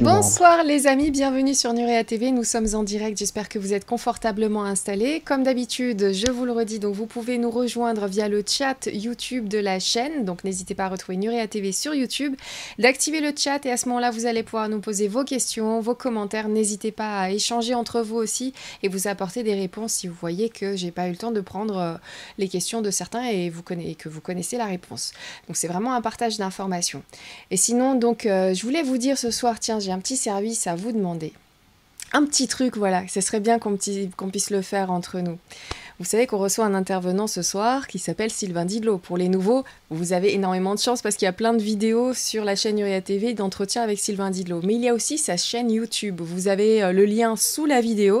[0.00, 2.32] Bonsoir les amis, bienvenue sur Nurea TV.
[2.32, 5.20] Nous sommes en direct, j'espère que vous êtes confortablement installés.
[5.24, 9.48] Comme d'habitude, je vous le redis, donc vous pouvez nous rejoindre via le chat YouTube
[9.48, 10.24] de la chaîne.
[10.24, 12.34] Donc n'hésitez pas à retrouver Nurea TV sur YouTube,
[12.80, 15.94] d'activer le chat et à ce moment-là, vous allez pouvoir nous poser vos questions, vos
[15.94, 16.48] commentaires.
[16.48, 18.52] N'hésitez pas à échanger entre vous aussi
[18.82, 21.40] et vous apporter des réponses si vous voyez que j'ai pas eu le temps de
[21.40, 21.94] prendre euh,
[22.38, 23.52] les questions de certains et,
[23.96, 25.12] que vous connaissez la réponse.
[25.46, 27.04] Donc c'est vraiment un partage d'informations.
[27.52, 30.66] Et sinon, donc euh, je voulais vous dire ce soir, tiens, j'ai un petit service
[30.66, 31.34] à vous demander.
[32.14, 35.38] Un petit truc, voilà, ce serait bien qu'on puisse le faire entre nous.
[35.98, 38.96] Vous savez qu'on reçoit un intervenant ce soir qui s'appelle Sylvain Didlot.
[38.96, 42.14] Pour les nouveaux, vous avez énormément de chance parce qu'il y a plein de vidéos
[42.14, 44.60] sur la chaîne Uria TV d'entretien avec Sylvain Didlot.
[44.62, 46.20] Mais il y a aussi sa chaîne YouTube.
[46.22, 48.20] Vous avez euh, le lien sous la vidéo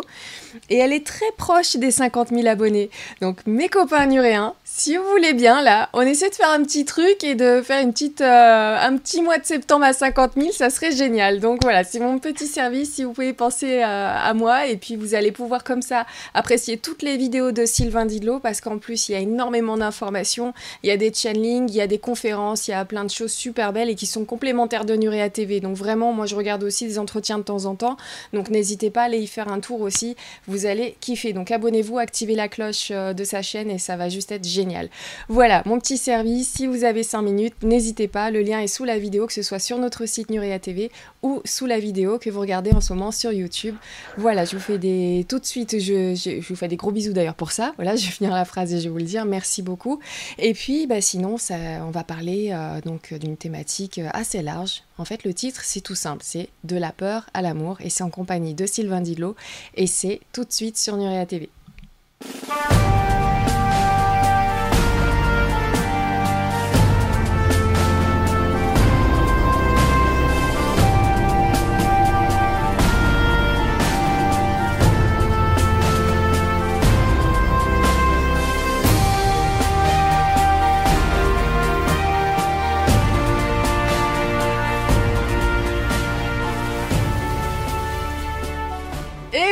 [0.68, 2.90] et elle est très proche des 50 000 abonnés.
[3.20, 6.84] Donc mes copains nuréens, si vous voulez bien, là, on essaie de faire un petit
[6.84, 10.52] truc et de faire une petite, euh, un petit mois de septembre à 50 000,
[10.52, 11.38] ça serait génial.
[11.38, 14.96] Donc voilà, c'est mon petit service si vous pouvez penser à, à moi et puis
[14.96, 19.08] vous allez pouvoir comme ça apprécier toutes les vidéos de Sylvain Didlot parce qu'en plus
[19.08, 22.68] il y a énormément d'informations, il y a des channelings, il y a des conférences,
[22.68, 25.60] il y a plein de choses super belles et qui sont complémentaires de Nurea TV.
[25.60, 27.96] Donc vraiment, moi je regarde aussi des entretiens de temps en temps,
[28.32, 31.32] donc n'hésitez pas à aller y faire un tour aussi, vous allez kiffer.
[31.32, 34.88] Donc abonnez-vous, activez la cloche euh, de sa chaîne et ça va juste être génial.
[35.28, 38.84] Voilà, mon petit service, si vous avez 5 minutes, n'hésitez pas, le lien est sous
[38.84, 40.90] la vidéo, que ce soit sur notre site Nurea TV
[41.22, 43.74] ou sous la vidéo que vous regardez en ce moment sur YouTube.
[44.16, 45.26] Voilà, je vous fais des...
[45.28, 47.72] Tout de suite, je, je vous fais des gros bisous d'ailleurs pour ça.
[47.76, 49.24] Voilà, je vais finir la phrase et je vais vous le dire.
[49.24, 50.00] Merci beaucoup.
[50.38, 54.82] Et puis, bah, sinon, ça, on va parler euh, donc d'une thématique euh, assez large.
[54.98, 56.22] En fait, le titre, c'est tout simple.
[56.24, 57.78] C'est De la peur à l'amour.
[57.80, 59.36] Et c'est en compagnie de Sylvain Didlot.
[59.74, 61.48] Et c'est tout de suite sur Nurea TV.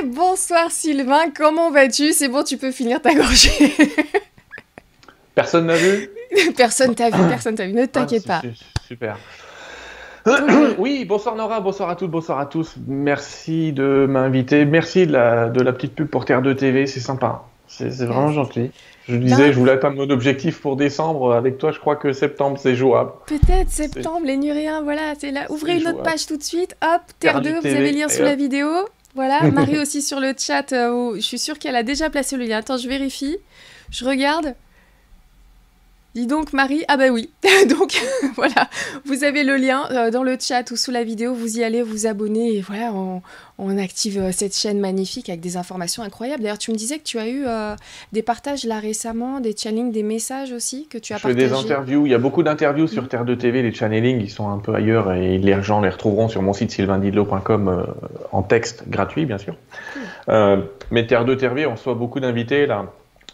[0.03, 2.13] Bonsoir Sylvain, comment vas-tu?
[2.13, 3.73] C'est bon, tu peux finir ta gorgée.
[5.35, 6.11] personne n'a vu?
[6.57, 8.49] Personne t'a vu, personne t'a vu, ne t'inquiète ah, pas.
[8.87, 9.17] Super.
[10.79, 12.75] oui, bonsoir Nora, bonsoir à toutes, bonsoir à tous.
[12.87, 14.67] Merci de m'inviter.
[14.67, 17.45] Merci de la, de la petite pub pour Terre 2 TV, c'est sympa.
[17.67, 18.71] C'est vraiment gentil.
[19.09, 21.35] Je disais, je voulais atteindre mon objectif pour décembre.
[21.35, 23.13] Avec toi, je crois que septembre, c'est jouable.
[23.27, 25.47] Peut-être septembre, les Nuréens, voilà, c'est là.
[25.51, 26.77] Ouvrez une autre page tout de suite.
[26.83, 28.69] Hop, Terre, 2, vous avez le lien sous la vidéo.
[29.15, 32.45] Voilà, Marie aussi sur le chat, euh, je suis sûre qu'elle a déjà placé le
[32.45, 32.59] lien.
[32.59, 33.37] Attends, je vérifie.
[33.91, 34.55] Je regarde.
[36.15, 37.29] Dis donc Marie, ah bah oui.
[37.69, 38.01] donc
[38.35, 38.69] voilà,
[39.05, 41.83] vous avez le lien euh, dans le chat ou sous la vidéo, vous y allez,
[41.83, 42.93] vous abonnez et voilà,
[43.59, 46.43] on, active euh, cette chaîne magnifique avec des informations incroyables.
[46.43, 47.77] D'ailleurs, tu me disais que tu as eu euh,
[48.13, 51.41] des partages là récemment, des channelings, des messages aussi que tu as partagés.
[51.41, 53.09] Je fais des interviews, il y a beaucoup d'interviews sur mm.
[53.09, 56.29] Terre de TV, les channelings, ils sont un peu ailleurs et les gens les retrouveront
[56.29, 57.87] sur mon site sylvaindidlo.com
[58.33, 59.55] en texte gratuit bien sûr.
[60.27, 62.87] mais Terre de TV, on reçoit beaucoup d'invités là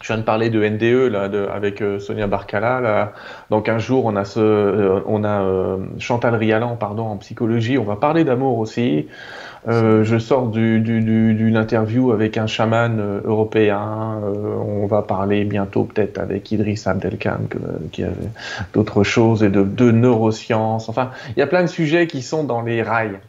[0.04, 2.78] je viens de parler de NDE là, avec euh, Sonia Barcala.
[2.82, 3.12] Là.
[3.48, 7.78] Donc un jour, on a, ce, euh, on a euh, Chantal Rialan pardon, en psychologie.
[7.78, 9.06] On va parler d'amour aussi.
[9.66, 14.20] je sors d'une interview avec un chaman européen.
[14.82, 17.48] on va parler bientôt peut-être avec Idriss Abdelkhan
[17.90, 18.28] qui avait
[18.74, 20.90] d'autres choses et de, de neurosciences.
[20.90, 23.20] Enfin, il y a plein de sujets qui sont dans les rails.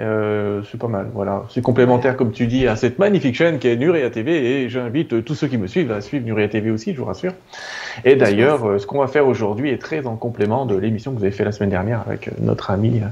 [0.00, 1.44] Euh, c'est pas mal, voilà.
[1.50, 5.24] C'est complémentaire, comme tu dis, à cette magnifique chaîne qui est Nuria TV et j'invite
[5.24, 7.32] tous ceux qui me suivent à suivre Nuria TV aussi, je vous rassure.
[8.04, 11.18] Et d'ailleurs, euh, ce qu'on va faire aujourd'hui est très en complément de l'émission que
[11.18, 13.02] vous avez fait la semaine dernière avec notre amie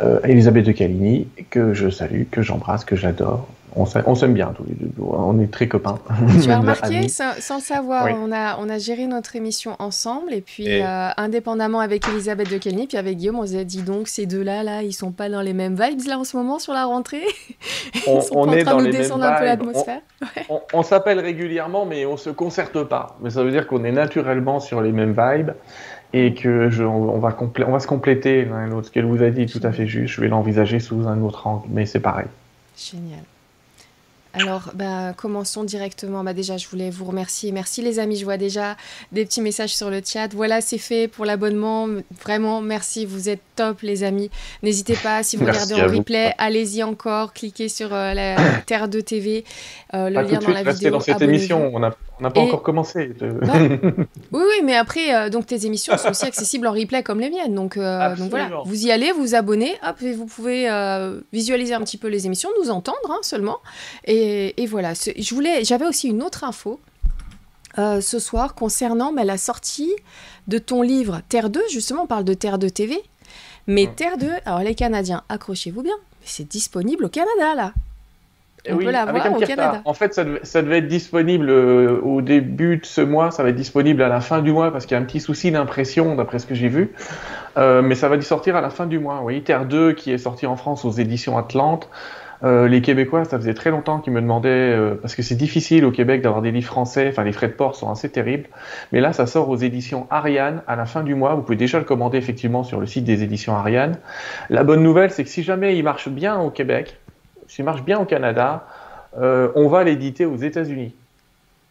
[0.00, 3.46] euh, Elisabeth de Caligny, que je salue, que j'embrasse, que j'adore,
[3.76, 4.90] on s'aime bien tous les deux.
[5.00, 5.98] On est très copains.
[6.42, 10.40] Tu as remarqué, sans, le savoir, on, a, on a géré notre émission ensemble et
[10.40, 14.26] puis euh, indépendamment avec Elisabeth de Kelny, puis avec Guillaume, on s'est dit donc ces
[14.26, 16.86] deux-là, là, ils sont pas dans les mêmes vibes là en ce moment sur la
[16.86, 17.22] rentrée?
[18.06, 20.00] On, sont on est en train de nous descendre un peu l'atmosphère?
[20.72, 23.16] On, s'appelle régulièrement, mais on se concerte pas.
[23.20, 25.50] Mais ça veut dire qu'on est naturellement sur les mêmes vibes
[26.12, 28.86] et que je, on, va on va se compléter l'un et l'autre.
[28.86, 30.14] Ce qu'elle vous a dit tout à fait juste.
[30.14, 32.26] Je vais l'envisager sous un autre angle, mais c'est pareil.
[32.76, 33.20] Génial.
[34.34, 36.22] Alors, bah, commençons directement.
[36.22, 37.50] Bah, déjà, je voulais vous remercier.
[37.52, 38.76] Merci les amis, je vois déjà
[39.12, 40.28] des petits messages sur le chat.
[40.34, 41.88] Voilà, c'est fait pour l'abonnement.
[42.22, 44.30] Vraiment, merci, vous êtes top les amis.
[44.62, 48.36] N'hésitez pas, si vous regardez en replay, allez-y encore, cliquez sur euh, la
[48.66, 49.44] Terre de TV,
[49.94, 50.90] euh, le lien dans la vidéo.
[50.90, 51.82] dans cette émission, on
[52.20, 53.12] n'a pas encore commencé.
[54.32, 57.30] Oui, oui, mais après, euh, donc tes émissions sont aussi accessibles en replay comme les
[57.30, 57.54] miennes.
[57.54, 60.68] Donc, donc voilà, vous y allez, vous abonnez, hop, et vous pouvez
[61.32, 63.58] visualiser un petit peu les émissions, nous entendre hein, seulement.
[64.04, 66.80] Et et, voilà, je voulais, j'avais aussi une autre info
[67.78, 69.92] euh, ce soir concernant bah, la sortie
[70.46, 71.62] de ton livre Terre 2.
[71.70, 73.02] Justement, on parle de Terre 2 TV.
[73.66, 77.72] Mais Terre 2, alors les Canadiens, accrochez-vous bien, c'est disponible au Canada là.
[78.72, 79.82] On peut la voir au Canada.
[79.84, 83.56] En fait, ça devait, être disponible euh, au début de ce mois, ça va être
[83.56, 86.38] disponible à la fin du mois parce qu'il y a un petit souci d'impression d'après
[86.38, 86.92] ce que j'ai vu.
[87.56, 89.20] Euh, mais ça va sortir à la fin du mois.
[89.22, 91.88] Oui, Terre 2 qui est sorti en France aux éditions Atlante.
[92.44, 95.84] Euh, les Québécois, ça faisait très longtemps qu'ils me demandaient, euh, parce que c'est difficile
[95.84, 98.48] au Québec d'avoir des livres français, enfin les frais de port sont assez terribles,
[98.92, 101.78] mais là ça sort aux éditions Ariane à la fin du mois, vous pouvez déjà
[101.78, 103.98] le commander effectivement sur le site des éditions Ariane.
[104.50, 106.96] La bonne nouvelle, c'est que si jamais il marche bien au Québec,
[107.62, 108.66] marche bien au Canada,
[109.18, 110.94] euh, on va l'éditer aux États-Unis.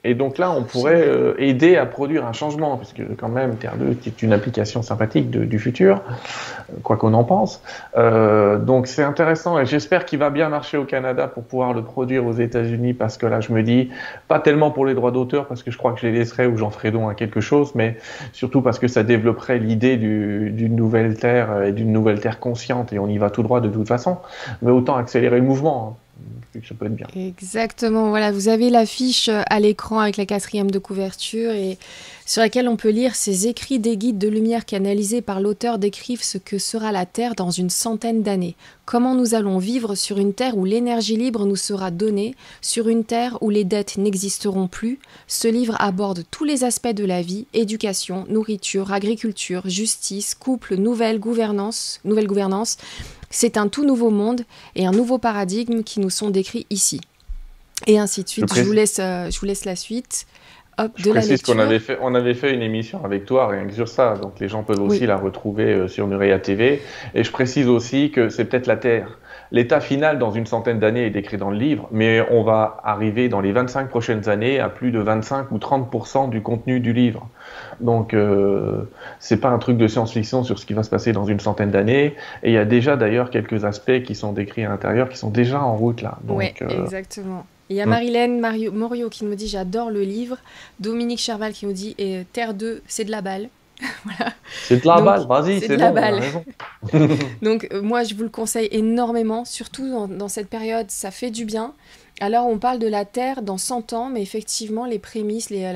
[0.04, 3.76] Et donc là, on pourrait euh, aider à produire un changement, puisque quand même, Terre
[3.78, 6.02] 2 est une application sympathique du futur,
[6.70, 7.64] euh, quoi qu'on en pense.
[7.98, 11.82] Euh, donc c'est intéressant et j'espère qu'il va bien marcher au Canada pour pouvoir le
[11.82, 13.90] produire aux États-Unis, parce que là, je me dis,
[14.28, 16.58] pas tellement pour les droits d'auteur, parce que je crois que je les laisserai ou
[16.58, 17.98] j'en ferai don à quelque chose, mais
[18.34, 23.00] surtout parce que ça développerait l'idée d'une nouvelle Terre et d'une nouvelle Terre consciente, et
[23.00, 24.20] on y va tout droit de toute façon.
[24.62, 25.98] Mais autant accélérer le mouvement.
[25.98, 26.07] Hein
[27.16, 31.78] Exactement, voilà, vous avez l'affiche euh, à l'écran avec la quatrième de couverture et
[32.26, 36.24] sur laquelle on peut lire ces écrits des guides de lumière canalisés par l'auteur décrivent
[36.24, 38.56] ce que sera la Terre dans une centaine d'années.
[38.86, 43.04] Comment nous allons vivre sur une Terre où l'énergie libre nous sera donnée, sur une
[43.04, 45.00] Terre où les dettes n'existeront plus?
[45.28, 51.20] Ce livre aborde tous les aspects de la vie, éducation, nourriture, agriculture, justice, couple, nouvelle
[51.20, 52.00] gouvernance
[53.30, 54.42] c'est un tout nouveau monde
[54.76, 57.02] et un nouveau paradigme qui nous sont décrits ici.
[57.86, 58.54] Et ainsi de suite.
[58.54, 60.26] Je, vous, laisse, euh, je vous laisse la suite.
[60.80, 63.74] Hop, de la qu'on avait fait, on avait fait une émission avec toi rien que
[63.74, 66.84] sur ça, donc les gens peuvent aussi la retrouver euh, sur Nurea TV.
[67.16, 69.18] Et je précise aussi que c'est peut-être la Terre.
[69.52, 73.30] L'état final dans une centaine d'années est décrit dans le livre, mais on va arriver
[73.30, 77.28] dans les 25 prochaines années à plus de 25 ou 30% du contenu du livre.
[77.80, 78.90] Donc, euh,
[79.20, 81.72] c'est pas un truc de science-fiction sur ce qui va se passer dans une centaine
[81.72, 82.16] d'années.
[82.44, 85.30] Et il y a déjà d'ailleurs quelques aspects qui sont décrits à l'intérieur qui sont
[85.30, 86.18] déjà en route là.
[86.28, 87.46] Oui, euh, exactement.
[87.70, 87.90] Il y a hmm.
[87.90, 90.38] Marilène Mario, Morio qui nous dit J'adore le livre.
[90.80, 93.50] Dominique Cherval qui nous dit et Terre 2, c'est de la balle.
[94.04, 94.34] voilà.
[94.64, 96.22] C'est de la balle, vas-y, c'est de la balle.
[97.42, 101.46] Donc, euh, moi, je vous le conseille énormément, surtout dans, cette période, ça fait du
[101.46, 101.74] bien.
[102.20, 105.72] Alors on parle de la Terre dans 100 ans, mais effectivement les prémices, les,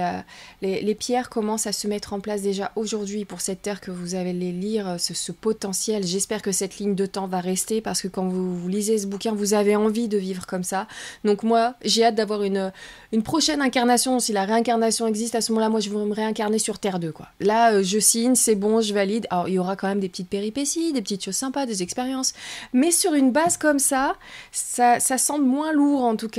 [0.61, 4.15] les, pierres commencent à se mettre en place déjà aujourd'hui pour cette Terre que vous
[4.15, 6.03] allez lire, ce, potentiel.
[6.03, 9.33] J'espère que cette ligne de temps va rester parce que quand vous, lisez ce bouquin,
[9.33, 10.87] vous avez envie de vivre comme ça.
[11.23, 12.71] Donc moi, j'ai hâte d'avoir une,
[13.11, 14.19] une prochaine incarnation.
[14.19, 17.11] Si la réincarnation existe, à ce moment-là, moi je veux me réincarner sur Terre 2.
[17.11, 17.27] Quoi.
[17.39, 19.27] Là, euh, je signe, c'est bon, je valide.
[19.29, 22.33] Alors il y aura quand même des petites péripéties, des petites choses sympas, des expériences.
[22.73, 24.15] Mais sur une base comme ça,
[24.51, 26.30] ça, ça semble moins lourd en tout cas.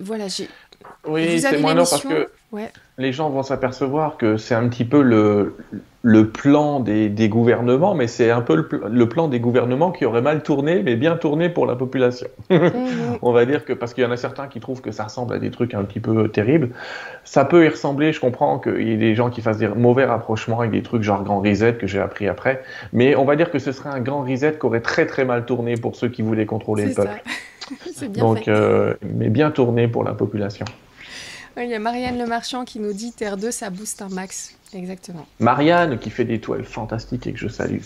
[0.00, 0.48] Voilà, j'ai.
[1.06, 2.28] Oui, c'est moins lourd parce que
[2.98, 5.56] les gens vont s'apercevoir que c'est un petit peu le,
[6.02, 10.20] le plan des, des gouvernements, mais c'est un peu le, plan des gouvernements qui aurait
[10.20, 12.26] mal tourné, mais bien tourné pour la population.
[13.22, 15.34] On va dire que parce qu'il y en a certains qui trouvent que ça ressemble
[15.34, 16.70] à des trucs un petit peu terribles.
[17.24, 20.04] Ça peut y ressembler, je comprends qu'il y ait des gens qui fassent des mauvais
[20.04, 22.62] rapprochements avec des trucs genre grand reset que j'ai appris après,
[22.92, 25.46] mais on va dire que ce serait un grand reset qui aurait très très mal
[25.46, 27.22] tourné pour ceux qui voulaient contrôler le peuple.
[28.08, 30.64] bien Donc, euh, mais bien tourné pour la population.
[31.56, 34.56] Il y a Marianne Le Marchand qui nous dit Terre 2, ça booste un max.
[34.74, 35.26] Exactement.
[35.38, 37.80] Marianne qui fait des toiles fantastiques et que je salue.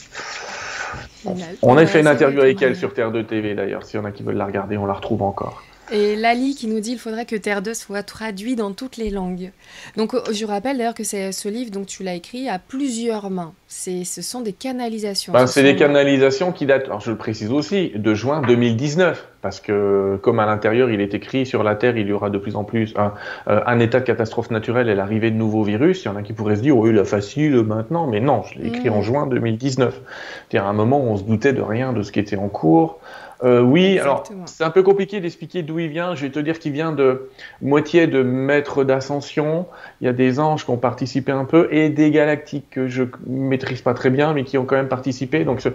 [1.63, 3.85] On a fait une interview avec elle sur Terre 2 TV d'ailleurs.
[3.85, 5.65] S'il y en a qui veulent la regarder, on la retrouve encore.
[5.93, 9.11] Et Lali qui nous dit il faudrait que Terre 2 soit traduit dans toutes les
[9.11, 9.53] langues.
[9.97, 13.31] Donc euh, je rappelle d'ailleurs que c'est ce livre donc tu l'as écrit à plusieurs
[13.31, 13.53] mains.
[13.69, 15.33] C'est ce sont des canalisations.
[15.33, 19.61] Ben, c'est des canalisations qui datent, alors je le précise aussi, de juin 2019 parce
[19.61, 22.57] que comme à l'intérieur il est écrit sur la Terre il y aura de plus
[22.57, 23.15] en plus un,
[23.49, 26.03] euh, un état de catastrophe naturelle et l'arrivée de nouveaux virus.
[26.03, 28.59] Il y en a qui pourraient se dire oui la facile maintenant, mais non, je
[28.59, 29.03] l'ai écrit en mmh.
[29.03, 30.01] juin 2019.
[30.49, 32.49] C'est-à-dire à un moment où on se doutait de rien de ce qui était en
[32.49, 32.99] cours.
[33.45, 36.15] Euh, oui, alors c'est un peu compliqué d'expliquer d'où il vient.
[36.15, 37.29] Je vais te dire qu'il vient de
[37.61, 39.67] moitié de maîtres d'ascension.
[40.01, 43.05] Il y a des anges qui ont participé un peu et des galactiques que je
[43.27, 45.45] maîtrise pas très bien, mais qui ont quand même participé.
[45.45, 45.67] Donc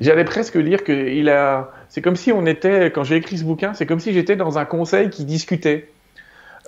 [0.00, 1.70] j'allais presque dire qu'il a.
[1.88, 4.58] C'est comme si on était, quand j'ai écrit ce bouquin, c'est comme si j'étais dans
[4.58, 5.88] un conseil qui discutait.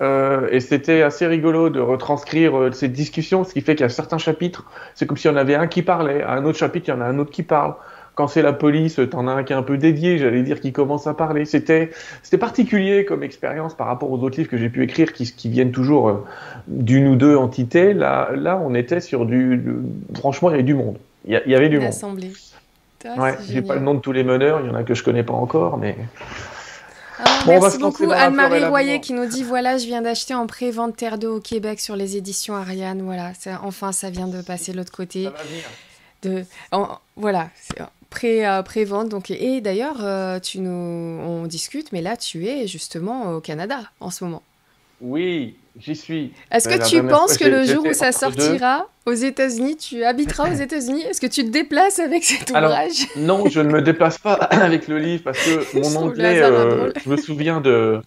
[0.01, 3.85] Euh, et c'était assez rigolo de retranscrire euh, cette discussion, ce qui fait qu'il y
[3.85, 6.89] a certains chapitres, c'est comme si on avait un qui parlait, à un autre chapitre,
[6.89, 7.75] il y en a un autre qui parle.
[8.15, 10.71] Quand c'est la police, t'en as un qui est un peu dédié, j'allais dire, qui
[10.71, 11.43] commence à parler.
[11.45, 11.91] C'était,
[12.23, 15.49] c'était particulier comme expérience par rapport aux autres livres que j'ai pu écrire, qui, qui
[15.49, 16.25] viennent toujours euh,
[16.67, 17.93] d'une ou deux entités.
[17.93, 19.61] Là, là, on était sur du,
[20.15, 20.97] franchement, il y avait du monde.
[21.27, 21.89] Il y, avait du monde.
[21.89, 22.31] Assemblée.
[23.17, 25.03] Ouais, j'ai pas le nom de tous les meneurs, il y en a que je
[25.03, 25.95] connais pas encore, mais.
[27.19, 31.17] Ah, merci beaucoup Anne-Marie Royer qui nous dit voilà je viens d'acheter en pré-vente Terre
[31.17, 33.31] d'eau au Québec sur les éditions Ariane voilà
[33.63, 35.29] enfin ça vient de passer de l'autre côté
[36.23, 36.43] de
[37.15, 37.49] voilà
[38.15, 39.09] pré, euh, pré-vente.
[39.09, 43.81] Donc, et d'ailleurs, euh, tu nous, on discute, mais là, tu es justement au Canada
[43.99, 44.41] en ce moment.
[45.01, 46.31] Oui, j'y suis.
[46.51, 50.55] Est-ce que tu penses que le jour où ça sortira aux États-Unis, tu habiteras aux
[50.55, 51.01] États-Unis?
[51.03, 53.05] Est-ce que tu te déplaces avec cet ouvrage?
[53.17, 57.09] Non, je ne me déplace pas avec le livre parce que mon anglais, euh, je
[57.09, 57.99] me souviens de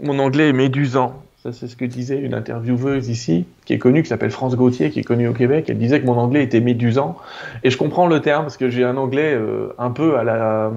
[0.00, 1.22] mon anglais est médusant
[1.52, 5.00] c'est ce que disait une intervieweuse ici, qui est connue, qui s'appelle France Gauthier, qui
[5.00, 5.66] est connue au Québec.
[5.68, 7.16] Elle disait que mon anglais était médusant.
[7.64, 10.72] Et je comprends le terme, parce que j'ai un anglais euh, un peu à la.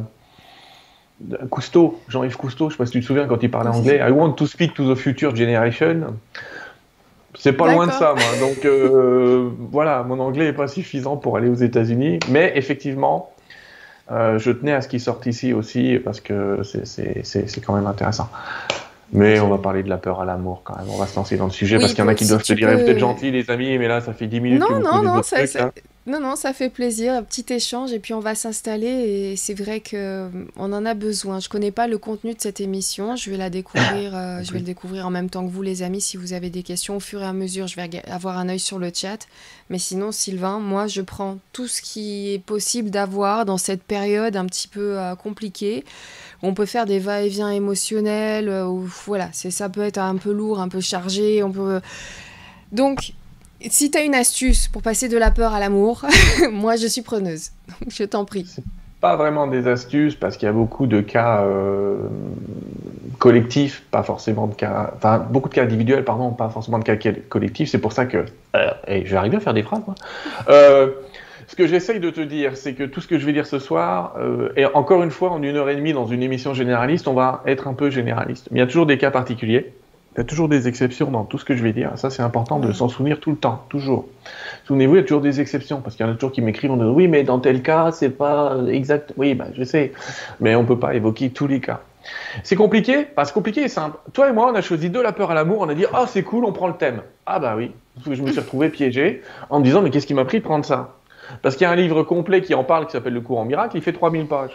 [1.49, 3.99] Cousteau, Jean-Yves Cousteau, je ne sais pas si tu te souviens quand il parlait anglais.
[4.01, 6.15] I want to speak to the future generation.
[7.35, 8.47] C'est pas loin de ça, moi.
[8.47, 12.19] Donc euh, voilà, mon anglais n'est pas suffisant pour aller aux États-Unis.
[12.29, 13.31] Mais effectivement,
[14.11, 18.29] euh, je tenais à ce qu'il sorte ici aussi parce que c'est quand même intéressant.
[19.11, 20.87] Mais on va parler de la peur à l'amour quand même.
[20.89, 22.53] On va se lancer dans le sujet parce qu'il y en a qui doivent se
[22.53, 24.59] dire peut-être gentil les amis, mais là ça fait 10 minutes.
[24.59, 25.71] Non, que non, non, ça, ça...
[26.07, 27.13] non, non, ça fait plaisir.
[27.13, 28.87] Un petit échange et puis on va s'installer.
[28.87, 31.39] Et c'est vrai qu'on euh, en a besoin.
[31.39, 33.15] Je connais pas le contenu de cette émission.
[33.15, 34.15] Je vais la découvrir.
[34.15, 36.01] Euh, je vais le découvrir en même temps que vous, les amis.
[36.01, 38.59] Si vous avez des questions au fur et à mesure, je vais avoir un œil
[38.59, 39.27] sur le chat.
[39.69, 44.35] Mais sinon, Sylvain, moi, je prends tout ce qui est possible d'avoir dans cette période
[44.35, 45.83] un petit peu euh, compliquée
[46.41, 50.31] on peut faire des va-et-vient émotionnels, euh, ou voilà, c'est ça peut être un peu
[50.31, 51.81] lourd, un peu chargé, on peut...
[52.71, 53.13] Donc,
[53.69, 56.05] si tu as une astuce pour passer de la peur à l'amour,
[56.51, 57.51] moi je suis preneuse.
[57.89, 58.45] je t'en prie.
[59.01, 61.97] Pas vraiment des astuces parce qu'il y a beaucoup de cas euh,
[63.17, 66.97] collectifs, pas forcément de cas, enfin beaucoup de cas individuels, pardon, pas forcément de cas
[67.29, 67.69] collectifs.
[67.69, 68.25] C'est pour ça que,
[68.55, 69.81] euh, vais arriver à faire des phrases.
[69.85, 69.95] Moi.
[70.49, 70.91] Euh,
[71.49, 73.57] ce que j'essaye de te dire, c'est que tout ce que je vais dire ce
[73.57, 77.07] soir, euh, et encore une fois, en une heure et demie dans une émission généraliste,
[77.07, 78.49] on va être un peu généraliste.
[78.51, 79.73] Mais il y a toujours des cas particuliers.
[80.19, 81.93] Il y a toujours des exceptions dans tout ce que je vais dire.
[81.95, 84.05] Ça, c'est important de s'en souvenir tout le temps, toujours.
[84.65, 86.71] Souvenez-vous, il y a toujours des exceptions, parce qu'il y en a toujours qui m'écrivent,
[86.71, 89.13] on dit oui, mais dans tel cas, c'est pas exact.
[89.15, 89.93] Oui, bah, je sais,
[90.41, 91.79] mais on peut pas évoquer tous les cas.
[92.43, 93.97] C'est compliqué, pas c'est compliqué et simple.
[94.11, 96.01] Toi et moi, on a choisi de la peur à l'amour, on a dit, ah,
[96.03, 97.01] oh, c'est cool, on prend le thème.
[97.25, 97.71] Ah, bah oui.
[98.03, 100.43] Parce je me suis retrouvé piégé en me disant, mais qu'est-ce qui m'a pris de
[100.43, 100.97] prendre ça?
[101.41, 103.45] Parce qu'il y a un livre complet qui en parle qui s'appelle Le cours en
[103.45, 104.51] miracle, il fait 3000 pages.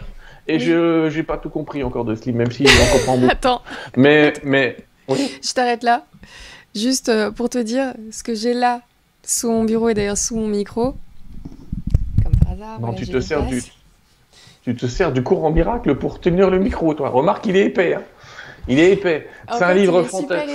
[0.47, 3.31] Et je n'ai pas tout compris encore de ce livre, même si on comprend beaucoup.
[3.31, 3.63] Attends.
[3.97, 4.77] Mais, mais
[5.09, 6.05] Je t'arrête là.
[6.75, 8.81] Juste euh, pour te dire, ce que j'ai là,
[9.23, 10.95] sous mon bureau et d'ailleurs sous mon micro,
[12.23, 12.79] comme par hasard.
[12.81, 13.63] Non, tu te sers du.
[14.63, 17.09] Tu te sers du cours en miracle pour tenir le micro, toi.
[17.09, 17.93] Remarque, il est épais.
[17.93, 18.03] Hein.
[18.67, 19.27] Il est épais.
[19.51, 20.03] C'est un, livre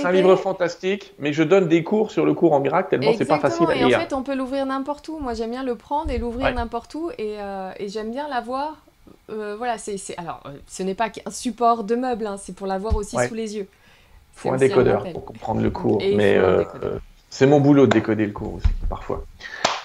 [0.03, 3.25] un livre fantastique, mais je donne des cours sur le cours en miracle tellement c'est
[3.25, 3.87] pas facile à lire.
[3.87, 5.17] Et en fait, on peut l'ouvrir n'importe où.
[5.19, 8.81] Moi, j'aime bien le prendre et l'ouvrir n'importe où, et, euh, et j'aime bien l'avoir.
[9.29, 12.97] Euh, voilà, c'est alors, ce n'est pas qu'un support de meuble, hein, c'est pour l'avoir
[12.97, 13.67] aussi sous les yeux.
[14.41, 16.63] Faut un décodeur pour comprendre le cours, mais euh,
[17.29, 19.23] c'est mon boulot de décoder le cours aussi parfois.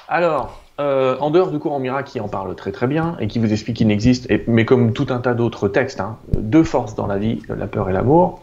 [0.08, 3.26] Alors, euh, en dehors du cours en miracle qui en parle très très bien et
[3.26, 6.94] qui vous explique qu'il n'existe, mais comme tout un tas d'autres textes, hein, deux forces
[6.94, 8.40] dans la vie, la peur et l'amour,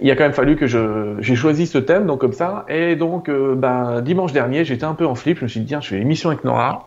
[0.00, 2.64] il a quand même fallu que j'ai choisi ce thème, donc comme ça.
[2.68, 5.38] Et donc, euh, ben, dimanche dernier, j'étais un peu en flip.
[5.38, 6.86] Je me suis dit, tiens, je fais l'émission avec Nora.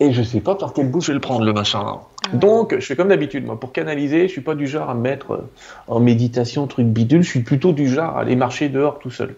[0.00, 1.82] Et je sais pas par quel bout je vais le prendre, le machin.
[1.84, 2.00] Ah
[2.32, 5.00] donc, je fais comme d'habitude, moi, pour canaliser, je suis pas du genre à me
[5.00, 5.44] mettre
[5.86, 7.22] en méditation, truc bidule.
[7.22, 9.34] Je suis plutôt du genre à aller marcher dehors tout seul.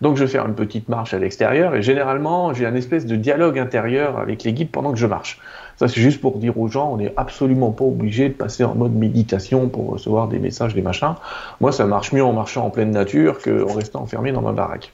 [0.00, 3.58] Donc je faire une petite marche à l'extérieur et généralement j'ai un espèce de dialogue
[3.58, 5.38] intérieur avec les guides pendant que je marche.
[5.76, 8.74] Ça c'est juste pour dire aux gens, on n'est absolument pas obligé de passer en
[8.74, 11.16] mode méditation pour recevoir des messages, des machins.
[11.60, 14.90] Moi ça marche mieux en marchant en pleine nature qu'en restant enfermé dans ma baraque.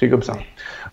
[0.00, 0.32] C'est comme ça.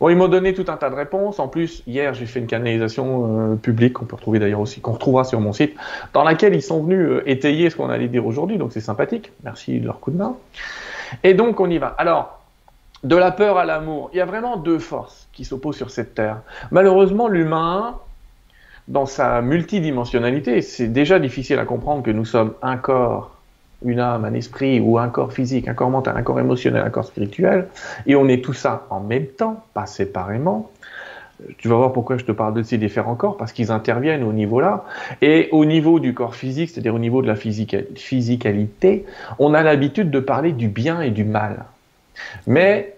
[0.02, 1.40] Bon, ils m'ont donné tout un tas de réponses.
[1.40, 4.92] En plus, hier, j'ai fait une canalisation euh, publique qu'on peut retrouver d'ailleurs aussi, qu'on
[4.92, 5.76] retrouvera sur mon site,
[6.12, 8.58] dans laquelle ils sont venus euh, étayer ce qu'on allait dire aujourd'hui.
[8.58, 9.32] Donc c'est sympathique.
[9.46, 10.36] Merci de leur coup de main.
[11.24, 11.96] Et donc on y va.
[11.98, 12.42] Alors,
[13.06, 14.10] de la peur à l'amour.
[14.12, 16.42] Il y a vraiment deux forces qui s'opposent sur cette terre.
[16.72, 17.96] Malheureusement, l'humain,
[18.90, 20.62] dans sa multidimensionnalité.
[20.62, 23.37] C'est déjà difficile à comprendre que nous sommes un corps,
[23.86, 26.89] une âme, un esprit, ou un corps physique, un corps mental, un corps émotionnel, un
[26.89, 27.67] corps spirituel,
[28.05, 30.72] et on est tout ça en même temps, pas séparément.
[31.60, 34.34] Tu vas voir pourquoi je te parle de ces différents corps, parce qu'ils interviennent au
[34.34, 34.86] niveau là.
[35.22, 39.05] Et au niveau du corps physique, c'est-à-dire au niveau de la physicalité,
[39.38, 41.65] on a l'habitude de parler du bien et du mal.
[42.48, 42.97] Mais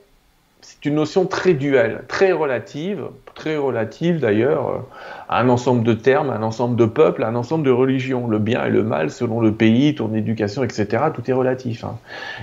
[0.82, 3.04] c'est une notion très duelle, très relative,
[3.36, 4.86] très relative d'ailleurs
[5.28, 8.28] à un ensemble de termes, à un ensemble de peuples, à un ensemble de religions.
[8.28, 11.04] Le bien et le mal selon le pays, ton éducation, etc.
[11.14, 11.84] Tout est relatif.
[11.84, 11.98] Hein.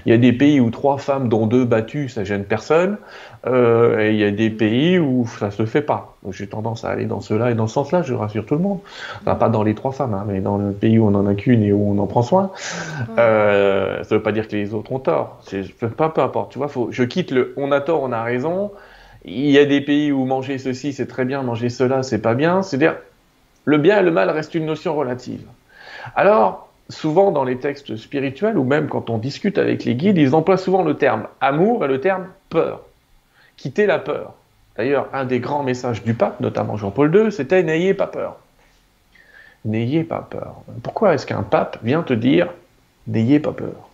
[0.05, 2.99] Il y a des pays où trois femmes dont deux battues, ça gêne personne.
[3.47, 6.17] Euh, et il y a des pays où ça se fait pas.
[6.31, 8.81] J'ai tendance à aller dans cela et dans ce sens-là, je rassure tout le monde.
[9.21, 11.35] Enfin, pas dans les trois femmes, hein, mais dans le pays où on en a
[11.35, 12.51] qu'une et où on en prend soin.
[13.19, 15.41] Euh, ça veut pas dire que les autres ont tort.
[15.97, 16.53] Pas peu importe.
[16.53, 18.73] Tu vois, faut, je quitte le on a tort, on a raison.
[19.25, 22.35] Il y a des pays où manger ceci c'est très bien, manger cela c'est pas
[22.35, 22.63] bien.
[22.63, 22.97] C'est-à-dire
[23.65, 25.43] le bien et le mal restent une notion relative.
[26.15, 30.35] Alors, souvent dans les textes spirituels ou même quand on discute avec les guides, ils
[30.35, 32.81] emploient souvent le terme amour et le terme peur
[33.57, 34.35] quitter la peur.
[34.77, 38.37] D'ailleurs, un des grands messages du pape, notamment Jean-Paul II, c'était n'ayez pas peur.
[39.65, 40.63] N'ayez pas peur.
[40.83, 42.49] Pourquoi est-ce qu'un pape vient te dire
[43.07, 43.89] n'ayez pas peur?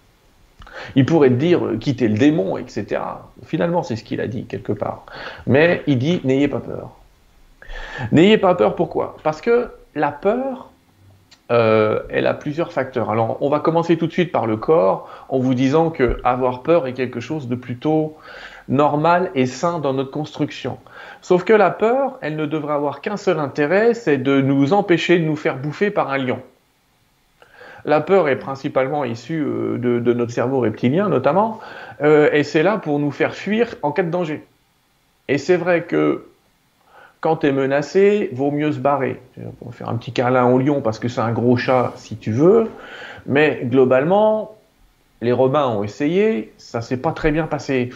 [0.96, 3.00] Il pourrait te dire quittez le démon, etc.
[3.44, 5.04] Finalement, c'est ce qu'il a dit quelque part.
[5.46, 6.90] Mais il dit n'ayez pas peur.
[8.10, 9.16] N'ayez pas peur, pourquoi?
[9.22, 10.70] Parce que la peur,
[11.50, 13.10] euh, elle a plusieurs facteurs.
[13.10, 16.62] Alors, on va commencer tout de suite par le corps, en vous disant que avoir
[16.62, 18.16] peur est quelque chose de plutôt
[18.72, 20.78] normal et sain dans notre construction.
[21.20, 25.18] Sauf que la peur, elle ne devrait avoir qu'un seul intérêt, c'est de nous empêcher
[25.18, 26.40] de nous faire bouffer par un lion.
[27.84, 31.60] La peur est principalement issue euh, de, notre cerveau reptilien notamment,
[32.00, 34.44] euh, et c'est là pour nous faire fuir en cas de danger.
[35.28, 36.26] Et c'est vrai que
[37.20, 39.20] quand tu es menacé, vaut mieux se barrer.
[39.60, 42.16] On va faire un petit câlin au lion parce que c'est un gros chat si
[42.16, 42.68] tu veux,
[43.26, 44.56] mais globalement,
[45.22, 47.90] les Romains ont essayé, ça s'est pas très bien passé.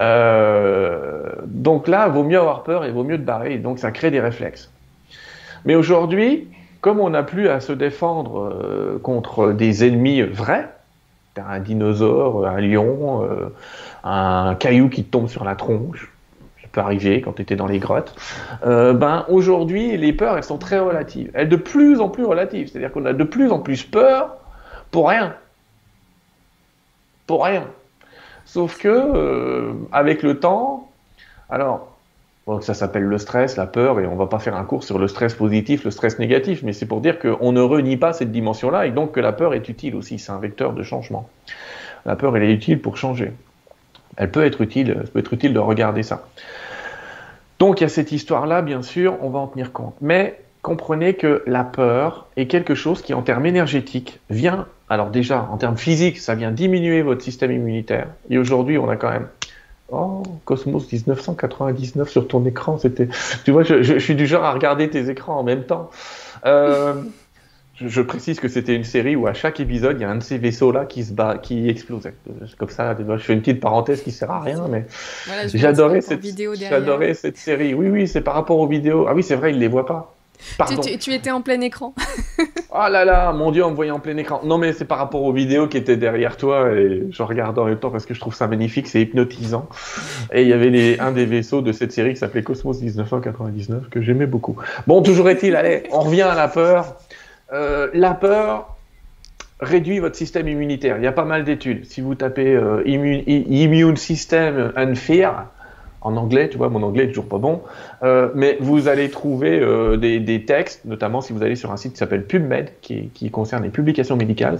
[0.00, 4.10] Euh, donc là, vaut mieux avoir peur et vaut mieux te barrer, donc ça crée
[4.10, 4.70] des réflexes.
[5.64, 6.46] Mais aujourd'hui,
[6.80, 10.68] comme on n'a plus à se défendre euh, contre des ennemis vrais,
[11.36, 13.48] un dinosaure, un lion, euh,
[14.04, 16.12] un caillou qui te tombe sur la tronche,
[16.60, 18.14] ça peut arriver quand tu étais dans les grottes,
[18.64, 21.30] ben aujourd'hui, les peurs, elles sont très relatives.
[21.32, 24.36] Elles sont de plus en plus relatives, c'est-à-dire qu'on a de plus en plus peur
[24.90, 25.34] pour rien
[27.28, 27.64] pour rien.
[28.44, 30.88] Sauf que, euh, avec le temps,
[31.50, 31.94] alors,
[32.62, 35.06] ça s'appelle le stress, la peur, et on va pas faire un cours sur le
[35.06, 38.86] stress positif, le stress négatif, mais c'est pour dire qu'on ne renie pas cette dimension-là,
[38.86, 41.28] et donc que la peur est utile aussi, c'est un vecteur de changement.
[42.06, 43.32] La peur, elle est utile pour changer.
[44.16, 46.26] Elle peut être utile, peut être utile de regarder ça.
[47.58, 49.94] Donc il y a cette histoire-là, bien sûr, on va en tenir compte.
[50.00, 55.46] Mais comprenez que la peur est quelque chose qui, en termes énergétiques, vient alors déjà,
[55.50, 58.08] en termes physiques, ça vient diminuer votre système immunitaire.
[58.30, 59.28] Et aujourd'hui, on a quand même...
[59.90, 63.08] Oh, Cosmos 1999 sur ton écran, c'était...
[63.44, 65.90] Tu vois, je, suis du genre à regarder tes écrans en même temps.
[66.44, 67.02] Euh,
[67.74, 70.22] je, précise que c'était une série où à chaque épisode, il y a un de
[70.22, 72.14] ces vaisseaux-là qui se bat, qui explosait.
[72.58, 74.86] Comme ça, je fais une petite parenthèse qui sert à rien, mais
[75.54, 76.24] j'adorais cette,
[77.14, 77.72] cette série.
[77.72, 79.06] Oui, oui, c'est par rapport aux vidéos.
[79.08, 80.17] Ah oui, c'est vrai, ils les voient pas.
[81.00, 81.94] Tu, étais en plein écran.
[82.70, 84.40] oh là là, mon Dieu, on me voyait en plein écran.
[84.44, 87.64] Non, mais c'est par rapport aux vidéos qui étaient derrière toi et je regarde en
[87.64, 89.68] même temps parce que je trouve ça magnifique, c'est hypnotisant.
[90.32, 93.88] Et il y avait les, un des vaisseaux de cette série qui s'appelait Cosmos 1999
[93.88, 94.56] que j'aimais beaucoup.
[94.86, 96.96] Bon, toujours est-il, allez, on revient à la peur.
[97.52, 98.76] Euh, la peur
[99.60, 100.98] réduit votre système immunitaire.
[100.98, 101.84] Il y a pas mal d'études.
[101.84, 105.46] Si vous tapez euh, immune, System and Fear,
[106.00, 107.62] en anglais, tu vois, mon anglais est toujours pas bon,
[108.02, 111.92] euh, mais vous allez trouver euh, des, textes, notamment si vous allez sur un site
[111.92, 114.58] qui s'appelle PubMed, qui, concerne les publications médicales,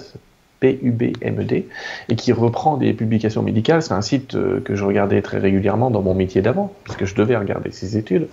[0.61, 1.69] P-U-B-M-E-D,
[2.09, 3.83] et qui reprend des publications médicales.
[3.83, 7.15] C'est un site euh, que je regardais très régulièrement dans mon métier d'avant, puisque je
[7.15, 8.29] devais regarder ces études.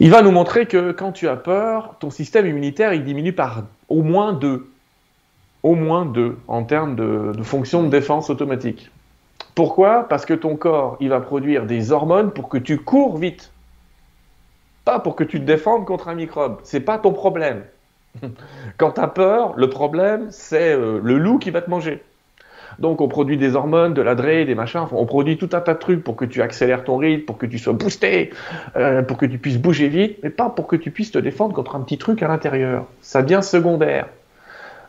[0.00, 3.64] Il va nous montrer que quand tu as peur, ton système immunitaire il diminue par
[3.88, 4.70] au moins deux,
[5.64, 8.92] au moins deux en termes de, de fonction de défense automatique.
[9.58, 10.06] Pourquoi?
[10.08, 13.50] Parce que ton corps, il va produire des hormones pour que tu cours vite.
[14.84, 16.58] Pas pour que tu te défendes contre un microbe.
[16.62, 17.64] C'est pas ton problème.
[18.78, 22.04] Quand tu as peur, le problème, c'est euh, le loup qui va te manger.
[22.78, 25.80] Donc on produit des hormones, de l'adré, des machins, on produit tout un tas de
[25.80, 28.30] trucs pour que tu accélères ton rythme, pour que tu sois boosté,
[28.76, 31.52] euh, pour que tu puisses bouger vite, mais pas pour que tu puisses te défendre
[31.52, 32.86] contre un petit truc à l'intérieur.
[33.00, 34.06] Ça devient secondaire.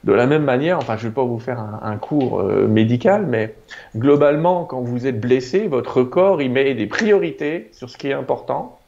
[0.04, 3.26] De la même manière, enfin je ne vais pas vous faire un, cours euh, médical,
[3.26, 3.56] mais
[3.98, 8.14] globalement, quand vous êtes blessé, votre corps il met des priorités sur ce qui est
[8.14, 8.80] important.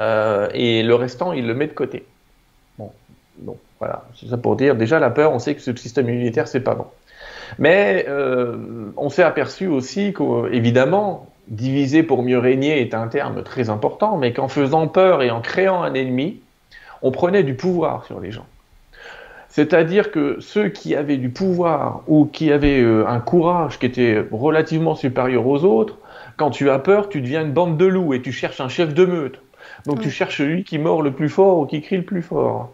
[0.00, 2.04] euh, et le restant, il le met de côté.
[2.78, 2.92] Bon,
[3.38, 6.48] bon voilà, c'est ça pour dire, déjà la peur, on sait que ce système immunitaire,
[6.48, 6.86] c'est pas bon.
[7.58, 8.56] Mais euh,
[8.96, 14.32] on s'est aperçu aussi qu'évidemment, diviser pour mieux régner est un terme très important, mais
[14.32, 16.40] qu'en faisant peur et en créant un ennemi,
[17.02, 18.46] on prenait du pouvoir sur les gens.
[19.54, 24.24] C'est-à-dire que ceux qui avaient du pouvoir ou qui avaient euh, un courage qui était
[24.32, 25.96] relativement supérieur aux autres,
[26.36, 28.94] quand tu as peur, tu deviens une bande de loups et tu cherches un chef
[28.94, 29.38] de meute.
[29.86, 32.72] Donc tu cherches celui qui mord le plus fort ou qui crie le plus fort.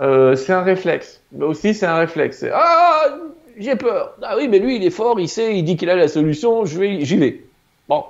[0.00, 1.20] Euh, c'est un réflexe.
[1.32, 2.46] Mais aussi, c'est un réflexe.
[2.54, 3.06] Ah,
[3.58, 4.14] j'ai peur.
[4.22, 6.64] Ah oui, mais lui, il est fort, il sait, il dit qu'il a la solution,
[6.64, 7.42] je vais, j'y vais.
[7.88, 8.04] Bon.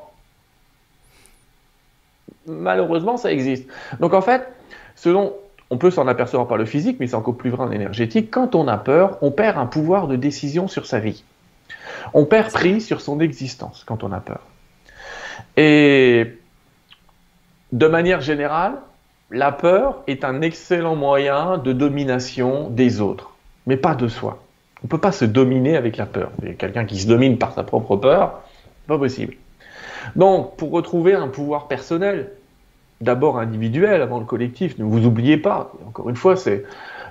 [2.45, 3.67] Malheureusement, ça existe.
[3.99, 4.47] Donc en fait,
[4.95, 5.33] selon,
[5.71, 8.31] on peut s'en apercevoir par le physique, mais c'est encore plus vrai en énergétique.
[8.31, 11.25] Quand on a peur, on perd un pouvoir de décision sur sa vie.
[12.13, 14.41] On perd prise sur son existence quand on a peur.
[15.57, 16.39] Et
[17.73, 18.75] de manière générale,
[19.31, 23.31] la peur est un excellent moyen de domination des autres,
[23.67, 24.43] mais pas de soi.
[24.83, 26.33] On ne peut pas se dominer avec la peur.
[26.59, 28.41] Quelqu'un qui se domine par sa propre peur,
[28.89, 29.35] pas possible.
[30.17, 32.33] Donc, pour retrouver un pouvoir personnel,
[33.01, 36.65] d'abord individuel avant le collectif, ne vous oubliez pas, encore une fois, c'est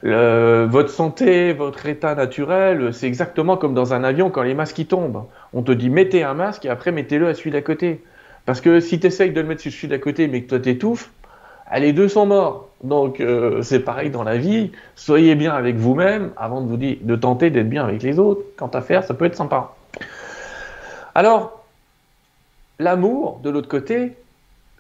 [0.04, 5.26] votre santé, votre état naturel, c'est exactement comme dans un avion quand les masques tombent.
[5.54, 8.02] On te dit mettez un masque et après mettez-le à celui d'à côté.
[8.46, 10.60] Parce que si tu essayes de le mettre sur celui d'à côté mais que toi
[10.60, 11.12] t'étouffes,
[11.78, 12.70] les deux sont morts.
[12.84, 14.72] Donc euh, c'est pareil dans la vie.
[14.96, 18.42] Soyez bien avec vous-même avant de vous dire, de tenter d'être bien avec les autres.
[18.58, 19.76] Quant à faire, ça peut être sympa.
[21.14, 21.64] Alors,
[22.80, 24.16] l'amour, de l'autre côté,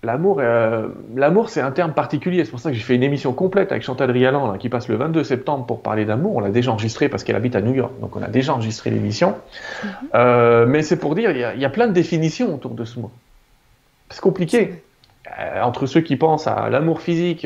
[0.03, 2.45] l'amour, euh, l'amour c'est un terme particulier.
[2.45, 4.95] C'est pour ça que j'ai fait une émission complète avec Chantal Rialan qui passe le
[4.95, 6.37] 22 septembre pour parler d'amour.
[6.37, 8.89] On l'a déjà enregistré parce qu'elle habite à New York, donc on a déjà enregistré
[8.89, 9.35] l'émission.
[9.35, 9.87] Mm-hmm.
[10.15, 13.11] Euh, mais c'est pour dire, il y, a plein de définitions autour de ce mot.
[14.09, 14.83] C'est compliqué.
[15.39, 17.45] Euh, entre ceux qui pensent à l'amour physique,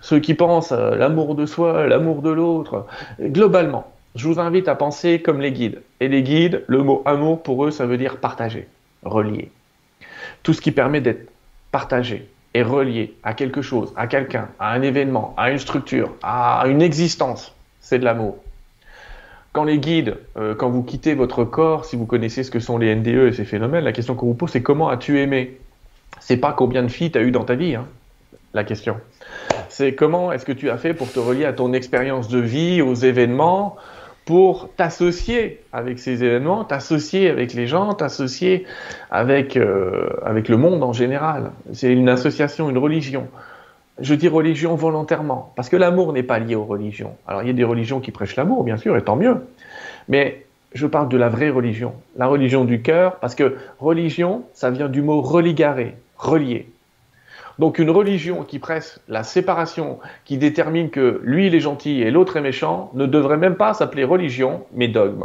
[0.00, 2.86] ceux qui pensent à l'amour de soi, l'amour de l'autre,
[3.20, 5.82] globalement, je vous invite à penser comme les guides.
[6.00, 8.68] Et les guides, le mot amour pour eux, ça veut dire partager,
[9.02, 9.50] relier.
[10.42, 11.28] Tout ce qui permet d'être
[11.70, 16.64] partagé et relié à quelque chose, à quelqu'un, à un événement, à une structure, à
[16.66, 18.36] une existence, c'est de l'amour.
[19.52, 22.78] Quand les guides, euh, quand vous quittez votre corps, si vous connaissez ce que sont
[22.78, 25.58] les NDE et ces phénomènes, la question qu'on vous pose, c'est comment as-tu aimé?
[26.20, 27.86] C'est pas combien de filles tu as eu dans ta vie, hein,
[28.54, 28.96] la question.
[29.68, 32.82] C'est comment est-ce que tu as fait pour te relier à ton expérience de vie,
[32.82, 33.76] aux événements,
[34.28, 38.66] pour t'associer avec ces événements, t'associer avec les gens, t'associer
[39.10, 41.50] avec, euh, avec le monde en général.
[41.72, 43.28] C'est une association, une religion.
[43.98, 47.16] Je dis religion volontairement, parce que l'amour n'est pas lié aux religions.
[47.26, 49.46] Alors il y a des religions qui prêchent l'amour, bien sûr, et tant mieux.
[50.08, 54.68] Mais je parle de la vraie religion, la religion du cœur, parce que religion, ça
[54.68, 56.68] vient du mot religarer, relier.
[57.58, 62.10] Donc une religion qui presse la séparation, qui détermine que lui il est gentil et
[62.10, 65.24] l'autre est méchant, ne devrait même pas s'appeler religion, mais dogme.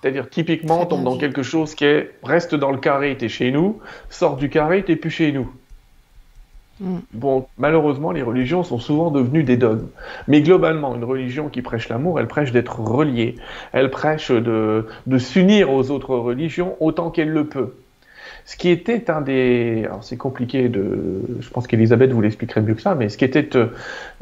[0.00, 3.50] C'est-à-dire typiquement on tombe dans quelque chose qui est reste dans le carré, t'es chez
[3.50, 5.50] nous, sors du carré, t'es plus chez nous.
[6.80, 6.98] Mm.
[7.12, 9.88] Bon, malheureusement, les religions sont souvent devenues des dogmes.
[10.28, 13.34] Mais globalement, une religion qui prêche l'amour, elle prêche d'être reliée.
[13.72, 17.74] Elle prêche de, de s'unir aux autres religions autant qu'elle le peut.
[18.44, 22.74] Ce qui était un des, alors c'est compliqué de, je pense qu'Elisabeth vous l'expliquerait mieux
[22.74, 23.66] que ça, mais ce qui était, euh,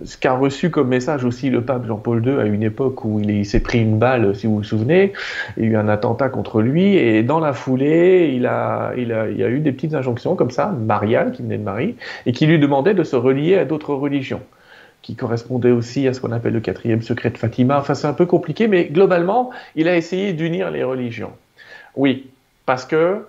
[0.05, 3.47] ce qu'a reçu comme message aussi le pape Jean-Paul II à une époque où il,
[3.47, 5.13] s'est pris une balle, si vous vous souvenez,
[5.57, 9.13] il y a eu un attentat contre lui et dans la foulée, il a, il
[9.13, 11.97] a, il y a eu des petites injonctions comme ça, Mariale qui venait de Marie
[12.27, 14.43] et qui lui demandait de se relier à d'autres religions
[15.03, 17.79] qui correspondaient aussi à ce qu'on appelle le quatrième secret de Fatima.
[17.79, 21.33] Enfin, c'est un peu compliqué, mais globalement, il a essayé d'unir les religions.
[21.97, 22.29] Oui,
[22.67, 23.25] parce que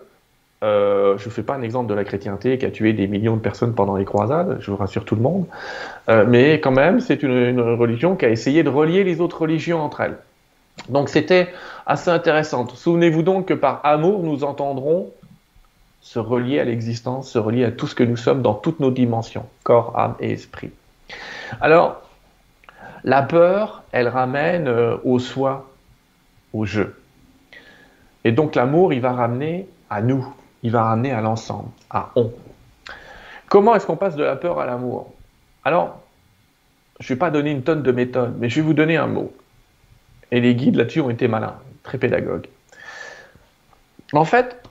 [0.62, 3.38] euh, je ne fais pas un exemple de la chrétienté qui a tué des millions
[3.38, 5.46] de personnes pendant les croisades, je vous rassure tout le monde,
[6.10, 9.82] euh, mais quand même, c'est une, religion qui a essayé de relier les autres religions
[9.82, 10.18] entre elles.
[10.90, 11.50] Donc c'était
[11.86, 12.68] assez intéressant.
[12.68, 15.12] Souvenez-vous donc que par amour, nous entendrons
[16.02, 18.92] se relier à l'existence, se relier à tout ce que nous sommes dans toutes nos
[18.92, 20.72] dimensions, corps, âme et esprit.
[21.62, 22.02] Alors,
[23.04, 25.70] la peur, elle ramène euh, au soi,
[26.54, 26.96] au jeu.
[28.24, 30.28] Et donc l'amour, il va ramener à nous,
[30.64, 32.32] il va ramener à l'ensemble, à on.
[33.48, 35.14] Comment est-ce qu'on passe de la peur à l'amour?
[35.64, 36.00] Alors,
[37.00, 39.08] je ne vais pas donner une tonne de méthodes, mais je vais vous donner un
[39.08, 39.34] mot.
[40.32, 42.48] Et les guides là-dessus ont été malins, très pédagogues.
[44.14, 44.62] En fait,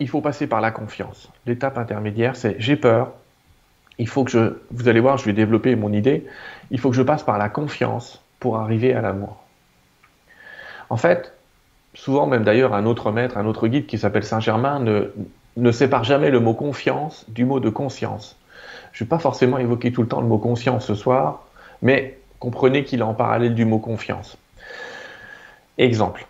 [0.00, 1.30] il faut passer par la confiance.
[1.46, 3.12] L'étape intermédiaire, c'est j'ai peur.
[3.98, 6.26] Il faut que je, vous allez voir, je vais développer mon idée.
[6.70, 9.44] Il faut que je passe par la confiance pour arriver à l'amour.
[10.90, 11.33] En fait,
[11.94, 14.84] souvent même d'ailleurs un autre maître, un autre guide qui s'appelle Saint-Germain
[15.56, 18.36] ne sépare jamais le mot confiance du mot de conscience.
[18.92, 21.44] Je ne vais pas forcément évoquer tout le temps le mot conscience ce soir,
[21.82, 24.38] mais comprenez qu'il est en parallèle du mot confiance.
[25.78, 26.26] Exemple.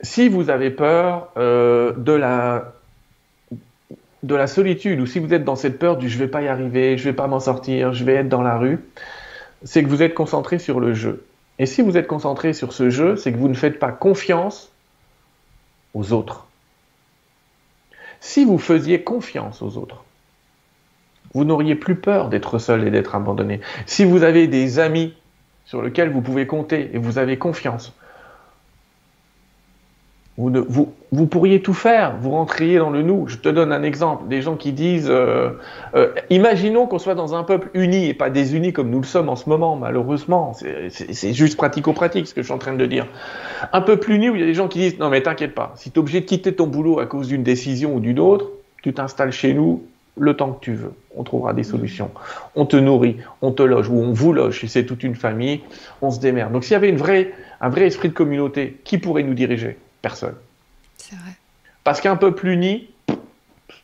[0.00, 2.72] Si vous avez peur euh, de, la,
[4.22, 6.42] de la solitude, ou si vous êtes dans cette peur du je ne vais pas
[6.42, 8.80] y arriver, je ne vais pas m'en sortir, je vais être dans la rue,
[9.62, 11.26] c'est que vous êtes concentré sur le jeu.
[11.58, 14.69] Et si vous êtes concentré sur ce jeu, c'est que vous ne faites pas confiance
[15.94, 16.46] aux autres.
[18.20, 20.04] Si vous faisiez confiance aux autres,
[21.34, 23.60] vous n'auriez plus peur d'être seul et d'être abandonné.
[23.86, 25.14] Si vous avez des amis
[25.64, 27.94] sur lesquels vous pouvez compter et vous avez confiance,
[30.40, 33.28] vous, pourriez tout faire, vous rentriez dans le nous.
[33.28, 35.50] Je te donne un exemple, des gens qui disent, euh,
[35.94, 39.28] euh, imaginons qu'on soit dans un peuple uni et pas désuni comme nous le sommes
[39.28, 40.54] en ce moment, malheureusement.
[40.88, 43.06] C'est juste pratico-pratique ce que je suis en train de dire.
[43.72, 45.72] Un peuple uni où il y a des gens qui disent, non mais t'inquiète pas,
[45.76, 48.50] si tu es obligé de quitter ton boulot à cause d'une décision ou d'une autre,
[48.82, 49.82] tu t'installes chez nous
[50.18, 50.92] le temps que tu veux.
[51.16, 52.10] On trouvera des solutions.
[52.54, 55.60] On te nourrit, on te loge ou on vous loge si c'est toute une famille,
[56.02, 56.52] on se démerde.
[56.52, 59.76] Donc s'il y avait un vrai esprit de communauté, qui pourrait nous diriger?
[60.02, 60.36] Personne.
[60.96, 61.32] C'est vrai.
[61.84, 62.90] Parce qu'un peuple uni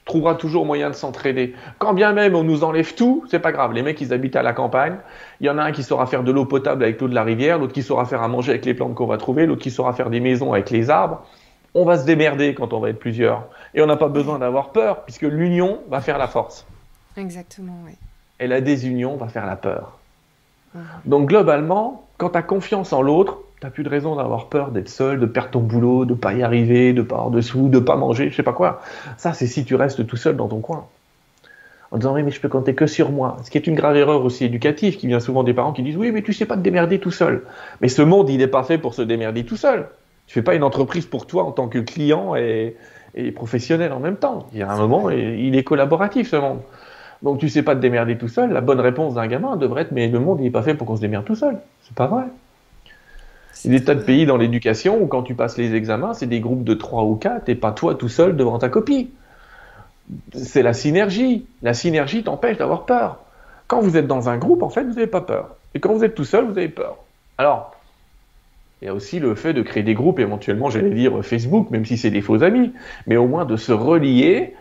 [0.04, 1.54] trouvera toujours moyen de s'entraider.
[1.78, 3.72] Quand bien même on nous enlève tout, c'est pas grave.
[3.72, 4.96] Les mecs, ils habitent à la campagne.
[5.40, 7.24] Il y en a un qui saura faire de l'eau potable avec l'eau de la
[7.24, 9.70] rivière, l'autre qui saura faire à manger avec les plantes qu'on va trouver, l'autre qui
[9.70, 11.26] saura faire des maisons avec les arbres.
[11.74, 13.44] On va se démerder quand on va être plusieurs.
[13.74, 16.66] Et on n'a pas besoin d'avoir peur, puisque l'union va faire la force.
[17.16, 17.92] Exactement, oui.
[18.40, 19.98] Et la désunion va faire la peur.
[21.04, 24.90] Donc globalement, quand tu as confiance en l'autre, T'as plus de raison d'avoir peur d'être
[24.90, 27.78] seul, de perdre ton boulot, de pas y arriver, de pas avoir de sous, de
[27.78, 28.82] pas manger, je sais pas quoi.
[29.16, 30.86] Ça, c'est si tu restes tout seul dans ton coin.
[31.90, 33.38] En disant, oui, mais je peux compter que sur moi.
[33.44, 35.96] Ce qui est une grave erreur aussi éducative, qui vient souvent des parents qui disent,
[35.96, 37.44] oui, mais tu sais pas te démerder tout seul.
[37.80, 39.88] Mais ce monde, il n'est pas fait pour se démerder tout seul.
[40.26, 42.76] Tu fais pas une entreprise pour toi en tant que client et,
[43.34, 44.48] professionnel en même temps.
[44.52, 46.58] Il y a un moment, il est collaboratif ce monde.
[47.22, 48.52] Donc tu sais pas te démerder tout seul.
[48.52, 50.86] La bonne réponse d'un gamin devrait être, mais le monde, il n'est pas fait pour
[50.86, 51.58] qu'on se démerde tout seul.
[51.82, 52.24] C'est pas vrai.
[53.64, 56.14] Il y a des tas de pays dans l'éducation où quand tu passes les examens,
[56.14, 59.10] c'est des groupes de 3 ou 4 et pas toi tout seul devant ta copie.
[60.34, 61.46] C'est la synergie.
[61.62, 63.18] La synergie t'empêche d'avoir peur.
[63.66, 65.56] Quand vous êtes dans un groupe, en fait, vous n'avez pas peur.
[65.74, 66.98] Et quand vous êtes tout seul, vous avez peur.
[67.38, 67.74] Alors,
[68.80, 71.84] il y a aussi le fait de créer des groupes, éventuellement, j'allais dire Facebook, même
[71.84, 72.72] si c'est des faux amis,
[73.06, 74.54] mais au moins de se relier,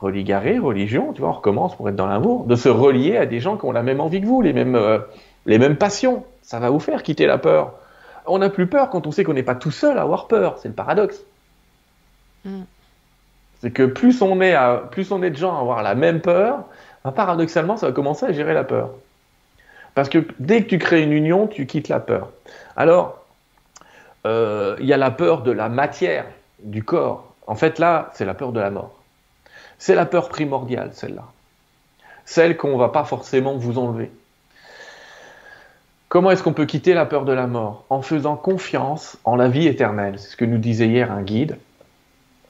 [0.00, 3.40] religaré, religion, tu vois, on recommence pour être dans l'amour, de se relier à des
[3.40, 4.98] gens qui ont la même envie que vous, les mêmes, euh,
[5.44, 6.24] les mêmes passions.
[6.42, 7.74] Ça va vous faire quitter la peur
[8.28, 10.58] on n'a plus peur quand on sait qu'on n'est pas tout seul à avoir peur.
[10.58, 11.20] C'est le paradoxe.
[12.44, 12.62] Mm.
[13.60, 14.56] C'est que plus on, est
[14.90, 16.64] plus on est de gens à avoir la même peur,
[17.04, 18.90] ben, paradoxalement, ça va commencer à gérer la peur.
[19.94, 22.30] Parce que dès que tu crées une union, tu quittes la peur.
[22.76, 23.24] Alors,
[24.26, 26.26] euh, il y a la peur de la matière,
[26.62, 27.34] du corps.
[27.46, 28.94] En fait, là, c'est la peur de la mort.
[29.78, 31.24] C'est la peur primordiale, celle-là.
[32.24, 34.12] Celle qu'on ne va pas forcément vous enlever.
[36.08, 39.48] Comment est-ce qu'on peut quitter la peur de la mort En faisant confiance en la
[39.48, 40.14] vie éternelle.
[40.18, 41.58] C'est ce que nous disait hier un guide.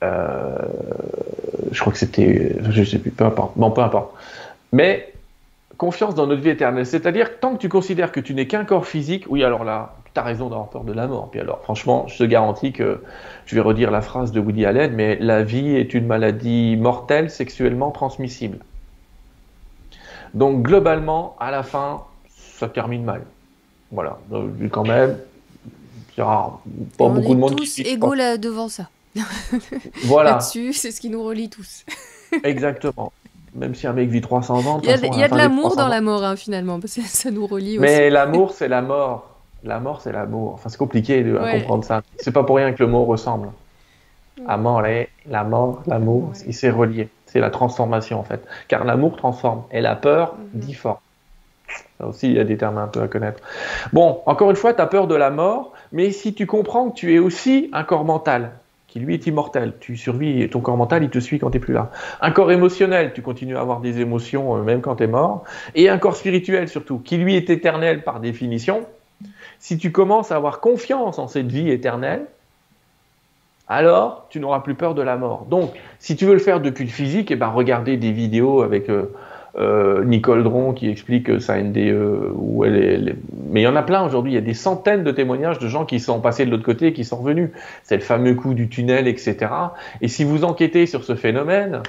[0.04, 0.58] Euh,
[1.72, 3.52] je crois que c'était, je sais plus, peu importe.
[3.56, 4.12] Bon, peu importe.
[4.72, 5.12] Mais
[5.76, 6.86] confiance dans notre vie éternelle.
[6.86, 10.20] C'est-à-dire tant que tu considères que tu n'es qu'un corps physique, oui, alors là, tu
[10.20, 11.28] as raison d'avoir peur de la mort.
[11.30, 13.02] Puis alors, franchement, je te garantis que
[13.46, 17.28] je vais redire la phrase de Woody Allen, mais la vie est une maladie mortelle,
[17.28, 18.58] sexuellement transmissible.
[20.34, 23.22] Donc globalement, à la fin, ça termine mal.
[23.90, 24.18] Voilà,
[24.70, 25.18] quand même,
[26.16, 26.60] il y aura
[26.98, 28.88] pas beaucoup de monde tous qui égaux là devant ça.
[30.04, 30.32] voilà.
[30.32, 31.84] Là-dessus, c'est ce qui nous relie tous.
[32.44, 33.12] Exactement.
[33.54, 34.80] Même si un mec vit 300 ans.
[34.82, 37.30] Il y a, y a de l'amour dans la mort, hein, finalement, parce que ça
[37.30, 37.80] nous relie aussi.
[37.80, 39.38] Mais l'amour, c'est la mort.
[39.64, 40.54] La mort, c'est l'amour.
[40.54, 42.02] Enfin, c'est compliqué de comprendre ça.
[42.18, 43.48] C'est pas pour rien que le mot ressemble.
[44.46, 44.82] Amor,
[45.28, 47.08] la mort, l'amour, il s'est relié.
[47.26, 48.44] C'est la transformation, en fait.
[48.68, 50.98] Car l'amour transforme et la peur mm difforme.
[51.98, 53.42] Ça aussi, il y a des termes un peu à connaître.
[53.92, 56.94] Bon, encore une fois, tu as peur de la mort, mais si tu comprends que
[56.94, 58.52] tu es aussi un corps mental,
[58.88, 61.58] qui lui est immortel, tu survis et ton corps mental, il te suit quand tu
[61.58, 61.90] n'es plus là.
[62.22, 65.44] Un corps émotionnel, tu continues à avoir des émotions euh, même quand tu es mort.
[65.74, 68.86] Et un corps spirituel surtout, qui lui est éternel par définition.
[69.58, 72.24] Si tu commences à avoir confiance en cette vie éternelle,
[73.68, 75.44] alors tu n'auras plus peur de la mort.
[75.50, 78.88] Donc, si tu veux le faire depuis le physique, eh ben, regarder des vidéos avec...
[78.88, 79.12] Euh,
[79.56, 83.16] euh, Nicole Dron qui explique sa NDE, où elle est,
[83.50, 84.32] mais il y en a plein aujourd'hui.
[84.32, 86.88] Il y a des centaines de témoignages de gens qui sont passés de l'autre côté
[86.88, 87.50] et qui sont revenus.
[87.82, 89.50] C'est le fameux coup du tunnel, etc.
[90.00, 91.82] Et si vous enquêtez sur ce phénomène,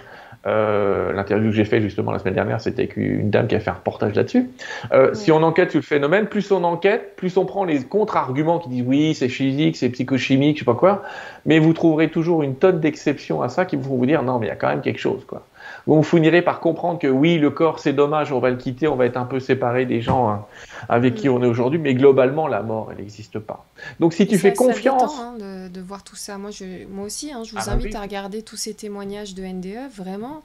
[0.47, 3.59] euh, L'interview que j'ai fait justement la semaine dernière, c'était avec une dame qui a
[3.59, 4.49] fait un reportage là-dessus.
[4.91, 8.59] Euh, Si on enquête sur le phénomène, plus on enquête, plus on prend les contre-arguments
[8.59, 11.03] qui disent oui, c'est physique, c'est psychochimique, je sais pas quoi,
[11.45, 14.47] mais vous trouverez toujours une tonne d'exceptions à ça qui vont vous dire non, mais
[14.47, 15.45] il y a quand même quelque chose, quoi.
[15.85, 18.95] Vous finirez par comprendre que oui, le corps c'est dommage, on va le quitter, on
[18.95, 20.45] va être un peu séparé des gens hein,
[20.87, 23.65] avec qui on est aujourd'hui, mais globalement la mort, elle n'existe pas.
[23.99, 26.37] Donc si tu fais confiance, ça hein, de, voir tout ça.
[26.37, 29.33] Moi, je, moi aussi, hein, je vous ah bah invite à regarder tous ces témoignages
[29.33, 29.91] de NDE.
[29.95, 30.43] Vraiment,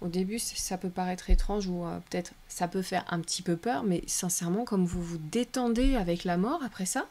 [0.00, 3.56] au début, ça peut paraître étrange ou euh, peut-être ça peut faire un petit peu
[3.56, 7.06] peur, mais sincèrement, comme vous vous détendez avec la mort après ça.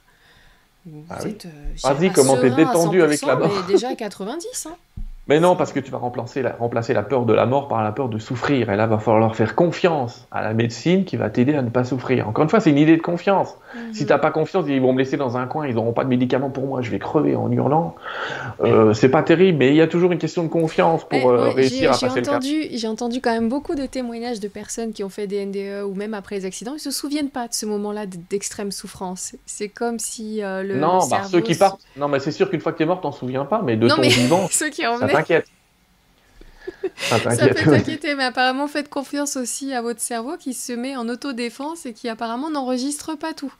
[0.86, 1.49] Vous ah êtes, euh,
[1.83, 4.75] Vas-y, comment t'es détendu avec la mort Déjà à 90, hein.
[5.27, 7.81] Mais non, parce que tu vas remplacer la, remplacer la peur de la mort par
[7.81, 8.69] la peur de souffrir.
[8.69, 11.86] Et là, va falloir faire confiance à la médecine qui va t'aider à ne pas
[11.86, 12.27] souffrir.
[12.27, 13.55] Encore une fois, c'est une idée de confiance.
[13.73, 13.93] Mhm.
[13.93, 16.03] Si tu n'as pas confiance, ils vont me laisser dans un coin, ils n'auront pas
[16.03, 17.95] de médicaments pour moi, je vais crever en hurlant.
[18.62, 21.49] Euh, c'est pas terrible, mais il y a toujours une question de confiance pour euh,
[21.51, 25.05] réussir à passer entendu, le J'ai entendu quand même beaucoup de témoignages de personnes qui
[25.05, 27.65] ont fait des NDE ou même après les accidents, ils se souviennent pas de ce
[27.65, 29.36] moment-là d'extrême souffrance.
[29.45, 30.75] C'est comme si euh, le.
[30.75, 31.79] Non, bah, ceux qui partent.
[31.95, 33.88] Non, mais c'est sûr qu'une fois que tu es mort, t'en souviens pas, mais de
[33.88, 35.45] ton vivant, ceux qui ça t'inquiète.
[36.95, 41.08] Ça, peut t'inquiéter, mais apparemment faites confiance aussi à votre cerveau qui se met en
[41.10, 43.54] autodéfense et qui apparemment n'enregistre pas tout.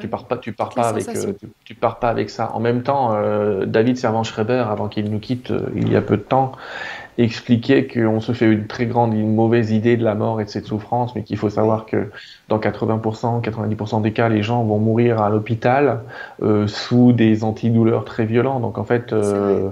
[0.00, 1.32] tu pars pas, tu pars pas avec, euh,
[1.64, 2.50] tu, pars pas avec ça.
[2.54, 6.16] En même temps, euh, David Servan-Schreiber, avant qu'il nous quitte euh, il y a peu
[6.16, 6.52] de temps,
[7.18, 10.50] expliquait qu'on se fait une très grande, une mauvaise idée de la mort et de
[10.50, 12.10] cette souffrance, mais qu'il faut savoir que
[12.48, 16.00] dans 80%, 90% des cas, les gens vont mourir à l'hôpital
[16.66, 18.58] sous des antidouleurs très violents.
[18.58, 19.68] Donc en fait, euh,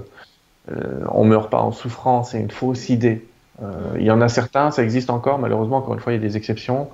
[1.09, 3.25] on meurt pas en souffrance, c'est une fausse idée.
[3.61, 6.19] Euh, il y en a certains, ça existe encore, malheureusement, encore une fois, il y
[6.19, 6.89] a des exceptions,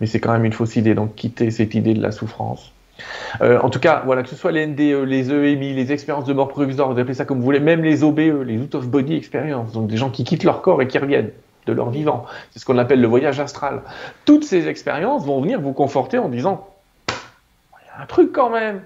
[0.00, 0.94] mais c'est quand même une fausse idée.
[0.94, 2.72] Donc, quitter cette idée de la souffrance.
[3.40, 6.32] Euh, en tout cas, voilà, que ce soit les NDE, les EMI, les expériences de
[6.32, 9.14] mort provisoire, vous appelez ça comme vous voulez, même les OBE, les out of body
[9.14, 11.30] experience, donc des gens qui quittent leur corps et qui reviennent
[11.66, 12.24] de leur vivant.
[12.50, 13.82] C'est ce qu'on appelle le voyage astral.
[14.24, 16.68] Toutes ces expériences vont venir vous conforter en disant,
[17.08, 18.80] il y a un truc quand même.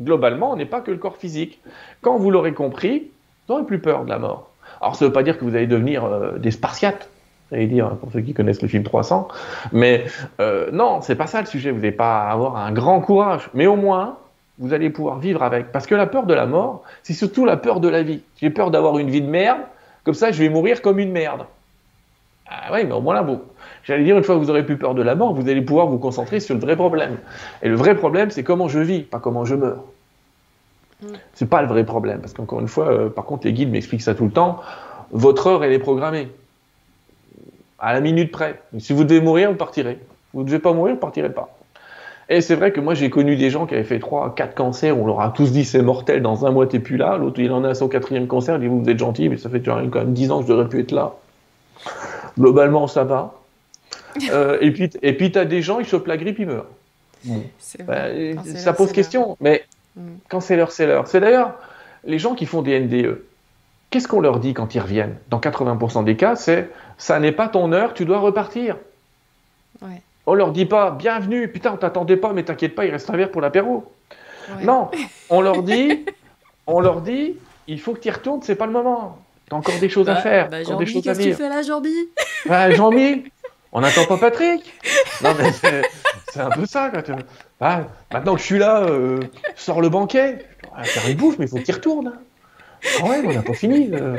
[0.00, 1.60] Globalement, on n'est pas que le corps physique.
[2.02, 3.10] Quand vous l'aurez compris,
[3.48, 4.50] vous n'aurez plus peur de la mort.
[4.80, 7.08] Alors, ça ne veut pas dire que vous allez devenir euh, des Spartiates,
[7.50, 9.28] allez dire, pour ceux qui connaissent le film 300,
[9.72, 10.04] mais
[10.40, 11.70] euh, non, c'est pas ça le sujet.
[11.70, 14.18] Vous n'allez pas avoir un grand courage, mais au moins,
[14.58, 15.72] vous allez pouvoir vivre avec.
[15.72, 18.22] Parce que la peur de la mort, c'est surtout la peur de la vie.
[18.40, 19.60] J'ai peur d'avoir une vie de merde,
[20.04, 21.46] comme ça, je vais mourir comme une merde.
[22.50, 23.40] Ah oui, mais au moins là, vous.
[23.84, 25.86] J'allais dire, une fois que vous aurez plus peur de la mort, vous allez pouvoir
[25.86, 27.16] vous concentrer sur le vrai problème.
[27.62, 29.84] Et le vrai problème, c'est comment je vis, pas comment je meurs.
[31.34, 34.02] C'est pas le vrai problème, parce qu'encore une fois, euh, par contre, les guides m'expliquent
[34.02, 34.60] ça tout le temps.
[35.12, 36.28] Votre heure, elle est programmée
[37.78, 38.60] à la minute près.
[38.78, 39.98] si vous devez mourir, vous partirez.
[40.34, 41.56] Vous ne devez pas mourir, vous partirez pas.
[42.28, 44.98] Et c'est vrai que moi, j'ai connu des gens qui avaient fait 3, 4 cancers,
[44.98, 47.16] on leur a tous dit c'est mortel, dans un mois, t'es plus là.
[47.16, 49.60] L'autre, il en a son quatrième cancer, il dit vous, êtes gentil, mais ça fait
[49.60, 51.14] quand même 10 ans que je devrais plus être là.
[52.38, 53.34] Globalement, ça va.
[54.32, 56.66] Euh, et puis, et puis tu as des gens, ils chopent la grippe, ils meurent.
[57.86, 59.62] Ben, ça pose question, mais
[59.98, 60.16] Mm.
[60.28, 61.06] Quand c'est l'heure, c'est l'heure.
[61.06, 61.54] C'est d'ailleurs
[62.04, 63.22] les gens qui font des NDE.
[63.90, 65.16] Qu'est-ce qu'on leur dit quand ils reviennent?
[65.28, 68.76] Dans 80% des cas, c'est ça n'est pas ton heure, tu dois repartir.
[69.82, 70.02] Ouais.
[70.26, 73.16] On leur dit pas bienvenue, putain, on t'attendait pas, mais t'inquiète pas, il reste un
[73.16, 73.90] verre pour l'apéro.
[74.62, 74.90] Non,
[75.30, 76.06] on leur dit,
[76.66, 79.18] on leur dit, il faut que tu y retournes, c'est pas le moment.
[79.48, 80.48] T'as encore des choses à bah, faire.
[80.50, 82.08] Bah, qu'est-ce que tu fais là, Jean-Mi?
[82.46, 83.24] Bah, Jean-Mi,
[83.72, 84.74] on n'attend pas Patrick.
[85.22, 86.90] Non, mais c'est un peu ça.
[86.90, 87.02] Quand
[87.60, 89.20] ah, maintenant que je suis là, euh,
[89.56, 90.46] sors le banquet.
[90.84, 92.12] faire une bouffe, mais il faut qu'il retourne.
[93.00, 93.90] Ah ouais, on n'a pas fini.
[93.92, 94.18] Euh.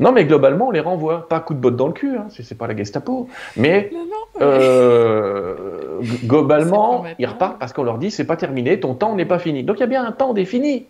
[0.00, 1.28] Non, mais globalement, on les renvoie.
[1.28, 3.28] Pas coup de botte dans le cul, hein, c'est pas la Gestapo.
[3.56, 3.92] Mais
[4.40, 9.38] euh, globalement, ils repartent parce qu'on leur dit c'est pas terminé, ton temps n'est pas
[9.38, 9.62] fini.
[9.62, 10.86] Donc il y a bien un temps défini.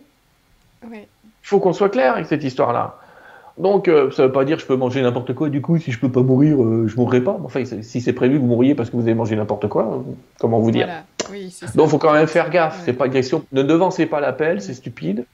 [0.91, 1.05] Il
[1.43, 2.95] faut qu'on soit clair avec cette histoire-là.
[3.57, 5.49] Donc, euh, ça ne veut pas dire que je peux manger n'importe quoi.
[5.49, 7.37] Du coup, si je peux pas mourir, euh, je mourrai pas.
[7.43, 10.11] Enfin, si c'est prévu que vous mourriez parce que vous avez mangé n'importe quoi, euh,
[10.39, 10.89] comment vous dire
[11.75, 12.81] Donc, il faut quand même faire gaffe.
[12.83, 13.45] C'est pas question.
[13.53, 15.25] Ne devancez pas l'appel, c'est stupide.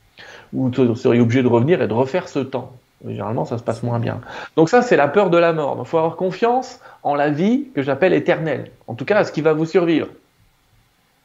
[0.54, 2.74] Ou vous seriez obligé de revenir et de refaire ce temps.
[3.08, 4.22] Généralement, ça se passe moins bien.
[4.56, 5.76] Donc ça, c'est la peur de la mort.
[5.76, 8.70] Donc, il faut avoir confiance en la vie que j'appelle éternelle.
[8.86, 10.08] En tout cas, à ce qui va vous survivre.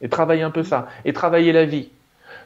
[0.00, 0.88] Et travailler un peu ça.
[1.04, 1.90] Et travailler la vie.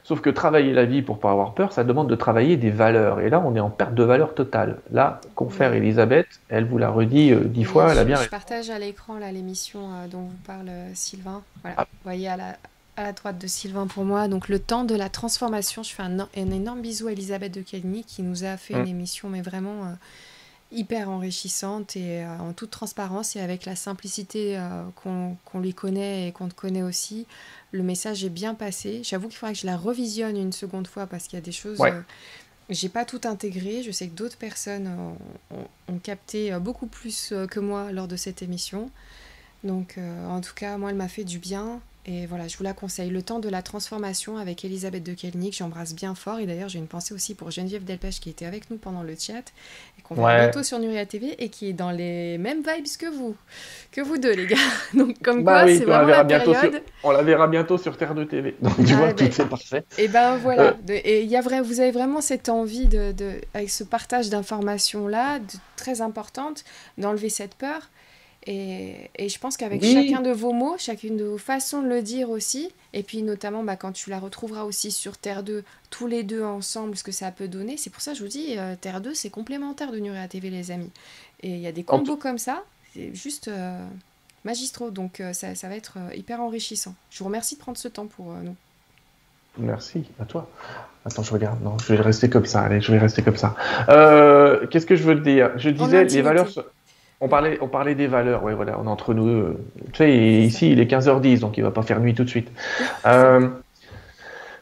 [0.03, 3.19] Sauf que travailler la vie pour pas avoir peur, ça demande de travailler des valeurs.
[3.19, 4.79] Et là, on est en perte de valeur totale.
[4.91, 8.21] Là, confère Elisabeth, elle vous l'a redit euh, dix fois, elle a bien.
[8.21, 11.43] Je partage à l'écran l'émission euh, dont vous parle euh, Sylvain.
[11.61, 11.87] Voilà, ah.
[11.89, 12.57] vous voyez à la,
[12.97, 14.27] à la, droite de Sylvain pour moi.
[14.27, 15.83] Donc le temps de la transformation.
[15.83, 18.87] Je fais un, énorme bisou à Elisabeth de Kelny qui nous a fait une mm.
[18.87, 19.95] émission, mais vraiment
[20.71, 24.59] hyper enrichissante et en toute transparence et avec la simplicité
[24.95, 27.25] qu'on lui connaît et qu'on te connaît aussi.
[27.71, 29.01] Le message est bien passé.
[29.03, 31.51] J'avoue qu'il faudrait que je la revisionne une seconde fois parce qu'il y a des
[31.51, 31.79] choses.
[32.69, 33.83] J'ai pas tout intégré.
[33.83, 35.15] Je sais que d'autres personnes
[35.51, 38.89] ont, capté beaucoup plus que moi lors de cette émission.
[39.63, 41.81] Donc, en tout cas, moi, elle m'a fait du bien.
[42.07, 43.11] Et voilà, je vous la conseille.
[43.11, 46.39] Le temps de la transformation avec Elisabeth de Kelnick, j'embrasse bien fort.
[46.39, 49.13] Et d'ailleurs, j'ai une pensée aussi pour Geneviève Delpech qui était avec nous pendant le
[49.15, 49.43] chat
[49.99, 53.05] et qu'on voit bientôt sur Nuria TV et qui est dans les mêmes vibes que
[53.05, 53.35] vous,
[53.91, 54.57] que vous deux, les gars.
[54.95, 56.81] Donc, comme bah quoi, c'est vraiment la, période.
[57.03, 58.55] on la verra bientôt sur Terre de TV.
[58.61, 59.83] Donc, tu ah vois, tout c'est parfait.
[59.99, 60.77] Et ben voilà.
[60.89, 60.99] Euh.
[61.03, 65.39] et y a vrai, vous avez vraiment cette envie, de, de avec ce partage d'informations-là,
[65.75, 66.63] très importante,
[66.97, 67.89] d'enlever cette peur.
[68.47, 72.01] Et, et, je pense qu'avec chacun de vos mots, chacune de vos façons de le
[72.01, 76.07] dire aussi, et puis notamment bah, quand tu la retrouveras aussi sur Terre 2, tous
[76.07, 78.57] les deux ensemble, ce que ça peut donner, c'est pour ça que je vous dis,
[78.57, 80.89] euh, Terre 2, c'est complémentaire de Nuria TV, les amis.
[81.43, 82.63] Et il y a des combos comme ça,
[82.93, 83.79] c'est juste euh,
[84.43, 86.95] magistraux, donc euh, ça, ça, va être hyper enrichissant.
[87.11, 88.55] Je vous remercie de prendre ce temps pour nous.
[89.59, 90.49] Merci, à toi.
[91.05, 91.61] Attends, je regarde.
[91.61, 92.61] Non, je vais rester comme ça.
[92.61, 93.55] Allez, je vais rester comme ça.
[94.71, 95.51] Qu'est-ce que je veux te dire?
[95.57, 96.47] Je disais, les valeurs.
[97.23, 99.27] On parlait, on parlait des valeurs, ouais, voilà, on est entre nous.
[99.27, 99.63] Euh,
[99.93, 102.51] tu sais, ici, il est 15h10, donc il va pas faire nuit tout de suite.
[103.05, 103.47] Euh,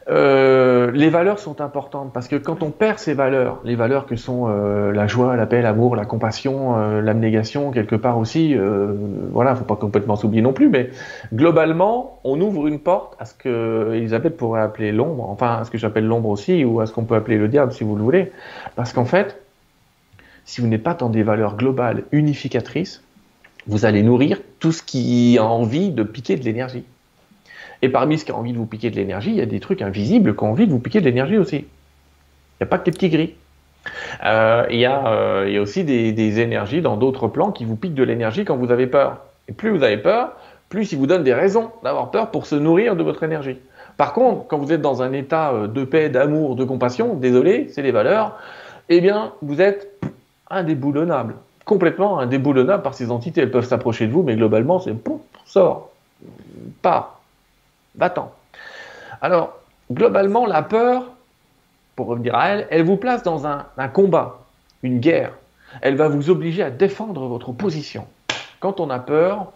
[0.10, 4.16] euh, les valeurs sont importantes parce que quand on perd ces valeurs, les valeurs que
[4.16, 8.56] sont la joie, la paix, l'amour, la compassion, l'abnégation, quelque part aussi,
[9.32, 10.90] voilà, faut pas complètement s'oublier non plus, mais
[11.34, 15.70] globalement, on ouvre une porte à ce que Elisabeth pourrait appeler l'ombre, enfin à ce
[15.70, 18.02] que j'appelle l'ombre aussi, ou à ce qu'on peut appeler le diable si vous le
[18.02, 18.32] voulez,
[18.76, 19.38] parce qu'en fait,
[20.50, 23.04] si vous n'êtes pas dans des valeurs globales unificatrices,
[23.68, 26.86] vous allez nourrir tout ce qui a envie de piquer de l'énergie.
[27.84, 29.60] Et parmi ce qui a envie de vous piquer de l'énergie, il y a des
[29.60, 31.58] trucs invisibles qui ont envie de vous piquer de l'énergie aussi.
[31.58, 33.36] Il n'y a pas que des petits gris.
[34.26, 37.52] Euh, il, y a, euh, il, y a, aussi des, des énergies dans d'autres plans
[37.52, 39.20] qui vous piquent de l'énergie quand vous avez peur.
[39.50, 40.32] Et plus vous avez peur,
[40.68, 43.60] plus ils vous donnent des raisons d'avoir peur pour se nourrir de votre énergie.
[43.98, 47.68] Par contre, quand vous êtes dans un état euh, de paix, d'amour, de compassion, désolé,
[47.70, 48.40] c'est les valeurs,
[48.90, 50.00] eh bien, vous êtes
[50.50, 51.36] indéboulonnable,
[51.66, 53.42] complètement indéboulonnable par ces entités.
[53.42, 55.90] Elles peuvent s'approcher de vous, mais globalement, c'est pouf, sort,
[56.82, 57.20] pas,
[57.96, 58.32] va-t'en.
[59.22, 59.58] Alors,
[59.92, 61.06] globalement, la peur,
[61.96, 64.40] pour revenir à elle, elle vous place dans un, combat,
[64.84, 65.34] une guerre.
[65.82, 68.08] Elle va vous obliger à défendre votre position.
[68.60, 69.52] Quand on a peur,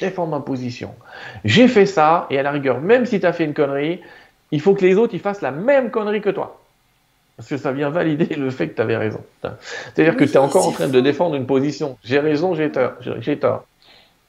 [0.00, 0.94] défendre ma position.
[1.44, 4.00] J'ai fait ça, et à la rigueur, même si tu as fait une connerie,
[4.50, 6.61] il faut que les autres ils fassent la même connerie que toi.
[7.36, 9.20] Parce que ça vient valider le fait que tu avais raison.
[9.94, 11.96] C'est-à-dire que tu es encore en train de défendre une position.
[12.04, 12.92] J'ai raison, j'ai tort.
[13.20, 13.64] J'ai tort.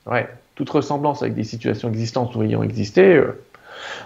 [0.05, 0.27] Ouais.
[0.55, 3.41] Toute ressemblance avec des situations existantes ou ayant existé euh,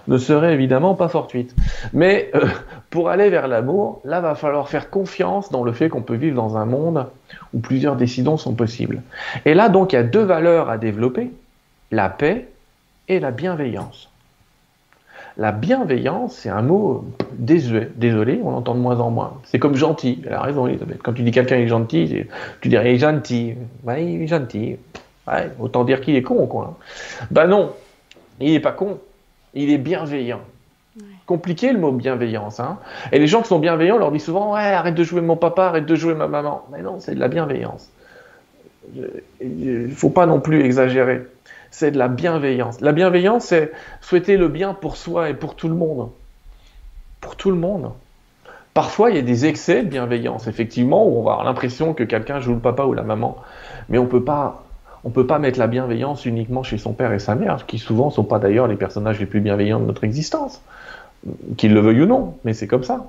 [0.07, 1.55] ne serait évidemment pas fortuite.
[1.93, 2.47] Mais euh,
[2.89, 6.35] pour aller vers l'amour, là, va falloir faire confiance dans le fait qu'on peut vivre
[6.35, 7.07] dans un monde
[7.53, 9.01] où plusieurs décisions sont possibles.
[9.45, 11.31] Et là, donc, il y a deux valeurs à développer
[11.91, 12.47] la paix
[13.07, 14.09] et la bienveillance.
[15.39, 17.91] La bienveillance, c'est un mot désuet.
[17.95, 19.39] Désolé, on l'entend de moins en moins.
[19.43, 20.19] C'est comme gentil.
[20.25, 20.99] Elle a raison, Elisabeth.
[21.03, 22.25] Quand tu dis quelqu'un est gentil,
[22.59, 23.53] tu dirais il est gentil.
[23.83, 24.77] Ouais, il est gentil.
[25.27, 26.79] Ouais, autant dire qu'il est con, quoi.
[27.29, 27.71] Ben non,
[28.39, 28.97] il n'est pas con.
[29.53, 30.41] Il est bienveillant.
[31.27, 32.59] Compliqué le mot bienveillance.
[32.59, 32.79] Hein.
[33.11, 35.65] Et les gens qui sont bienveillants leur disent souvent Ouais, arrête de jouer mon papa,
[35.65, 36.65] arrête de jouer ma maman.
[36.71, 37.91] Mais non, c'est de la bienveillance.
[38.95, 41.21] Il ne faut pas non plus exagérer
[41.77, 42.81] c'est de la bienveillance.
[42.81, 43.71] La bienveillance, c'est
[44.01, 46.09] souhaiter le bien pour soi et pour tout le monde.
[47.21, 47.91] Pour tout le monde.
[48.73, 52.03] Parfois, il y a des excès de bienveillance, effectivement, où on va avoir l'impression que
[52.03, 53.37] quelqu'un joue le papa ou la maman.
[53.89, 54.63] Mais on peut pas,
[55.13, 58.11] peut pas mettre la bienveillance uniquement chez son père et sa mère, qui souvent ne
[58.11, 60.63] sont pas d'ailleurs les personnages les plus bienveillants de notre existence,
[61.57, 63.05] qu'ils le veuillent ou non, mais c'est comme ça.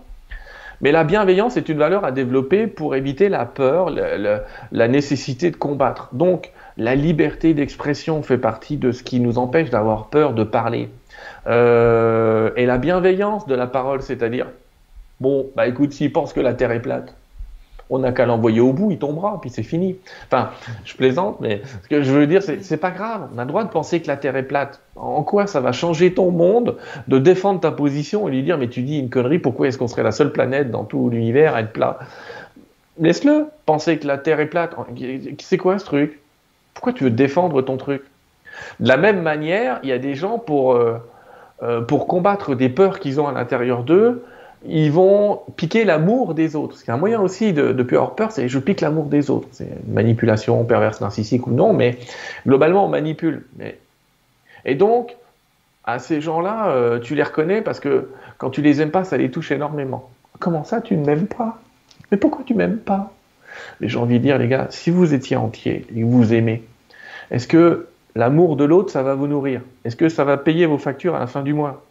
[0.82, 5.56] Mais la bienveillance est une valeur à développer pour éviter la peur, la nécessité de
[5.56, 6.10] combattre.
[6.12, 10.88] Donc, la liberté d'expression fait partie de ce qui nous empêche d'avoir peur de parler.
[11.48, 14.46] Euh, et la bienveillance de la parole, c'est-à-dire,
[15.20, 17.16] bon, bah écoute, s'il pense que la Terre est plate,
[17.90, 19.96] on n'a qu'à l'envoyer au bout, il tombera, puis c'est fini.
[20.26, 20.50] Enfin,
[20.84, 23.28] je plaisante, mais ce que je veux dire, c'est pas grave.
[23.34, 24.80] On a le droit de penser que la Terre est plate.
[24.94, 26.76] En quoi ça va changer ton monde
[27.08, 29.88] de défendre ta position et lui dire, mais tu dis une connerie, pourquoi est-ce qu'on
[29.88, 31.98] serait la seule planète dans tout l'univers à être plat?
[33.00, 34.76] Laisse-le penser que la Terre est plate.
[35.40, 36.20] C'est quoi ce truc?
[36.78, 38.02] Pourquoi tu veux défendre ton truc?
[38.78, 40.96] De la même manière, il y a des gens pour, euh,
[41.64, 44.24] euh, pour combattre des peurs qu'ils ont à l'intérieur d'eux,
[44.64, 46.76] ils vont piquer l'amour des autres.
[46.76, 49.48] C'est un moyen aussi de, de plus avoir peur, c'est je pique l'amour des autres.
[49.50, 51.98] C'est une manipulation perverse, narcissique ou non, mais
[52.46, 53.44] globalement on manipule.
[54.64, 55.16] Et donc,
[55.82, 59.16] à ces gens-là, euh, tu les reconnais parce que quand tu les aimes pas, ça
[59.16, 60.08] les touche énormément.
[60.38, 61.58] Comment ça, tu ne m'aimes pas?
[62.12, 63.10] Mais pourquoi tu m'aimes pas?
[63.80, 66.62] J'ai envie de dire, les gars, si vous étiez entier et que vous aimez,
[67.30, 69.62] est-ce que l'amour de l'autre, ça va vous nourrir?
[69.84, 71.84] Est-ce que ça va payer vos factures à la fin du mois?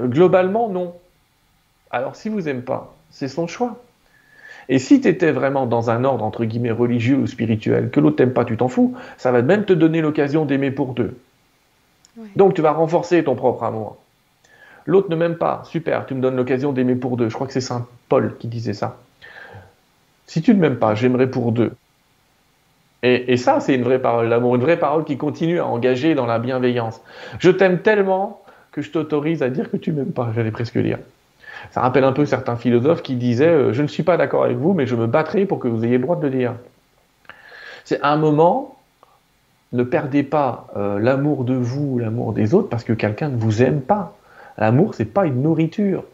[0.00, 0.94] Globalement, non.
[1.90, 3.80] Alors si vous n'aimez pas, c'est son choix.
[4.68, 8.16] Et si tu étais vraiment dans un ordre, entre guillemets, religieux ou spirituel, que l'autre
[8.16, 11.16] t'aime pas, tu t'en fous, ça va même te donner l'occasion d'aimer pour deux.
[12.36, 13.96] Donc tu vas renforcer ton propre amour.
[14.86, 17.28] L'autre ne m'aime pas, super, tu me donnes l'occasion d'aimer pour deux.
[17.28, 18.98] Je crois que c'est Saint Paul qui disait ça.
[20.26, 21.72] Si tu ne m'aimes pas, j'aimerai pour deux.
[23.06, 26.24] Et, ça, c'est une vraie parole d'amour, une vraie parole qui continue à engager dans
[26.24, 27.02] la bienveillance.
[27.38, 28.40] Je t'aime tellement
[28.72, 30.96] que je t'autorise à dire que tu m'aimes pas, j'allais presque dire.
[31.70, 34.56] Ça rappelle un peu certains philosophes qui disaient euh, Je ne suis pas d'accord avec
[34.56, 36.54] vous, mais je me battrai pour que vous ayez le droit de le dire.
[37.84, 38.78] C'est un moment,
[39.74, 43.62] ne perdez pas euh, l'amour de vous, l'amour des autres, parce que quelqu'un ne vous
[43.62, 44.16] aime pas.
[44.56, 46.04] L'amour, c'est pas une nourriture.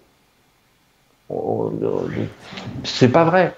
[2.82, 3.54] C'est pas vrai.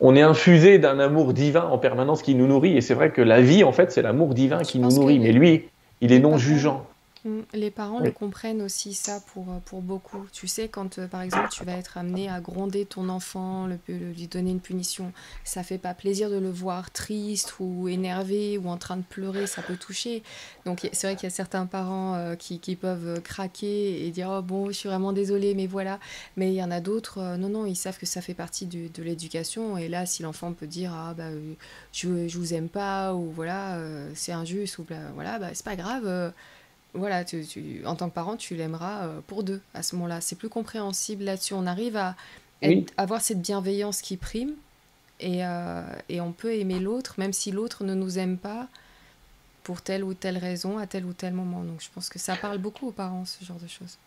[0.00, 2.76] On est infusé d'un amour divin en permanence qui nous nourrit.
[2.76, 5.18] Et c'est vrai que la vie, en fait, c'est l'amour divin qui nous nourrit.
[5.18, 5.68] Mais lui,
[6.00, 6.86] il est non jugeant.
[7.24, 7.40] Mm.
[7.54, 10.26] Les parents le comprennent aussi ça pour, euh, pour beaucoup.
[10.32, 13.78] Tu sais, quand euh, par exemple tu vas être amené à gronder ton enfant, le,
[13.88, 15.10] lui donner une punition,
[15.42, 19.46] ça fait pas plaisir de le voir triste ou énervé ou en train de pleurer,
[19.46, 20.22] ça peut toucher.
[20.66, 24.28] Donc c'est vrai qu'il y a certains parents euh, qui, qui, peuvent craquer et dire
[24.30, 25.98] oh bon, je suis vraiment désolé, mais voilà.
[26.36, 29.02] Mais il y en a d'autres, non, non, ils savent que ça fait partie de
[29.02, 29.78] l'éducation.
[29.78, 31.30] Et là, si l'enfant peut dire ah bah
[31.92, 33.78] je, je vous aime pas ou voilà,
[34.14, 36.32] c'est injuste ou voilà, bah c'est pas grave
[36.94, 40.20] voilà, tu, en tant que parent, tu l'aimeras euh, pour deux à ce moment-là.
[40.20, 41.54] C'est plus compréhensible là-dessus.
[41.54, 42.16] On arrive à
[42.96, 44.54] avoir cette bienveillance qui prime
[45.20, 48.68] et, euh, et on peut aimer l'autre, même si l'autre ne nous aime pas
[49.64, 51.64] pour telle ou telle raison, à tel ou tel moment.
[51.64, 53.98] Donc je pense que ça parle beaucoup aux parents, ce genre de choses.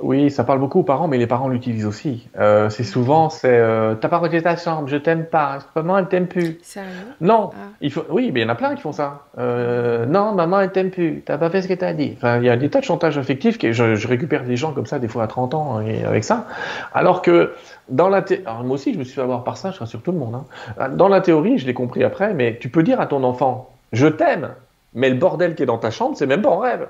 [0.00, 2.26] Oui, ça parle beaucoup aux parents, mais les parents l'utilisent aussi.
[2.36, 6.08] Euh, c'est souvent, c'est euh, t'as pas regardé ta chambre, je t'aime pas, maman elle
[6.08, 6.58] t'aime plus.
[6.62, 6.90] Sérieux?
[7.20, 7.68] Non, ah.
[7.80, 9.26] il faut, oui, mais il y en a plein qui font ça.
[9.38, 12.14] Euh, non, maman elle t'aime plus, t'as pas fait ce que t'as dit.
[12.16, 14.86] Enfin, il y a des tas de chantages affectifs que je, récupère des gens comme
[14.86, 16.48] ça des fois à 30 ans et avec ça,
[16.92, 17.52] alors que
[17.88, 18.24] dans la
[18.64, 20.34] moi aussi je me suis fait avoir par ça, je rassure tout le monde.
[20.78, 20.88] Hein.
[20.88, 24.08] Dans la théorie, je l'ai compris après, mais tu peux dire à ton enfant, je
[24.08, 24.50] t'aime,
[24.92, 26.88] mais le bordel qui est dans ta chambre, c'est même pas en rêve.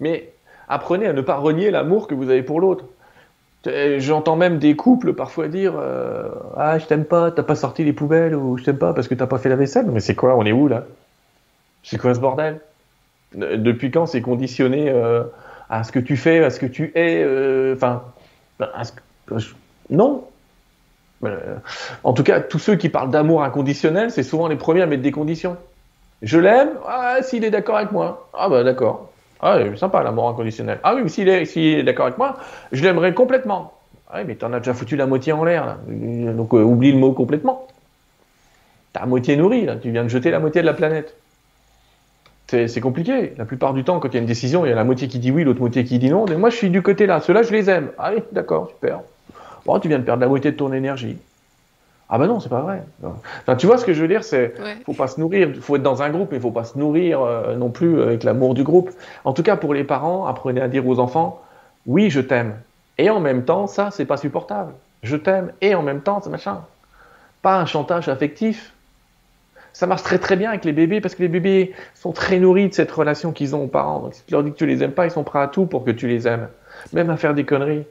[0.00, 0.32] Mais
[0.72, 2.84] apprenez à ne pas renier l'amour que vous avez pour l'autre.
[3.98, 7.92] J'entends même des couples parfois dire euh, Ah, je t'aime pas, t'as pas sorti les
[7.92, 9.86] poubelles, ou je t'aime pas parce que t'as pas fait la vaisselle.
[9.86, 10.84] Mais c'est quoi On est où là?
[11.84, 12.60] C'est quoi ce bordel?
[13.34, 15.22] Depuis quand c'est conditionné euh,
[15.70, 18.02] à ce que tu fais, à ce que tu es euh, Enfin,
[19.90, 20.24] non.
[22.02, 25.02] En tout cas, tous ceux qui parlent d'amour inconditionnel, c'est souvent les premiers à mettre
[25.02, 25.56] des conditions.
[26.20, 28.28] Je l'aime, ah, s'il est d'accord avec moi.
[28.34, 29.11] Ah, bah d'accord.
[29.42, 30.78] Ah, sympa l'amour inconditionnel.
[30.84, 32.36] Ah oui, s'il est, est d'accord avec moi,
[32.70, 33.74] je l'aimerais complètement.
[34.08, 35.78] Ah oui, mais t'en as déjà foutu la moitié en l'air, là.
[35.88, 37.66] Donc euh, oublie le mot complètement.
[38.92, 39.76] T'as la moitié nourrie, là.
[39.76, 41.16] Tu viens de jeter la moitié de la planète.
[42.46, 43.32] C'est compliqué.
[43.38, 45.08] La plupart du temps, quand il y a une décision, il y a la moitié
[45.08, 46.26] qui dit oui, l'autre moitié qui dit non.
[46.26, 47.20] Et moi, je suis du côté là.
[47.20, 47.90] Ceux-là, je les aime.
[47.98, 49.00] Ah oui, d'accord, super.
[49.64, 51.16] Bon, tu viens de perdre la moitié de ton énergie.
[52.08, 52.82] Ah ben non, c'est pas vrai.
[53.02, 55.82] Enfin, tu vois ce que je veux dire, c'est faut pas se nourrir, faut être
[55.82, 58.90] dans un groupe, mais faut pas se nourrir euh, non plus avec l'amour du groupe.
[59.24, 61.40] En tout cas, pour les parents, apprenez à dire aux enfants,
[61.86, 62.54] oui, je t'aime.
[62.98, 64.74] Et en même temps, ça, c'est pas supportable.
[65.02, 66.60] Je t'aime et en même temps, c'est machin.
[67.40, 68.72] Pas un chantage affectif.
[69.72, 72.68] Ça marche très très bien avec les bébés parce que les bébés sont très nourris
[72.68, 74.00] de cette relation qu'ils ont aux parents.
[74.00, 75.64] Donc si tu leur dis que tu les aimes pas, ils sont prêts à tout
[75.64, 76.48] pour que tu les aimes,
[76.92, 77.84] même à faire des conneries.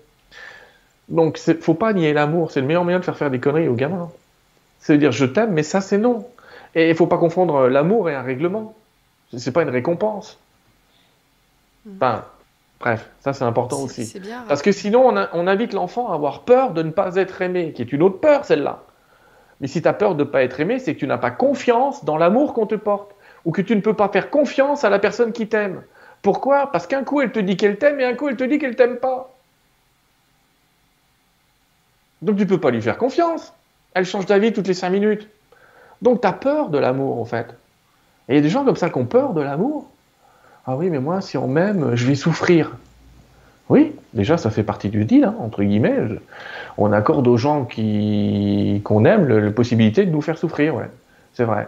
[1.11, 2.51] Donc, faut pas nier l'amour.
[2.51, 4.09] C'est le meilleur moyen de faire faire des conneries aux gamins.
[4.79, 6.25] C'est dire je t'aime, mais ça, c'est non.
[6.73, 8.73] Et il faut pas confondre l'amour et un règlement.
[9.37, 10.39] C'est pas une récompense.
[11.85, 11.91] Hmm.
[11.97, 12.25] Enfin,
[12.79, 14.19] bref, ça c'est important aussi.
[14.19, 17.41] Bien, Parce que sinon, on, on invite l'enfant à avoir peur de ne pas être
[17.41, 18.83] aimé, qui est une autre peur, celle-là.
[19.59, 21.31] Mais si tu as peur de ne pas être aimé, c'est que tu n'as pas
[21.31, 23.11] confiance dans l'amour qu'on te porte,
[23.45, 25.83] ou que tu ne peux pas faire confiance à la personne qui t'aime.
[26.21, 26.71] Pourquoi?
[26.71, 28.75] Parce qu'un coup, elle te dit qu'elle t'aime, et un coup, elle te dit qu'elle
[28.75, 29.30] t'aime pas.
[32.21, 33.53] Donc tu peux pas lui faire confiance.
[33.93, 35.27] Elle change d'avis toutes les cinq minutes.
[36.01, 37.55] Donc tu as peur de l'amour en fait.
[38.29, 39.89] Et il y a des gens comme ça qui ont peur de l'amour.
[40.65, 42.71] Ah oui, mais moi, si on m'aime, je vais souffrir.
[43.69, 45.97] Oui, déjà, ça fait partie du deal, hein, entre guillemets.
[46.77, 50.89] On accorde aux gens qui qu'on aime la possibilité de nous faire souffrir, ouais.
[51.33, 51.67] C'est vrai.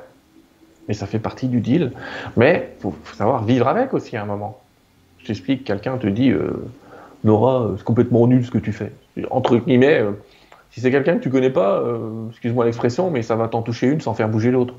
[0.88, 1.91] Mais ça fait partie du deal.
[2.36, 4.60] Mais il faut, savoir vivre avec aussi à un moment.
[5.20, 6.66] Je t'explique, quelqu'un te dit euh,
[7.24, 8.91] Nora, c'est complètement nul ce que tu fais.
[9.32, 10.12] Entre guillemets, euh,
[10.74, 13.88] si c'est quelqu'un que tu connais pas, euh, excuse-moi l'expression, mais ça va t'en toucher
[13.88, 14.74] une sans faire bouger l'autre.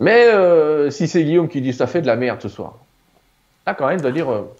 [0.00, 2.76] Mais euh, si c'est Guillaume qui dit ça fait de la merde ce soir,
[3.66, 4.50] là quand même, il va dire euh,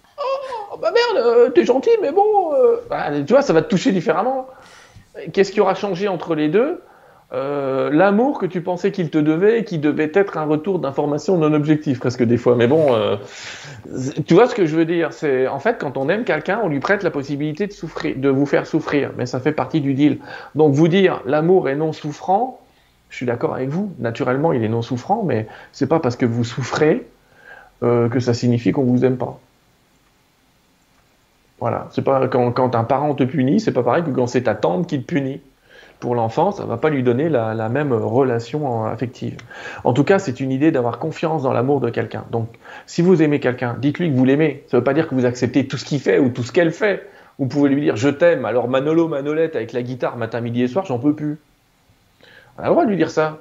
[0.71, 2.53] Oh bah merde, t'es gentil, mais bon,
[2.87, 4.47] bah, tu vois, ça va te toucher différemment.
[5.33, 6.79] Qu'est-ce qui aura changé entre les deux?
[7.31, 11.53] Euh, l'amour que tu pensais qu'il te devait qui devait être un retour d'information non
[11.53, 12.55] objectif presque des fois.
[12.55, 13.17] Mais bon, euh,
[14.25, 16.69] tu vois ce que je veux dire C'est en fait quand on aime quelqu'un, on
[16.69, 19.11] lui prête la possibilité de souffrir, de vous faire souffrir.
[19.17, 20.17] Mais ça fait partie du deal.
[20.55, 22.59] Donc vous dire l'amour est non souffrant,
[23.09, 23.91] je suis d'accord avec vous.
[23.99, 27.05] Naturellement, il est non souffrant, mais c'est pas parce que vous souffrez
[27.83, 29.39] euh, que ça signifie qu'on vous aime pas.
[31.59, 34.43] Voilà, c'est pas quand, quand un parent te punit, c'est pas pareil que quand c'est
[34.43, 35.41] ta tante qui te punit
[35.99, 39.35] pour l'enfant, ça ne va pas lui donner la, même relation affective.
[39.83, 42.25] En tout cas, c'est une idée d'avoir confiance dans l'amour de quelqu'un.
[42.31, 42.47] Donc,
[42.85, 44.63] si vous aimez quelqu'un, dites-lui que vous l'aimez.
[44.67, 46.51] Ça ne veut pas dire que vous acceptez tout ce qu'il fait ou tout ce
[46.51, 47.09] qu'elle fait.
[47.37, 50.67] Vous pouvez lui dire je t'aime, alors Manolo, Manolette avec la guitare matin, midi et
[50.67, 51.37] soir, j'en peux plus.
[52.57, 53.39] On a le droit de lui dire ça.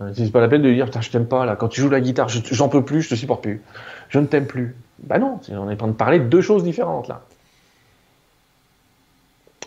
[0.00, 1.90] Euh, c'est pas la peine de lui dire je t'aime pas là, quand tu joues
[1.90, 3.60] la guitare, j'en peux plus, je te supporte plus.
[4.08, 4.76] Je ne t'aime plus.
[5.00, 7.22] Bah non, on est en train de parler de deux choses différentes là.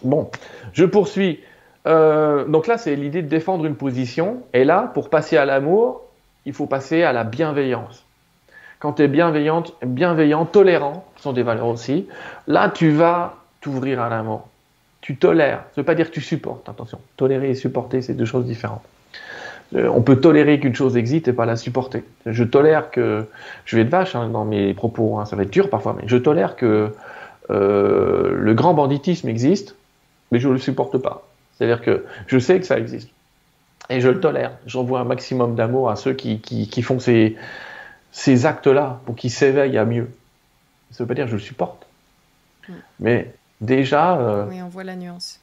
[0.03, 0.30] Bon,
[0.74, 1.39] je poursuis.
[1.88, 4.43] Euh, donc là, c'est l'idée de défendre une position.
[4.53, 6.03] Et là, pour passer à l'amour,
[6.45, 8.05] il faut passer à la bienveillance.
[8.79, 12.07] Quand tu es bienveillante, bienveillant, tolérant, ce sont des valeurs aussi,
[12.47, 14.47] là, tu vas t'ouvrir à l'amour.
[15.01, 15.59] Tu tolères.
[15.59, 16.99] Ça ne veut pas dire que tu supportes, attention.
[17.17, 18.84] Tolérer et supporter, c'est deux choses différentes.
[19.75, 22.03] Euh, on peut tolérer qu'une chose existe et pas la supporter.
[22.25, 23.25] Je tolère que,
[23.65, 26.07] je vais être vache hein, dans mes propos, hein, ça va être dur parfois, mais
[26.07, 26.89] je tolère que
[27.49, 29.75] euh, le grand banditisme existe,
[30.32, 31.27] mais je ne le supporte pas.
[31.62, 33.09] C'est-à-dire que je sais que ça existe.
[33.91, 34.53] Et je le tolère.
[34.66, 37.36] J'envoie un maximum d'amour à ceux qui, qui, font ces,
[38.12, 40.09] ces actes-là pour qu'ils s'éveillent à mieux.
[40.89, 41.86] Ça ne veut pas dire que je le supporte.
[42.99, 44.18] Mais déjà.
[44.18, 45.39] Euh, oui, on voit la nuance.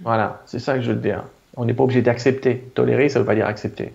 [0.00, 1.22] Voilà, c'est ça que je veux dire.
[1.58, 2.56] On n'est pas obligé d'accepter.
[2.74, 3.92] Tolérer, ça ne veut pas dire accepter.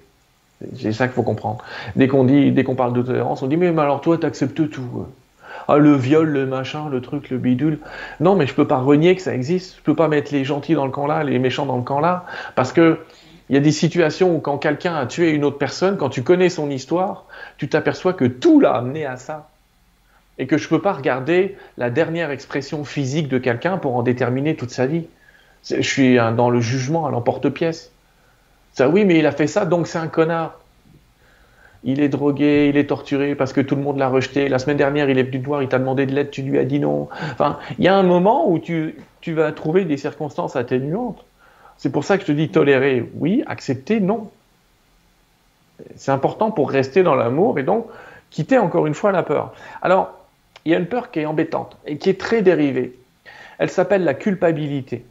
[0.76, 1.64] C'est ça qu'il faut comprendre.
[1.95, 4.28] Dès qu'on dit, dès qu'on parle de tolérance, on dit mais, mais alors toi, tu
[4.28, 5.08] acceptes tout
[5.68, 7.80] ah, le viol, le machin, le truc, le bidule.
[8.20, 9.78] Non, mais je peux pas renier que ça existe.
[9.78, 11.99] Je peux pas mettre les gentils dans le camp là, les méchants dans le camp
[11.99, 12.99] là, parce que
[13.49, 16.22] il y a des situations où quand quelqu'un a tué une autre personne, quand tu
[16.24, 17.26] connais son histoire,
[17.57, 19.49] tu t'aperçois que tout l'a amené à ça.
[20.38, 24.55] Et que je peux pas regarder la dernière expression physique de quelqu'un pour en déterminer
[24.55, 25.07] toute sa vie.
[25.63, 27.91] Je suis dans le jugement à l'emporte-pièce.
[28.74, 30.59] Ça, oui, mais il a fait ça, donc c'est un connard
[31.84, 34.49] il est drogué, il est torturé parce que tout le monde l'a rejeté.
[34.49, 36.57] La semaine dernière, il est venu te voir, il t'a demandé de l'aide, tu lui
[36.57, 37.07] as dit non.
[37.32, 41.23] Enfin, il y a un moment où tu, tu vas trouver des circonstances atténuantes.
[41.78, 44.32] C'est pour ça que je te dis tolérer, oui, accepter, non.
[45.95, 47.86] C'est important pour rester dans l'amour et donc
[48.32, 49.53] quitter encore une fois la peur.
[49.82, 50.13] Alors,
[50.65, 52.97] il y a une peur qui est embêtante et qui est très dérivée.
[53.59, 55.05] Elle s'appelle la culpabilité.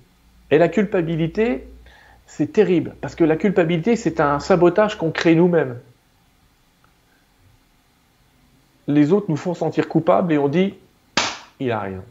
[0.50, 1.66] Et la culpabilité,
[2.26, 5.76] c'est terrible parce que la culpabilité, c'est un sabotage qu'on crée nous-mêmes
[8.88, 10.74] les autres nous font sentir coupables et on dit
[11.60, 12.02] il a rien.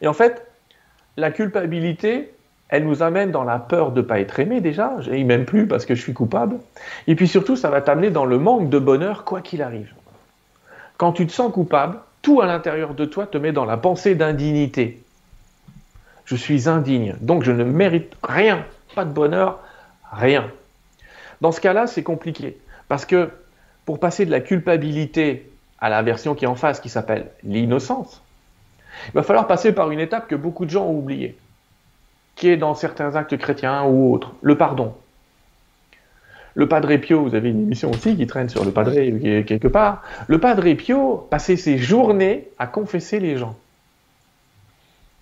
[0.00, 0.46] Et en fait,
[1.16, 2.32] la culpabilité,
[2.68, 5.66] elle nous amène dans la peur de ne pas être aimé déjà, je m'aime plus
[5.66, 6.56] parce que je suis coupable.
[7.06, 9.92] Et puis surtout, ça va t'amener dans le manque de bonheur quoi qu'il arrive.
[10.96, 14.14] Quand tu te sens coupable, tout à l'intérieur de toi te met dans la pensée
[14.14, 15.02] d'indignité.
[16.24, 18.64] Je suis indigne, donc je ne mérite rien,
[18.94, 19.60] pas de bonheur,
[20.12, 20.48] rien.
[21.40, 22.58] Dans ce cas-là, c'est compliqué,
[22.88, 23.30] parce que
[23.84, 25.49] pour passer de la culpabilité
[25.80, 28.22] à la version qui est en face, qui s'appelle l'innocence,
[29.08, 31.36] il va falloir passer par une étape que beaucoup de gens ont oubliée,
[32.36, 34.94] qui est dans certains actes chrétiens ou autres, le pardon.
[36.54, 38.92] Le Padre Pio, vous avez une émission aussi qui traîne sur le Padre
[39.42, 40.02] quelque part.
[40.26, 43.56] Le Padre Pio passait ses journées à confesser les gens.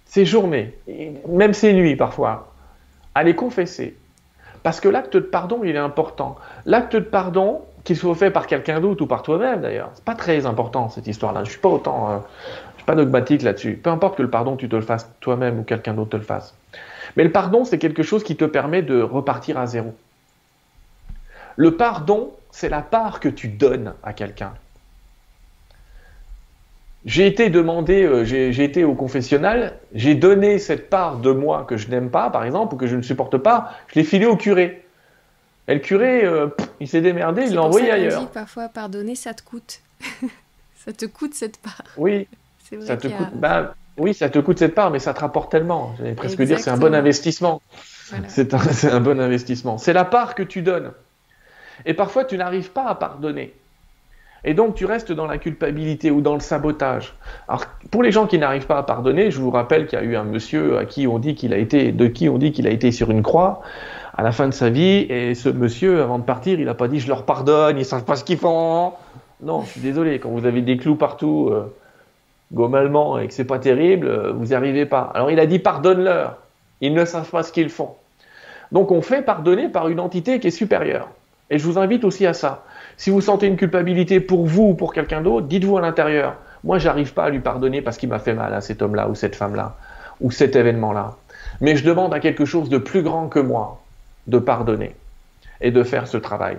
[0.07, 0.75] Ses journées,
[1.29, 2.55] même ses nuits parfois,
[3.15, 3.95] à les confesser.
[4.63, 6.37] Parce que l'acte de pardon, il est important.
[6.65, 10.15] L'acte de pardon, qu'il soit fait par quelqu'un d'autre ou par toi-même d'ailleurs, c'est pas
[10.15, 11.45] très important cette histoire-là.
[11.45, 12.19] Je suis pas autant, euh,
[12.75, 13.81] je suis pas dogmatique là-dessus.
[13.83, 16.23] Peu importe que le pardon, tu te le fasses toi-même ou quelqu'un d'autre te le
[16.23, 16.55] fasse.
[17.17, 19.95] Mais le pardon, c'est quelque chose qui te permet de repartir à zéro.
[21.57, 24.53] Le pardon, c'est la part que tu donnes à quelqu'un.
[27.07, 31.79] J'ai été demandé, euh, j'ai été au confessionnal, j'ai donné cette part de moi que
[31.79, 34.37] je n'aime pas, par exemple, ou que je ne supporte pas, je l'ai filé au
[34.37, 34.85] curé.
[35.69, 36.49] Et le curé, euh,
[36.81, 38.21] il s'est démerdé, il l'a envoyé ailleurs.
[38.21, 39.81] Dit parfois, pardonner, ça te coûte.
[40.77, 41.83] ça te coûte cette part.
[41.99, 42.27] Oui,
[42.73, 43.35] vrai ça te coûte.
[43.35, 45.95] Bah, oui, ça te coûte cette part, mais ça te rapporte tellement.
[45.99, 47.61] J'allais presque dire, c'est un bon investissement.
[48.29, 48.61] C'est un,
[48.91, 49.77] un bon investissement.
[49.77, 50.93] C'est la part que tu donnes.
[51.85, 53.53] Et parfois, tu n'arrives pas à pardonner.
[54.45, 57.15] Et donc tu restes dans la culpabilité ou dans le sabotage.
[57.49, 60.05] Alors pour les gens qui n'arrivent pas à pardonner, je vous rappelle qu'il y a
[60.05, 62.67] eu un monsieur à qui on dit qu'il a été, de qui on dit qu'il
[62.67, 63.63] a été sur une croix
[64.19, 65.07] à la fin de sa vie.
[65.09, 68.05] Et ce monsieur, avant de partir, il n'a pas dit je leur pardonne, ils savent
[68.05, 68.93] pas ce qu'ils font.
[69.41, 71.73] Non, je suis désolé, quand vous avez des clous partout, euh,
[72.53, 75.11] globalement, et que c'est pas terrible, euh, vous n'y arrivez pas.
[75.15, 76.37] Alors il a dit pardonne-leur.
[76.81, 77.91] Ils ne savent pas ce qu'ils font.
[78.73, 81.09] Donc on fait pardonner par une entité qui est supérieure.
[81.51, 82.65] Et je vous invite aussi à ça.
[82.97, 86.79] Si vous sentez une culpabilité pour vous ou pour quelqu'un d'autre, dites-vous à l'intérieur, moi
[86.79, 89.37] j'arrive pas à lui pardonner parce qu'il m'a fait mal à cet homme-là ou cette
[89.37, 89.77] femme-là
[90.21, 91.15] ou cet événement-là.
[91.61, 93.81] Mais je demande à quelque chose de plus grand que moi
[94.29, 94.95] de pardonner
[95.61, 96.59] et de faire ce travail.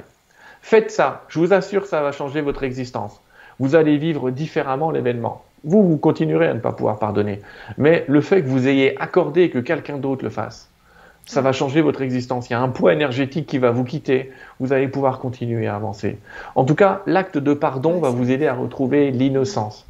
[0.62, 3.22] Faites ça, je vous assure ça va changer votre existence.
[3.60, 5.44] Vous allez vivre différemment l'événement.
[5.64, 7.42] Vous, vous continuerez à ne pas pouvoir pardonner.
[7.78, 10.70] Mais le fait que vous ayez accordé que quelqu'un d'autre le fasse,
[11.26, 12.50] ça va changer votre existence.
[12.50, 14.32] Il y a un poids énergétique qui va vous quitter.
[14.60, 16.18] Vous allez pouvoir continuer à avancer.
[16.56, 19.86] En tout cas, l'acte de pardon va vous aider à retrouver l'innocence.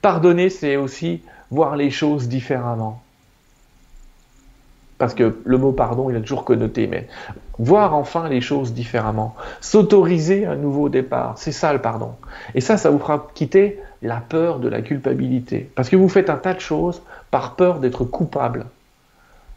[0.00, 3.01] Pardonner, c'est aussi voir les choses différemment.
[5.02, 7.08] Parce que le mot pardon, il a toujours connoté, mais
[7.58, 9.34] voir enfin les choses différemment.
[9.60, 12.12] S'autoriser un nouveau départ, c'est ça le pardon.
[12.54, 15.68] Et ça, ça vous fera quitter la peur de la culpabilité.
[15.74, 18.66] Parce que vous faites un tas de choses par peur d'être coupable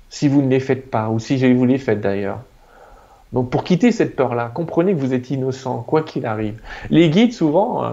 [0.09, 2.39] si vous ne les faites pas, ou si vous les faites d'ailleurs.
[3.31, 6.59] Donc pour quitter cette peur-là, comprenez que vous êtes innocent, quoi qu'il arrive.
[6.89, 7.91] Les guides, souvent, euh,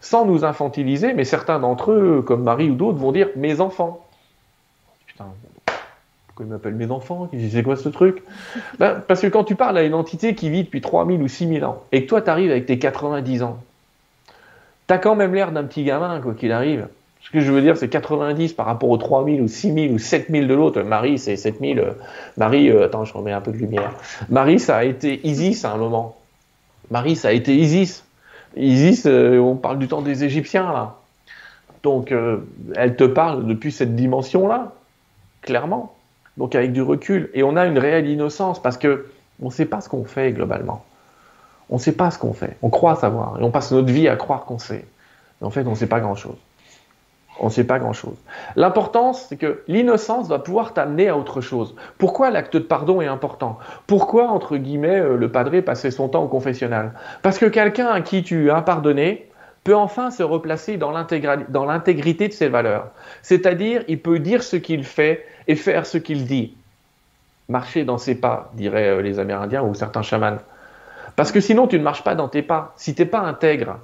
[0.00, 4.06] sans nous infantiliser, mais certains d'entre eux, comme Marie ou d'autres, vont dire mes enfants.
[5.06, 5.26] Putain,
[6.34, 7.28] pourquoi ils m'appellent mes enfants?
[7.52, 8.24] C'est quoi ce truc?
[8.80, 11.64] Ben, Parce que quand tu parles à une entité qui vit depuis 3000 ou 6000
[11.64, 13.58] ans, et que toi tu arrives avec tes 90 ans,
[14.88, 16.88] tu as quand même l'air d'un petit gamin, quoi qu'il arrive.
[17.20, 20.48] Ce que je veux dire, c'est 90 par rapport aux 3000 ou 6000 ou 7000
[20.48, 20.82] de l'autre.
[20.82, 21.78] Marie, c'est 7000.
[21.78, 21.92] Euh,
[22.36, 23.92] Marie, euh, attends, je remets un peu de lumière.
[24.28, 26.16] Marie, ça a été Isis à un moment.
[26.90, 28.04] Marie, ça a été Isis.
[28.56, 30.96] Isis, euh, on parle du temps des Égyptiens, là.
[31.84, 32.14] Donc,
[32.76, 34.72] elle te parle depuis cette dimension-là,
[35.42, 35.93] clairement.
[36.36, 37.30] Donc, avec du recul.
[37.34, 39.06] Et on a une réelle innocence parce que
[39.42, 40.84] on ne sait pas ce qu'on fait globalement.
[41.70, 42.56] On ne sait pas ce qu'on fait.
[42.62, 43.38] On croit savoir.
[43.40, 44.84] Et on passe notre vie à croire qu'on sait.
[45.40, 46.36] En fait, on ne sait pas grand-chose.
[47.40, 48.16] On ne sait pas grand-chose.
[48.54, 51.74] L'importance, c'est que l'innocence va pouvoir t'amener à autre chose.
[51.98, 53.58] Pourquoi l'acte de pardon est important?
[53.86, 56.92] Pourquoi, entre guillemets, euh, le padré passait son temps au confessionnal?
[57.22, 59.28] Parce que quelqu'un à qui tu as pardonné
[59.64, 62.88] peut enfin se replacer dans l'intégrité de ses valeurs.
[63.22, 66.54] C'est-à-dire, il peut dire ce qu'il fait et faire ce qu'il dit.
[67.48, 70.38] Marcher dans ses pas, diraient euh, les Amérindiens ou certains chamans.
[71.16, 72.72] Parce que sinon, tu ne marches pas dans tes pas.
[72.76, 73.78] Si tu n'es pas intègre,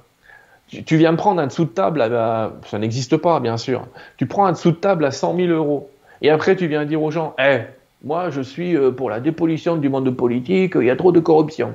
[0.69, 3.87] tu viens me prendre un dessous de table, à, ça n'existe pas, bien sûr.
[4.17, 5.91] Tu prends un dessous de table à 100 000 euros.
[6.23, 7.61] Et après, tu viens dire aux gens, eh,
[8.05, 11.21] moi, je suis euh, pour la dépollution du monde politique, il y a trop de
[11.21, 11.75] corruption.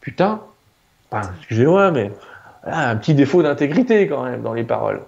[0.00, 0.40] Putain,
[1.12, 2.10] excusez-moi, mais
[2.66, 5.00] un petit défaut d'intégrité quand même dans les paroles.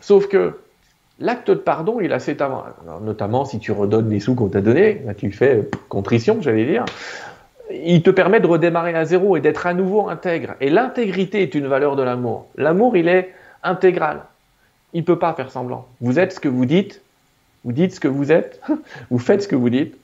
[0.00, 0.58] Sauf que
[1.18, 2.64] l'acte de pardon, il a cet avant,
[3.02, 6.84] notamment si tu redonnes les sous qu'on t'a donnés, tu fais contrition, j'allais dire
[7.70, 10.54] il te permet de redémarrer à zéro et d'être à nouveau intègre.
[10.60, 12.46] Et l'intégrité est une valeur de l'amour.
[12.56, 13.32] L'amour, il est
[13.62, 14.22] intégral.
[14.92, 15.86] Il ne peut pas faire semblant.
[16.00, 17.00] Vous êtes ce que vous dites,
[17.64, 18.60] vous dites ce que vous êtes,
[19.10, 19.96] vous faites ce que vous dites,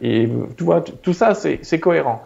[0.00, 2.22] et tu vois, tout ça, c'est cohérent.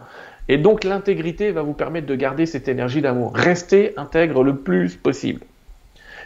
[0.49, 3.33] Et donc l'intégrité va vous permettre de garder cette énergie d'amour.
[3.35, 5.41] Restez intègre le plus possible.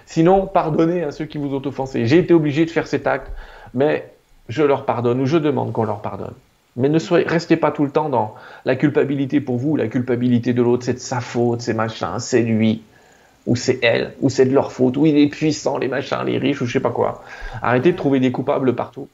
[0.06, 2.06] Sinon, pardonnez à ceux qui vous ont offensé.
[2.06, 3.32] J'ai été obligé de faire cet acte,
[3.74, 4.12] mais
[4.50, 6.34] je leur pardonne ou je demande qu'on leur pardonne.
[6.76, 10.54] Mais ne soyez, restez pas tout le temps dans la culpabilité pour vous, la culpabilité
[10.54, 12.82] de l'autre, c'est de sa faute, c'est machin, c'est lui,
[13.46, 16.38] ou c'est elle, ou c'est de leur faute, ou il est puissant, les machins, les
[16.38, 17.24] riches, ou je sais pas quoi.
[17.62, 19.10] Arrêtez de trouver des coupables partout.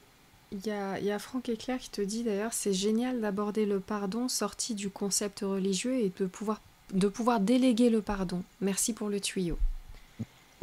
[0.51, 3.79] Il y a, y a Franck Éclair qui te dit d'ailleurs, c'est génial d'aborder le
[3.79, 6.61] pardon sorti du concept religieux et de pouvoir,
[6.93, 8.41] de pouvoir déléguer le pardon.
[8.61, 9.57] Merci pour le tuyau.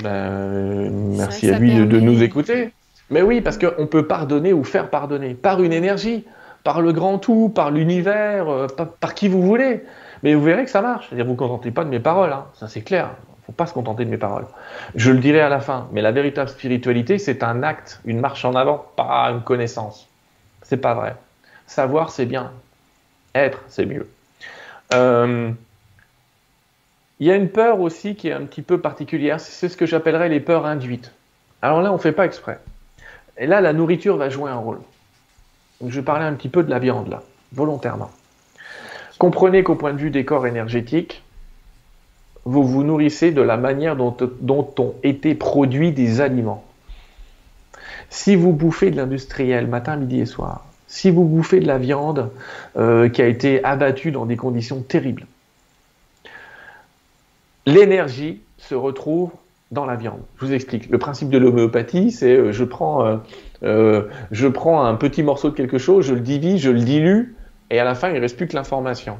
[0.02, 2.72] Ben, merci à lui de nous écouter.
[3.10, 6.24] Mais oui, parce qu'on peut pardonner ou faire pardonner par une énergie
[6.64, 9.84] par le grand tout, par l'univers, euh, par, qui vous voulez.
[10.22, 11.06] Mais vous verrez que ça marche.
[11.08, 12.46] C'est-à-dire, vous ne contentez pas de mes paroles, hein.
[12.54, 13.10] ça c'est clair.
[13.46, 14.46] Faut pas se contenter de mes paroles.
[14.94, 18.44] Je le dirai à la fin, mais la véritable spiritualité, c'est un acte, une marche
[18.44, 20.08] en avant, pas une connaissance.
[20.62, 21.14] C'est pas vrai.
[21.66, 22.52] Savoir, c'est bien.
[23.34, 24.08] Être, c'est mieux.
[24.94, 25.50] Euh,
[27.20, 29.86] il y a une peur aussi qui est un petit peu particulière, c'est ce que
[29.86, 31.12] j'appellerais les peurs induites.
[31.60, 32.58] Alors là, on ne fait pas exprès.
[33.36, 34.80] Et là, la nourriture va jouer un rôle
[35.88, 37.22] je vais parler un petit peu de la viande là,
[37.52, 38.10] volontairement.
[39.18, 41.22] Comprenez qu'au point de vue des corps énergétiques,
[42.44, 44.16] vous vous nourrissez de la manière dont,
[44.78, 46.64] ont été produits des aliments.
[48.10, 52.30] Si vous bouffez de l'industriel matin, midi et soir, si vous bouffez de la viande
[52.76, 55.26] euh, qui a été abattue dans des conditions terribles,
[57.66, 59.30] l'énergie se retrouve
[59.70, 60.20] dans la viande.
[60.38, 60.88] Je vous explique.
[60.88, 63.16] Le principe de l'homéopathie, c'est euh, je prends euh,
[63.62, 67.34] euh, un petit morceau de quelque chose, je le divise, je le dilue,
[67.70, 69.18] et à la fin, il ne reste plus que l'information.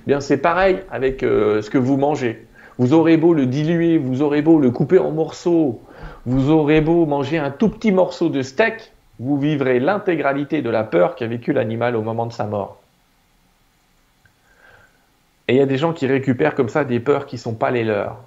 [0.00, 2.45] Eh bien, c'est pareil avec ce que vous mangez.
[2.78, 5.80] Vous aurez beau le diluer, vous aurez beau le couper en morceaux,
[6.26, 10.84] vous aurez beau manger un tout petit morceau de steak, vous vivrez l'intégralité de la
[10.84, 12.76] peur qu'a vécu l'animal au moment de sa mort.
[15.48, 17.70] Et il y a des gens qui récupèrent comme ça des peurs qui sont pas
[17.70, 18.18] les leurs.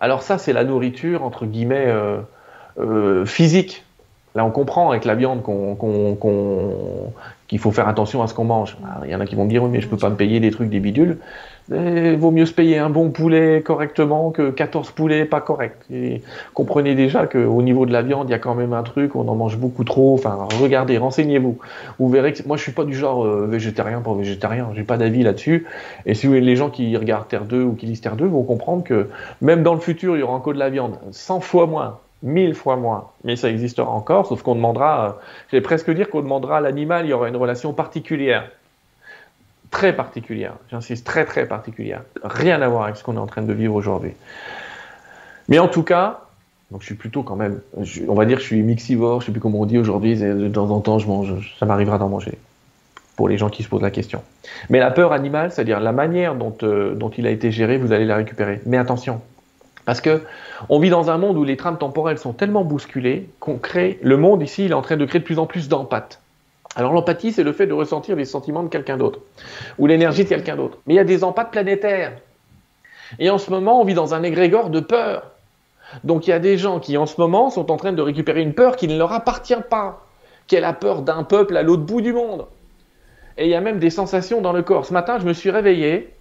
[0.00, 2.18] Alors ça, c'est la nourriture, entre guillemets, euh,
[2.78, 3.84] euh, physique.
[4.34, 5.42] Là, on comprend avec la viande
[7.48, 8.76] qu'il faut faire attention à ce qu'on mange.
[9.04, 10.40] Il y en a qui vont me dire, oui, mais je peux pas me payer
[10.40, 11.18] des trucs, des bidules.
[11.70, 15.84] Vaut mieux se payer un bon poulet correctement que 14 poulets pas corrects.
[15.90, 16.22] Et
[16.52, 19.26] comprenez déjà qu'au niveau de la viande, il y a quand même un truc, on
[19.28, 20.14] en mange beaucoup trop.
[20.14, 21.58] Enfin, regardez, renseignez-vous.
[21.98, 24.70] Vous verrez que moi, je suis pas du genre euh, végétarien pour végétarien.
[24.74, 25.66] J'ai pas d'avis là-dessus.
[26.04, 28.84] Et si les gens qui regardent Terre 2 ou qui lisent Terre 2 vont comprendre
[28.84, 29.08] que
[29.40, 30.98] même dans le futur, il y aura encore de la viande.
[31.12, 31.98] 100 fois moins.
[32.24, 35.12] 1000 fois moins, mais ça existera encore, sauf qu'on demandera, euh,
[35.50, 38.50] je vais presque dire qu'on demandera à l'animal, il y aura une relation particulière
[39.70, 43.42] très particulière, j'insiste, très très particulière, rien à voir avec ce qu'on est en train
[43.42, 44.12] de vivre aujourd'hui.
[45.48, 46.22] Mais en tout cas,
[46.70, 47.60] donc je suis plutôt quand même,
[48.08, 50.48] on va dire que je suis mixivore, je sais plus comment on dit aujourd'hui, de
[50.48, 52.38] temps en temps je mange, ça m'arrivera d'en manger,
[53.16, 54.22] pour les gens qui se posent la question.
[54.70, 57.92] Mais la peur animale, c'est-à-dire la manière dont, euh, dont il a été géré, vous
[57.92, 58.62] allez la récupérer.
[58.64, 59.20] Mais attention,
[59.84, 60.22] parce que
[60.68, 64.16] on vit dans un monde où les trames temporelles sont tellement bousculées qu'on crée, le
[64.16, 66.18] monde ici, il est en train de créer de plus en plus d'empathie.
[66.76, 69.20] Alors l'empathie, c'est le fait de ressentir les sentiments de quelqu'un d'autre,
[69.78, 70.78] ou l'énergie de quelqu'un d'autre.
[70.86, 72.12] Mais il y a des empathes planétaires.
[73.18, 75.30] Et en ce moment, on vit dans un égrégore de peur.
[76.02, 78.42] Donc il y a des gens qui, en ce moment, sont en train de récupérer
[78.42, 80.04] une peur qui ne leur appartient pas,
[80.46, 82.46] qui est la peur d'un peuple à l'autre bout du monde.
[83.36, 84.86] Et il y a même des sensations dans le corps.
[84.86, 86.12] Ce matin, je me suis réveillé,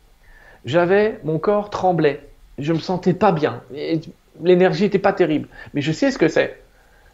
[0.65, 2.27] j'avais, mon corps tremblait,
[2.57, 3.61] je me sentais pas bien,
[4.41, 5.47] l'énergie n'était pas terrible.
[5.73, 6.59] Mais je sais ce que c'est.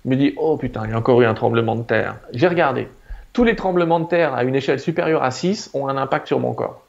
[0.05, 2.15] Je me dis, oh putain, il y a encore eu un tremblement de terre.
[2.33, 2.87] J'ai regardé
[3.33, 6.39] tous les tremblements de terre à une échelle supérieure à 6 ont un impact sur
[6.39, 6.83] mon corps.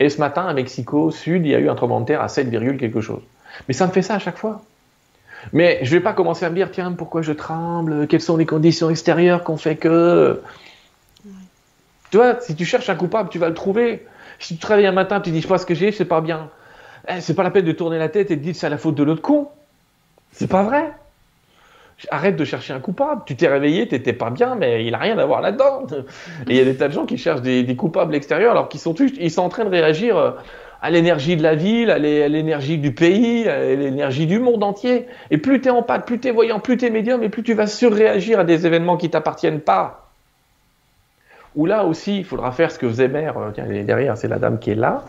[0.00, 2.28] Et ce matin, à Mexico Sud, il y a eu un tremblement de terre à
[2.28, 3.22] 7, quelque chose.
[3.66, 4.62] Mais ça me fait ça à chaque fois.
[5.52, 8.06] Mais je ne vais pas commencer à me dire, tiens, pourquoi je tremble?
[8.06, 10.42] Quelles sont les conditions extérieures qu'on fait que...
[12.10, 14.06] Tu vois, si tu cherches un coupable, tu vas le trouver.
[14.38, 16.20] Si tu travailles un matin, tu dis, je sais pas ce que j'ai, c'est pas
[16.20, 16.48] bien.
[17.08, 18.94] Eh, c'est pas la peine de tourner la tête et de dire, c'est la faute
[18.94, 19.48] de l'autre con.
[20.32, 20.92] C'est pas vrai.
[22.10, 23.22] Arrête de chercher un coupable.
[23.26, 25.86] Tu t'es réveillé, t'étais pas bien, mais il a rien à voir là-dedans.
[26.46, 28.80] Et il y a des tas de gens qui cherchent des, coupables extérieurs alors qu'ils
[28.80, 30.30] sont ils sont en train de réagir euh,
[30.80, 35.06] à l'énergie de la ville, à l'énergie du pays, à l'énergie du monde entier.
[35.30, 37.30] Et plus tu es en pâte, plus tu es voyant, plus tu es médium, et
[37.30, 40.07] plus tu vas surréagir à des événements qui t'appartiennent pas.
[41.58, 43.36] Ou là aussi, il faudra faire ce que faisait Mère.
[43.36, 45.04] Euh, tiens, derrière, c'est la dame qui est là.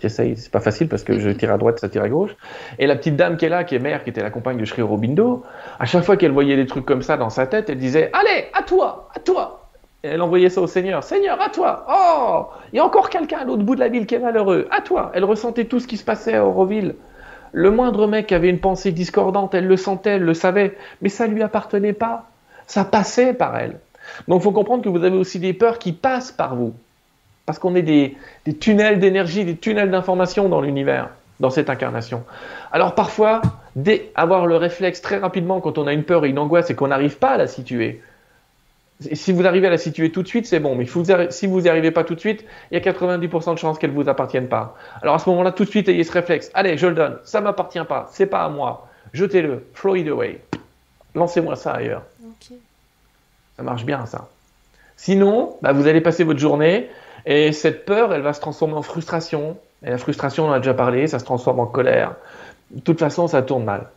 [0.00, 2.34] J'essaye, c'est pas facile parce que je tire à droite, ça tire à gauche.
[2.78, 4.64] Et la petite dame qui est là, qui est Mère, qui était la compagne de
[4.64, 5.42] Sri Aurobindo,
[5.78, 8.46] à chaque fois qu'elle voyait des trucs comme ça dans sa tête, elle disait Allez,
[8.54, 9.58] à toi, à toi
[10.02, 11.04] et elle envoyait ça au Seigneur.
[11.04, 11.84] Seigneur, à toi.
[11.90, 14.66] Oh, il y a encore quelqu'un à l'autre bout de la ville qui est malheureux.
[14.70, 15.12] À toi.
[15.12, 16.94] Elle ressentait tout ce qui se passait à Auroville.
[17.52, 21.26] Le moindre mec avait une pensée discordante, elle le sentait, elle le savait, mais ça
[21.26, 22.30] lui appartenait pas.
[22.66, 23.78] Ça passait par elle.
[24.28, 26.74] Donc il faut comprendre que vous avez aussi des peurs qui passent par vous.
[27.46, 28.16] Parce qu'on est des,
[28.60, 32.22] tunnels d'énergie, des tunnels d'information dans l'univers, dans cette incarnation.
[32.70, 33.42] Alors parfois,
[34.14, 36.88] avoir le réflexe très rapidement quand on a une peur et une angoisse et qu'on
[36.88, 38.00] n'arrive pas à la situer,
[39.12, 40.74] si vous arrivez à la situer tout de suite, c'est bon.
[40.74, 40.86] Mais
[41.30, 43.90] si vous n'y arrivez pas tout de suite, il y a 90% de chances qu'elle
[43.90, 44.76] ne vous appartienne pas.
[45.02, 46.50] Alors à ce moment-là, tout de suite, ayez ce réflexe.
[46.54, 47.18] Allez, je le donne.
[47.24, 48.08] Ça m'appartient pas.
[48.12, 48.86] C'est pas à moi.
[49.12, 49.64] Jetez-le.
[49.74, 50.40] Flow it away.
[51.14, 52.02] Lancez-moi ça ailleurs.
[53.60, 54.26] Ça marche bien, ça.
[54.96, 56.88] Sinon, bah, vous allez passer votre journée
[57.26, 59.58] et cette peur, elle va se transformer en frustration.
[59.84, 62.14] Et la frustration, on a déjà parlé, ça se transforme en colère.
[62.70, 63.90] De toute façon, ça tourne mal.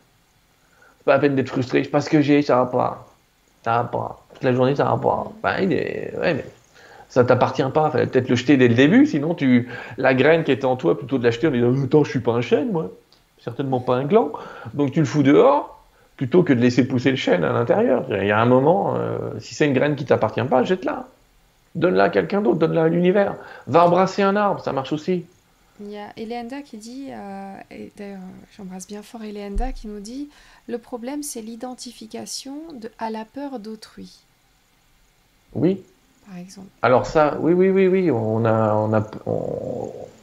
[1.06, 1.80] Pas la peine d'être frustré.
[1.80, 3.08] Je sais pas ce que j'ai, ça va pas.
[3.64, 4.26] Ça va pas.
[4.34, 5.32] Toute la journée, ça va pas.
[5.42, 6.44] Ben, il
[7.08, 7.90] ça t'appartient pas.
[7.90, 9.06] Fallait peut-être le jeter dès le début.
[9.06, 12.10] Sinon, tu la graine qui était en toi, plutôt de l'acheter en disant Attends, je
[12.10, 12.92] suis pas un chêne, moi.
[13.40, 14.34] Certainement pas un gland.
[14.74, 15.73] Donc tu le fous dehors
[16.18, 18.06] plutôt que de laisser pousser le chêne à l'intérieur.
[18.10, 21.08] Il y a un moment, euh, si c'est une graine qui t'appartient pas, jette-la.
[21.76, 23.36] Donne-la à quelqu'un d'autre, donne-la à l'univers.
[23.68, 25.26] Va embrasser un arbre, ça marche aussi.
[25.80, 28.20] Il y a Eleanda qui dit, euh, et d'ailleurs
[28.56, 30.30] j'embrasse bien fort Eleanda qui nous dit,
[30.68, 32.58] le problème c'est l'identification
[33.00, 34.20] à la peur d'autrui.
[35.56, 35.82] Oui.
[36.28, 36.68] Par exemple.
[36.84, 39.04] Alors ça, oui, oui, oui, oui, on a, on a,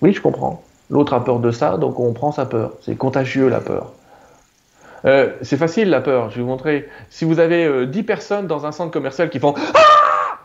[0.00, 0.62] oui, je comprends.
[0.88, 2.72] L'autre a peur de ça, donc on prend sa peur.
[2.82, 3.92] C'est contagieux la peur.
[5.04, 6.88] Euh, c'est facile la peur, je vais vous montrer.
[7.08, 10.38] Si vous avez 10 euh, personnes dans un centre commercial qui font Ah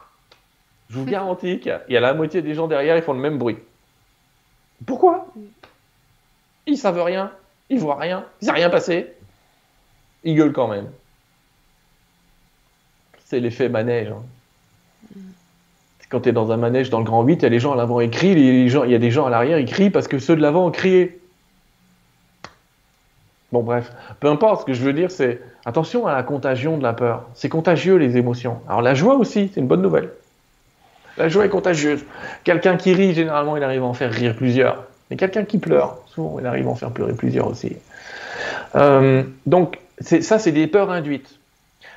[0.90, 3.38] Je vous garantis qu'il y, a la moitié des gens derrière, ils font le même
[3.38, 3.58] bruit.
[4.86, 5.28] Pourquoi?
[6.68, 7.32] Ils savent rien,
[7.70, 9.14] ils voient rien, il s'est rien passé.
[10.24, 10.90] Ils gueulent quand même.
[13.26, 14.10] C'est l'effet manège.
[14.10, 14.24] Hein.
[16.10, 17.74] Quand tu es dans un manège dans le grand 8, il y a les gens
[17.74, 20.20] à l'avant qui crient, il y a des gens à l'arrière, ils crient parce que
[20.20, 21.20] ceux de l'avant ont crié.
[23.52, 26.84] Bon, bref, peu importe, ce que je veux dire, c'est attention à la contagion de
[26.84, 27.26] la peur.
[27.36, 28.60] C'est contagieux, les émotions.
[28.68, 30.10] Alors, la joie aussi, c'est une bonne nouvelle.
[31.18, 32.04] La joie est contagieuse.
[32.44, 34.84] Quelqu'un qui rit, généralement, il arrive à en faire rire plusieurs.
[35.10, 37.78] Mais quelqu'un qui pleure, souvent, il arrive à en faire pleurer plusieurs aussi.
[38.76, 41.40] Euh, donc, ça, c'est des peurs induites.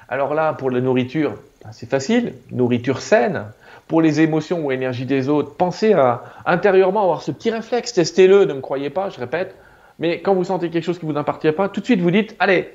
[0.09, 1.35] Alors là, pour la nourriture,
[1.65, 3.45] ben, c'est facile, nourriture saine.
[3.89, 8.45] Pour les émotions ou énergie des autres, pensez à intérieurement avoir ce petit réflexe, testez-le,
[8.45, 9.55] ne me croyez pas, je répète.
[9.99, 12.37] Mais quand vous sentez quelque chose qui vous appartient pas, tout de suite vous dites,
[12.39, 12.69] allez,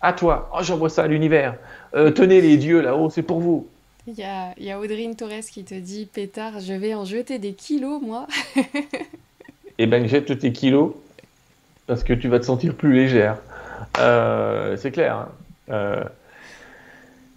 [0.00, 1.56] à toi, oh, j'envoie ça à l'univers.
[1.94, 3.68] Euh, tenez les dieux là-haut, c'est pour vous.
[4.06, 7.38] Il y a, y a Audrine Torres qui te dit, pétard, je vais en jeter
[7.38, 8.26] des kilos, moi.
[9.78, 10.92] eh ben, jette tes kilos,
[11.86, 13.38] parce que tu vas te sentir plus légère.
[13.98, 15.16] Euh, c'est clair.
[15.16, 15.28] Hein.
[15.70, 16.04] Euh,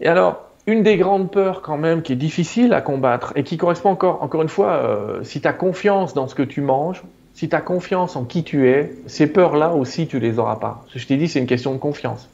[0.01, 3.57] et alors, une des grandes peurs quand même qui est difficile à combattre et qui
[3.57, 7.01] correspond encore, encore une fois, euh, si tu as confiance dans ce que tu manges,
[7.37, 10.83] si tu as confiance en qui tu es, ces peurs-là aussi, tu les auras pas.
[10.91, 12.27] Que je t'ai dit, c'est une question de confiance.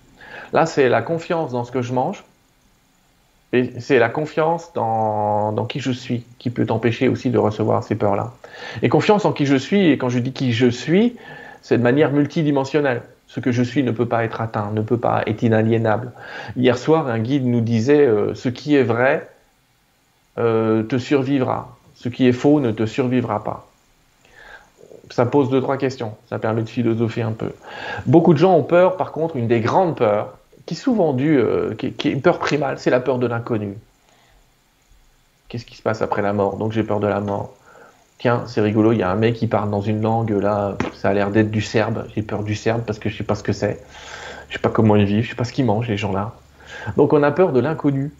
[0.53, 2.23] Là, c'est la confiance dans ce que je mange
[3.51, 7.83] et c'est la confiance dans, dans, qui je suis qui peut t'empêcher aussi de recevoir
[7.83, 8.31] ces peurs-là.
[8.81, 11.17] Et confiance en qui je suis, et quand je dis qui je suis,
[11.61, 13.01] c'est de manière multidimensionnelle.
[13.27, 16.13] Ce que je suis ne peut pas être atteint, ne peut pas être inaliénable.
[16.55, 19.29] Hier soir, un guide nous disait euh, ce qui est vrai
[20.37, 23.67] euh, te survivra, ce qui est faux ne te survivra pas.
[25.09, 27.51] Ça pose deux trois questions, ça permet de philosopher un peu.
[28.05, 31.37] Beaucoup de gens ont peur, par contre, une des grandes peurs, qui est souvent due,
[31.37, 33.75] euh, qui, est une peur primale, c'est la peur de l'inconnu.
[35.49, 36.55] Qu'est-ce qui se passe après la mort?
[36.55, 37.53] Donc j'ai peur de la mort
[38.23, 41.09] tiens, c'est rigolo, il y a un mec qui parle dans une langue, là, ça
[41.09, 43.43] a l'air d'être du serbe, j'ai peur du serbe parce que je sais pas ce
[43.43, 43.83] que c'est,
[44.47, 46.33] je sais pas comment ils vivent, je sais pas ce qu'ils mangent, les gens-là.
[46.95, 48.13] Donc on a peur de l'inconnu.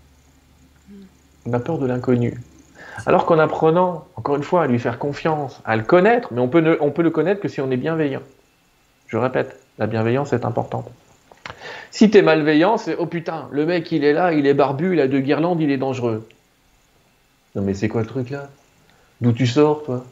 [1.46, 2.38] On a peur de l'inconnu.
[3.06, 6.48] Alors qu'en apprenant, encore une fois, à lui faire confiance, à le connaître, mais on
[6.48, 8.22] peut, on peut le connaître que si on est bienveillant.
[9.08, 10.90] Je répète, la bienveillance est importante.
[11.92, 15.00] Si tu malveillant, c'est oh putain, le mec il est là, il est barbu, il
[15.00, 16.28] a deux guirlandes, il est dangereux.
[17.56, 18.50] Non mais c'est quoi le truc là?
[19.22, 20.04] D'où tu sors, toi?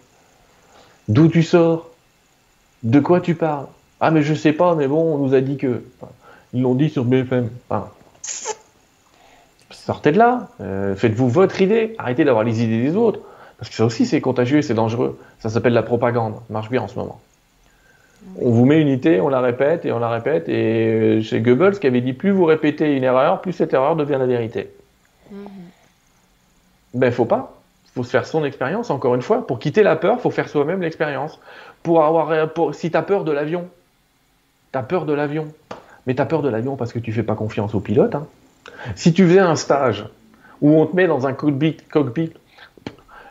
[1.07, 1.89] D'où tu sors?
[2.83, 3.67] De quoi tu parles?
[3.99, 5.83] Ah, mais je sais pas, mais bon, on nous a dit que.
[6.53, 7.49] ils l'ont dit sur BFM.
[9.93, 13.19] Sortez de là, euh, faites-vous votre idée, arrêtez d'avoir les idées des autres.
[13.57, 15.19] Parce que ça aussi, c'est contagieux c'est dangereux.
[15.39, 16.35] Ça s'appelle la propagande.
[16.35, 17.19] Ça marche bien en ce moment.
[18.39, 20.47] On vous met une idée, on la répète et on la répète.
[20.47, 24.17] Et chez Goebbels qui avait dit plus vous répétez une erreur, plus cette erreur devient
[24.19, 24.71] la vérité.
[25.31, 25.49] Mm -hmm.
[26.93, 27.61] Ben, faut pas
[27.95, 29.45] faut se faire son expérience, encore une fois.
[29.45, 31.39] Pour quitter la peur, faut faire soi-même l'expérience.
[31.83, 33.67] Pour avoir, pour, si tu as peur de l'avion,
[34.71, 35.47] tu as peur de l'avion.
[36.05, 38.15] Mais tu as peur de l'avion parce que tu fais pas confiance au pilote.
[38.15, 38.27] Hein.
[38.95, 40.05] Si tu faisais un stage
[40.61, 42.31] où on te met dans un cockpit, cockpit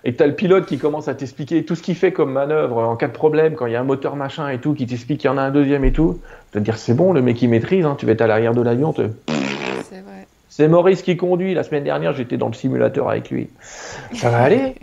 [0.04, 2.32] et que tu as le pilote qui commence à t'expliquer tout ce qu'il fait comme
[2.32, 4.86] manœuvre en cas de problème, quand il y a un moteur machin et tout, qui
[4.86, 6.20] t'explique qu'il y en a un deuxième et tout,
[6.50, 8.26] tu vas te dire c'est bon, le mec il maîtrise, hein, tu vas être à
[8.26, 9.02] l'arrière de l'avion, te...
[10.50, 11.54] C'est Maurice qui conduit.
[11.54, 13.48] La semaine dernière, j'étais dans le simulateur avec lui.
[14.12, 14.74] Ça va aller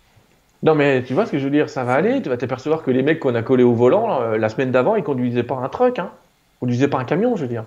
[0.62, 2.20] Non, mais tu vois ce que je veux dire Ça va aller.
[2.20, 4.96] Tu vas t'apercevoir que les mecs qu'on a collés au volant, euh, la semaine d'avant,
[4.96, 5.98] ils conduisaient pas un truck.
[5.98, 6.10] Hein.
[6.56, 7.64] Ils conduisaient pas un camion, je veux dire.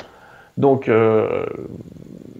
[0.57, 1.45] Donc, euh,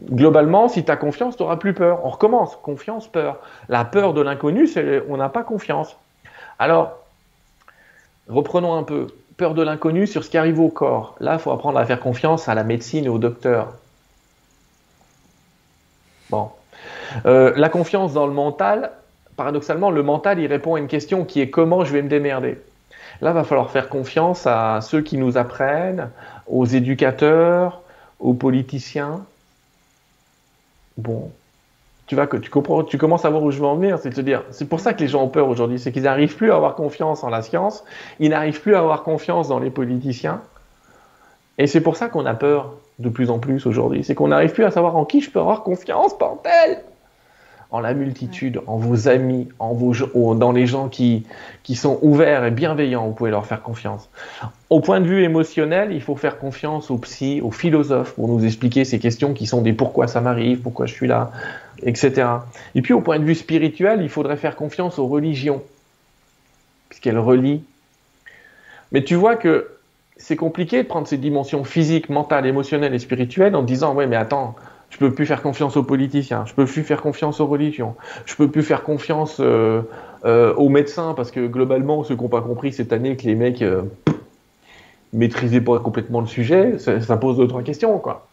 [0.10, 2.02] globalement, si tu as confiance, tu n'auras plus peur.
[2.04, 2.56] On recommence.
[2.58, 3.40] Confiance, peur.
[3.70, 5.96] La peur de l'inconnu, c'est on n'a pas confiance.
[6.60, 6.98] Alors,
[8.28, 9.08] reprenons un peu.
[9.38, 11.16] Peur de l'inconnu sur ce qui arrive au corps.
[11.20, 13.74] Là, il faut apprendre à faire confiance à la médecine et au docteur.
[16.32, 16.50] Bon.
[17.28, 18.92] Euh, la confiance dans le mental,
[19.36, 22.60] paradoxalement, le mental, il répond à une question qui est comment je vais me démerder.
[23.22, 26.10] Là, il va falloir faire confiance à ceux qui nous apprennent,
[26.48, 27.82] aux éducateurs,
[28.20, 29.26] aux politiciens.
[30.98, 31.32] Bon,
[32.08, 34.10] tu vois que tu comprends, tu commences à voir où je veux en venir, c'est
[34.10, 36.52] te dire, c'est pour ça que les gens ont peur aujourd'hui, c'est qu'ils n'arrivent plus
[36.52, 37.84] à avoir confiance en la science,
[38.20, 40.42] ils n'arrivent plus à avoir confiance dans les politiciens,
[41.58, 44.04] et c'est pour ça qu'on a peur de plus en plus aujourd'hui.
[44.04, 46.84] C'est qu'on n'arrive plus à savoir en qui je peux avoir confiance, bordel
[47.70, 49.94] En la multitude, en vos amis, en vos,
[50.36, 51.26] dans les gens qui,
[51.64, 54.10] qui sont ouverts et bienveillants, vous pouvez leur faire confiance.
[54.70, 58.46] Au point de vue émotionnel, il faut faire confiance aux psy, aux philosophes pour nous
[58.46, 61.32] expliquer ces questions qui sont des pourquoi ça m'arrive, pourquoi je suis là,
[61.84, 62.28] etc.
[62.74, 65.62] Et puis au point de vue spirituel, il faudrait faire confiance aux religions,
[66.88, 67.64] puisqu'elles relient.
[68.94, 69.72] Mais tu vois que
[70.18, 74.16] c'est compliqué de prendre ces dimensions physiques, mentales, émotionnelles et spirituelles en disant ouais mais
[74.16, 74.56] attends,
[74.90, 78.36] je peux plus faire confiance aux politiciens, je peux plus faire confiance aux religions, je
[78.36, 79.82] peux plus faire confiance euh,
[80.26, 83.36] euh, aux médecins parce que globalement ceux qui n'ont pas compris cette année que les
[83.36, 83.84] mecs euh,
[85.14, 88.28] maîtrisaient pas complètement le sujet, ça, ça pose deux trois questions quoi.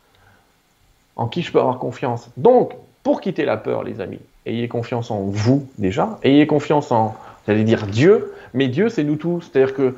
[1.16, 2.28] En qui je peux avoir confiance?
[2.36, 7.16] Donc pour quitter la peur les amis, ayez confiance en vous déjà, ayez confiance en
[7.46, 9.94] j'allais dire Dieu, mais Dieu c'est nous tous, c'est-à-dire que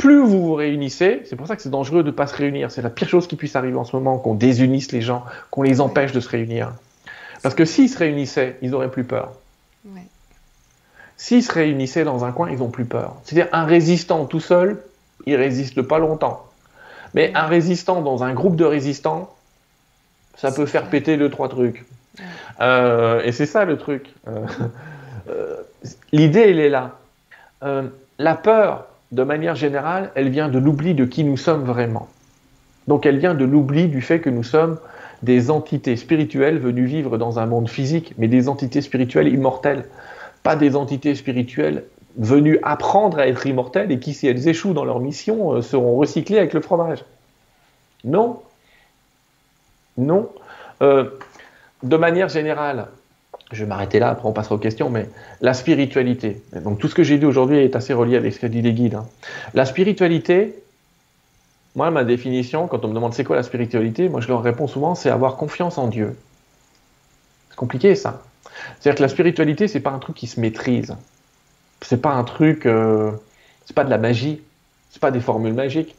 [0.00, 2.70] plus vous vous réunissez, c'est pour ça que c'est dangereux de ne pas se réunir.
[2.70, 5.60] C'est la pire chose qui puisse arriver en ce moment, qu'on désunisse les gens, qu'on
[5.60, 6.72] les empêche de se réunir.
[7.42, 9.32] Parce que s'ils se réunissaient, ils n'auraient plus peur.
[11.18, 13.16] S'ils se réunissaient dans un coin, ils n'ont plus peur.
[13.24, 14.82] C'est-à-dire un résistant tout seul,
[15.26, 16.46] il résiste pas longtemps.
[17.12, 19.34] Mais un résistant dans un groupe de résistants,
[20.34, 21.84] ça peut faire péter deux, trois trucs.
[22.62, 24.14] Euh, et c'est ça le truc.
[24.28, 24.46] Euh,
[25.28, 25.56] euh,
[26.10, 26.96] l'idée, elle est là.
[28.18, 32.08] la peur, de manière générale, elle vient de l'oubli de qui nous sommes vraiment.
[32.86, 34.78] Donc elle vient de l'oubli du fait que nous sommes
[35.22, 39.84] des entités spirituelles venues vivre dans un monde physique, mais des entités spirituelles immortelles,
[40.42, 41.84] pas des entités spirituelles
[42.16, 45.96] venues apprendre à être immortelles et qui, si elles échouent dans leur mission, euh, seront
[45.96, 47.04] recyclées avec le fromage.
[48.04, 48.40] Non.
[49.96, 50.28] Non.
[50.82, 51.10] Euh,
[51.82, 52.88] de manière générale,
[53.52, 55.08] je vais m'arrêter là, après on passera aux questions, mais
[55.40, 56.42] la spiritualité.
[56.52, 58.72] Donc tout ce que j'ai dit aujourd'hui est assez relié avec ce qu'a dit les
[58.72, 58.98] guides.
[59.54, 60.54] La spiritualité,
[61.74, 64.66] moi, ma définition, quand on me demande c'est quoi la spiritualité, moi je leur réponds
[64.66, 66.16] souvent, c'est avoir confiance en Dieu.
[67.50, 68.22] C'est compliqué ça.
[68.78, 70.96] C'est-à-dire que la spiritualité, c'est pas un truc qui se maîtrise.
[71.82, 73.10] C'est pas un truc, euh,
[73.64, 74.42] c'est pas de la magie,
[74.90, 75.94] c'est pas des formules magiques.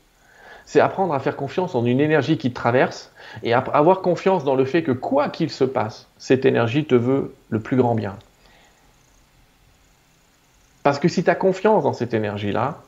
[0.66, 3.12] C'est apprendre à faire confiance en une énergie qui te traverse
[3.43, 7.34] et avoir confiance dans le fait que quoi qu'il se passe, cette énergie te veut
[7.49, 8.16] le plus grand bien.
[10.84, 12.80] Parce que si tu as confiance dans cette énergie-là,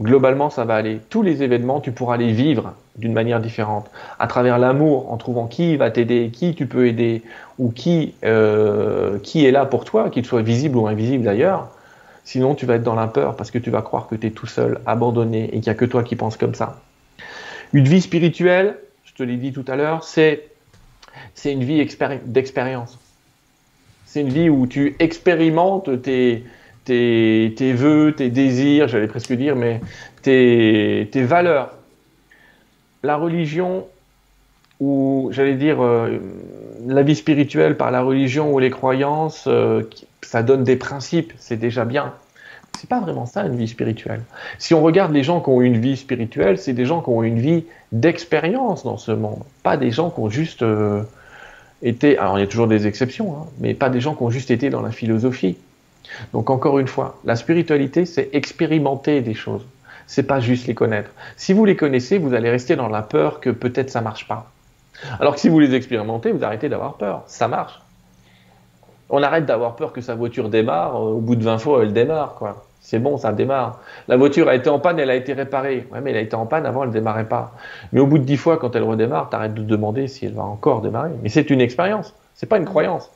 [0.00, 1.00] globalement, ça va aller.
[1.10, 5.46] Tous les événements, tu pourras les vivre d'une manière différente, à travers l'amour, en trouvant
[5.46, 7.22] qui va t'aider, qui tu peux aider,
[7.58, 11.68] ou qui, euh, qui est là pour toi, qu'il soit visible ou invisible d'ailleurs.
[12.26, 14.30] Sinon, tu vas être dans la peur parce que tu vas croire que tu es
[14.32, 16.82] tout seul, abandonné, et qu'il n'y a que toi qui penses comme ça.
[17.72, 20.50] Une vie spirituelle, je te l'ai dit tout à l'heure, c'est
[21.44, 21.86] une vie
[22.24, 22.98] d'expérience.
[24.06, 26.44] C'est une vie où tu expérimentes tes,
[26.84, 29.80] tes, tes vœux, tes désirs, j'allais presque dire, mais
[30.22, 31.78] tes, tes valeurs.
[33.04, 33.86] La religion,
[34.80, 36.18] ou j'allais dire euh,
[36.86, 39.82] la vie spirituelle par la religion ou les croyances, euh,
[40.22, 42.12] ça donne des principes, c'est déjà bien.
[42.78, 44.22] C'est pas vraiment ça une vie spirituelle.
[44.58, 47.22] Si on regarde les gens qui ont une vie spirituelle, c'est des gens qui ont
[47.22, 51.02] une vie d'expérience dans ce monde, pas des gens qui ont juste euh,
[51.82, 52.18] été.
[52.18, 54.50] Alors il y a toujours des exceptions, hein, mais pas des gens qui ont juste
[54.50, 55.56] été dans la philosophie.
[56.32, 59.66] Donc encore une fois, la spiritualité, c'est expérimenter des choses.
[60.06, 61.10] C'est pas juste les connaître.
[61.36, 64.52] Si vous les connaissez, vous allez rester dans la peur que peut-être ça marche pas.
[65.20, 67.22] Alors que si vous les expérimentez, vous arrêtez d'avoir peur.
[67.26, 67.80] Ça marche.
[69.08, 71.00] On arrête d'avoir peur que sa voiture démarre.
[71.00, 72.64] Au bout de 20 fois, elle démarre, quoi.
[72.80, 73.80] C'est bon, ça démarre.
[74.06, 75.88] La voiture a été en panne, elle a été réparée.
[75.90, 77.52] Ouais, mais elle a été en panne avant, elle ne démarrait pas.
[77.92, 80.44] Mais au bout de 10 fois, quand elle redémarre, t'arrêtes de demander si elle va
[80.44, 81.10] encore démarrer.
[81.22, 82.14] Mais c'est une expérience.
[82.34, 83.10] C'est pas une croyance.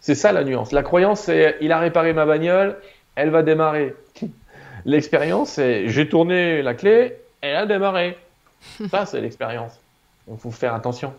[0.00, 0.72] C'est ça la nuance.
[0.72, 2.76] La croyance, c'est il a réparé ma bagnole,
[3.14, 3.94] elle va démarrer.
[4.84, 8.16] L'expérience, c'est j'ai tourné la clé, elle a démarré.
[8.90, 9.80] Ça, c'est l'expérience.
[10.30, 11.12] Il faut faire attention.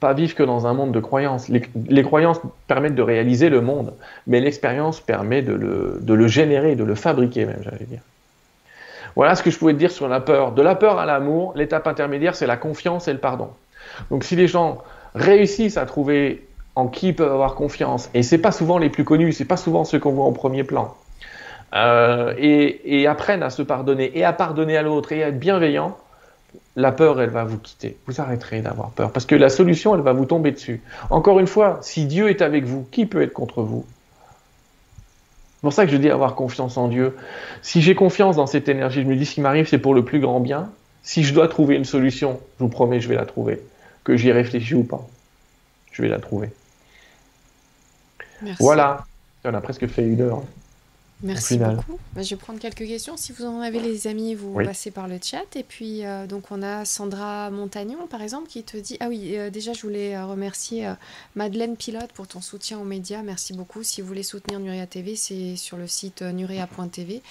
[0.00, 1.48] Pas vivre que dans un monde de croyances.
[1.48, 3.94] Les, croyances permettent de réaliser le monde,
[4.26, 8.00] mais l'expérience permet de le, de le générer, de le fabriquer même, j'allais dire.
[9.16, 10.52] Voilà ce que je pouvais te dire sur la peur.
[10.52, 13.50] De la peur à l'amour, l'étape intermédiaire, c'est la confiance et le pardon.
[14.10, 14.78] Donc si les gens
[15.14, 16.46] réussissent à trouver
[16.76, 19.56] en qui ils peuvent avoir confiance, et c'est pas souvent les plus connus, c'est pas
[19.56, 20.94] souvent ceux qu'on voit en premier plan,
[21.74, 25.38] euh, et, et, apprennent à se pardonner et à pardonner à l'autre et à être
[25.38, 25.98] bienveillant,
[26.76, 27.96] la peur, elle va vous quitter.
[28.06, 30.80] Vous arrêterez d'avoir peur parce que la solution, elle va vous tomber dessus.
[31.10, 33.84] Encore une fois, si Dieu est avec vous, qui peut être contre vous?
[35.56, 37.16] C'est pour ça que je dis avoir confiance en Dieu.
[37.62, 40.04] Si j'ai confiance dans cette énergie, je me dis ce qui m'arrive, c'est pour le
[40.04, 40.70] plus grand bien.
[41.02, 43.60] Si je dois trouver une solution, je vous promets, je vais la trouver.
[44.04, 45.04] Que j'y réfléchis ou pas,
[45.90, 46.50] je vais la trouver.
[48.40, 48.62] Merci.
[48.62, 49.04] Voilà,
[49.44, 50.42] on a presque fait une heure.
[51.22, 51.98] Merci beaucoup.
[52.14, 53.16] Bah, je vais prendre quelques questions.
[53.16, 55.56] Si vous en avez, les amis, vous passez par le chat.
[55.56, 59.36] Et puis, euh, donc, on a Sandra Montagnon, par exemple, qui te dit Ah oui,
[59.36, 60.88] euh, déjà, je voulais euh, remercier
[61.34, 63.22] Madeleine Pilote pour ton soutien aux médias.
[63.22, 63.82] Merci beaucoup.
[63.82, 67.22] Si vous voulez soutenir Nuria TV, c'est sur le site nuria.tv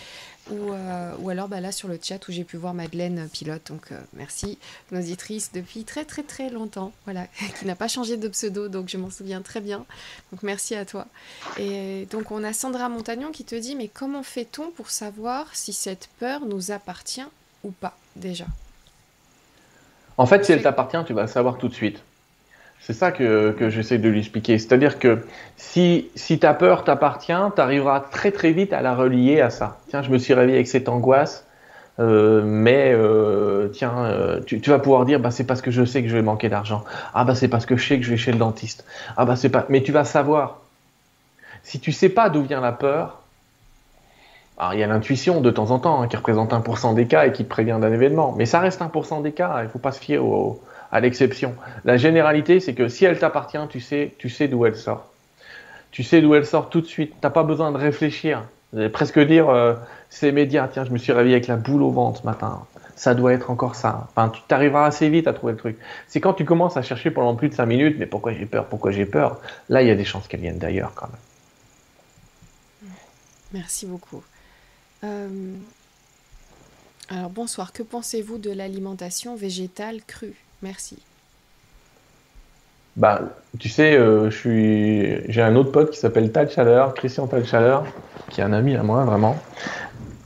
[0.49, 3.27] ou, euh, ou alors bah, là sur le chat où j'ai pu voir Madeleine euh,
[3.27, 3.67] pilote.
[3.69, 4.57] Donc euh, merci,
[4.91, 7.27] auditrices depuis très très très longtemps, voilà,
[7.59, 9.85] qui n'a pas changé de pseudo, donc je m'en souviens très bien.
[10.31, 11.07] Donc merci à toi.
[11.57, 15.73] Et donc on a Sandra Montagnon qui te dit mais comment fait-on pour savoir si
[15.73, 17.25] cette peur nous appartient
[17.63, 18.45] ou pas déjà?
[20.17, 22.01] En fait, si elle t'appartient, tu vas le savoir tout de suite.
[22.87, 24.57] C'est ça que, j'essaie de lui expliquer.
[24.57, 25.19] C'est-à-dire que
[25.57, 26.09] si,
[26.39, 29.77] ta peur t'appartient, tu arriveras très très vite à la relier à ça.
[29.89, 31.45] Tiens, je me suis réveillé avec cette angoisse,
[31.99, 36.01] euh, mais euh, tiens, euh, tu, vas pouvoir dire, bah, c'est parce que je sais
[36.01, 36.85] que je vais manquer d'argent.
[37.13, 38.85] Ah bah c'est parce que je sais que je vais chez le dentiste.
[39.17, 39.65] Ah bah c'est pas.
[39.67, 40.61] Mais tu vas savoir.
[41.63, 43.21] Si tu sais pas d'où vient la peur,
[44.71, 47.33] il y a l'intuition de temps en temps hein, qui représente 1% des cas et
[47.33, 49.59] qui te prévient d'un événement, mais ça reste 1% des cas.
[49.63, 50.61] Il faut pas se fier au,
[50.91, 51.55] à l'exception.
[51.85, 55.11] La généralité, c'est que si elle t'appartient, tu sais, tu sais d'où elle sort.
[55.91, 57.13] tu sais d'où elle sort tout de suite.
[57.21, 58.43] T'as pas besoin de réfléchir.
[58.93, 59.73] Presque dire, euh,
[60.09, 60.67] c'est médias.
[60.67, 62.65] Tiens, je me suis réveillé avec la boule au ventre ce matin.
[62.95, 64.07] Ça doit être encore ça.
[64.33, 65.77] Tu t'arriveras assez vite à trouver le truc.
[66.07, 68.65] C'est quand tu commences à chercher pendant plus de 5 minutes, mais pourquoi j'ai peur,
[68.65, 69.39] pourquoi j'ai peur?
[69.69, 72.91] Là, il y a des chances qu'elles viennent d'ailleurs quand même.
[73.53, 74.23] Merci beaucoup.
[75.03, 75.55] Euh,
[77.09, 80.46] alors bonsoir, que pensez-vous de l'alimentation végétale crue?
[80.61, 80.97] Merci.
[82.97, 83.21] Bah,
[83.59, 87.85] tu sais, euh, j'ai un autre pote qui s'appelle Tal Chaleur, Christian Tal Chaleur,
[88.29, 89.37] qui est un ami à moi vraiment,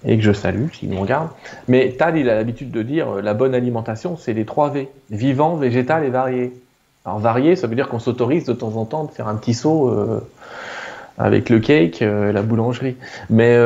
[0.05, 1.27] et que je salue s'il me regarde.
[1.67, 4.89] Mais Tal, il a l'habitude de dire euh, la bonne alimentation, c'est les trois V
[5.09, 6.53] vivant, végétal et varié.
[7.03, 9.53] Alors varié, ça veut dire qu'on s'autorise de temps en temps de faire un petit
[9.53, 10.25] saut euh,
[11.17, 12.95] avec le cake, euh, la boulangerie.
[13.29, 13.57] Mais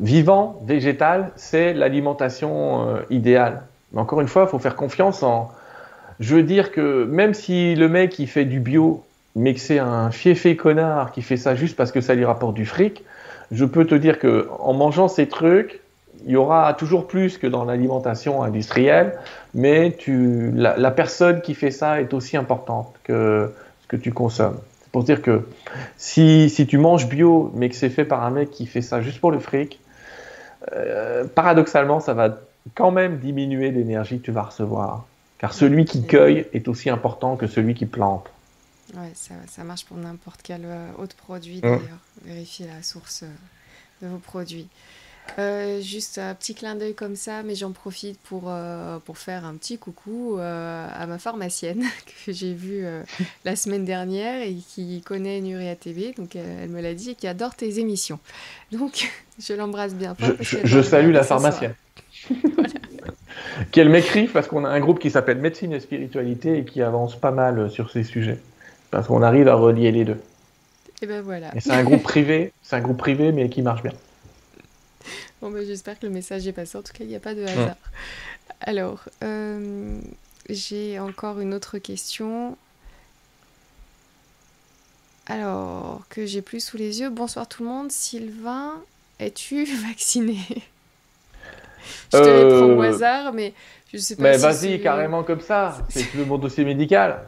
[0.00, 3.62] vivant, végétal, c'est l'alimentation idéale.
[3.92, 5.50] Mais encore une fois, il faut faire confiance en.
[6.18, 9.02] Je veux dire que même si le mec il fait du bio,
[9.36, 12.54] mais que c'est un fiefé connard qui fait ça juste parce que ça lui rapporte
[12.54, 13.04] du fric,
[13.50, 15.80] je peux te dire que en mangeant ces trucs,
[16.26, 19.18] il y aura toujours plus que dans l'alimentation industrielle,
[19.54, 23.50] mais la, personne qui fait ça est aussi importante que
[23.82, 24.58] ce que tu consommes
[24.92, 25.46] pour dire que
[25.96, 29.00] si, si, tu manges bio, mais que c'est fait par un mec qui fait ça
[29.00, 29.80] juste pour le fric,
[30.72, 32.38] euh, paradoxalement, ça va
[32.74, 35.06] quand même diminuer l'énergie que tu vas recevoir.
[35.38, 38.30] Car celui qui cueille est aussi important que celui qui plante.
[38.94, 41.60] Ouais, ça, ça marche pour n'importe quel euh, autre produit mmh.
[41.60, 41.98] d'ailleurs.
[42.24, 44.68] Vérifiez la source euh, de vos produits.
[45.38, 49.44] Euh, juste un petit clin d'œil comme ça, mais j'en profite pour, euh, pour faire
[49.44, 51.84] un petit coucou euh, à ma pharmacienne
[52.26, 53.02] que j'ai vue euh,
[53.44, 57.28] la semaine dernière et qui connaît Nuria TV, donc elle me l'a dit, et qui
[57.28, 58.18] adore tes émissions.
[58.72, 59.08] Donc
[59.38, 60.30] je l'embrasse bien fort.
[60.40, 61.74] Je, je, je salue la pharmacienne.
[62.28, 62.74] Voilà.
[63.70, 67.16] Qu'elle m'écrive parce qu'on a un groupe qui s'appelle Médecine et Spiritualité et qui avance
[67.16, 68.38] pas mal sur ces sujets.
[68.90, 70.20] Parce qu'on arrive à relier les deux.
[71.02, 71.54] Et ben voilà.
[71.54, 73.92] Et c'est un groupe privé, c'est un groupe privé mais qui marche bien.
[75.40, 76.76] Bon, bah, j'espère que le message est passé.
[76.76, 77.68] En tout cas, il n'y a pas de hasard.
[77.68, 78.52] Mmh.
[78.60, 79.98] Alors, euh,
[80.50, 82.58] j'ai encore une autre question.
[85.26, 87.08] Alors, que j'ai plus sous les yeux.
[87.08, 87.90] Bonsoir tout le monde.
[87.90, 88.82] Sylvain,
[89.18, 90.38] es-tu vacciné?
[92.12, 92.42] Je te euh...
[92.42, 93.52] les prends au hasard, mais
[93.92, 95.78] je sais pas mais si vas-y, carrément comme ça.
[95.88, 97.20] C'est mon dossier médical.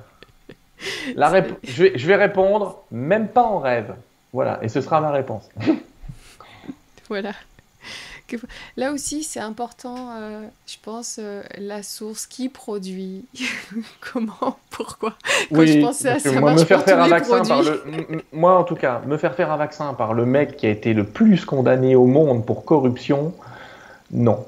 [1.15, 1.55] La rép...
[1.63, 3.95] je, vais, je vais répondre, même pas en rêve.
[4.33, 5.49] Voilà, et ce sera ma réponse.
[7.09, 7.33] voilà.
[8.77, 13.27] Là aussi, c'est important, euh, je pense, euh, la source qui produit,
[14.13, 15.15] comment, pourquoi?
[15.51, 17.83] Quand oui, je pensais à ça, moi, me faire faire un vaccin par le,
[18.33, 20.95] moi, en tout cas, me faire faire un vaccin par le mec qui a été
[20.95, 23.35] le plus condamné au monde pour corruption,
[24.13, 24.45] non.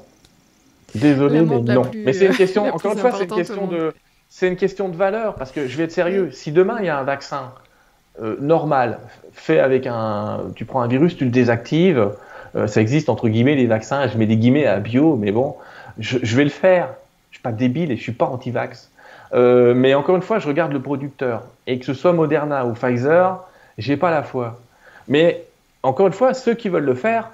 [0.93, 1.83] Désolé, mais non.
[1.83, 3.93] Plus, mais c'est une question, encore une fois, c'est une question de,
[4.29, 6.31] c'est une question de valeur, parce que je vais être sérieux.
[6.31, 7.51] Si demain il y a un vaccin
[8.21, 8.99] euh, normal,
[9.33, 12.09] fait avec un, tu prends un virus, tu le désactives
[12.55, 14.07] euh, ça existe entre guillemets les vaccins.
[14.07, 15.55] Je mets des guillemets à bio, mais bon,
[15.99, 16.89] je, je vais le faire.
[17.31, 18.91] Je suis pas débile et je suis pas anti-vax.
[19.33, 22.73] Euh, mais encore une fois, je regarde le producteur et que ce soit Moderna ou
[22.73, 23.43] Pfizer,
[23.77, 24.59] j'ai pas la foi.
[25.07, 25.43] Mais
[25.83, 27.29] encore une fois, ceux qui veulent le faire,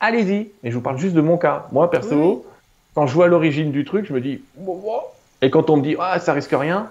[0.00, 0.50] allez-y.
[0.62, 1.66] Et je vous parle juste de mon cas.
[1.72, 2.52] Moi, perso, oui.
[2.94, 4.42] quand je vois l'origine du truc, je me dis,
[5.42, 6.88] et quand on me dit, ah, ça risque rien,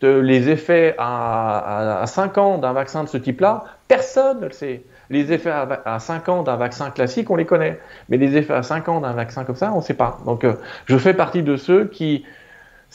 [0.00, 4.46] de, les effets à, à, à 5 ans d'un vaccin de ce type-là, personne ne
[4.46, 4.82] le sait.
[5.10, 7.78] Les effets à, à 5 ans d'un vaccin classique, on les connaît.
[8.08, 10.18] Mais les effets à 5 ans d'un vaccin comme ça, on ne sait pas.
[10.24, 10.54] Donc, euh,
[10.86, 12.24] je fais partie de ceux qui.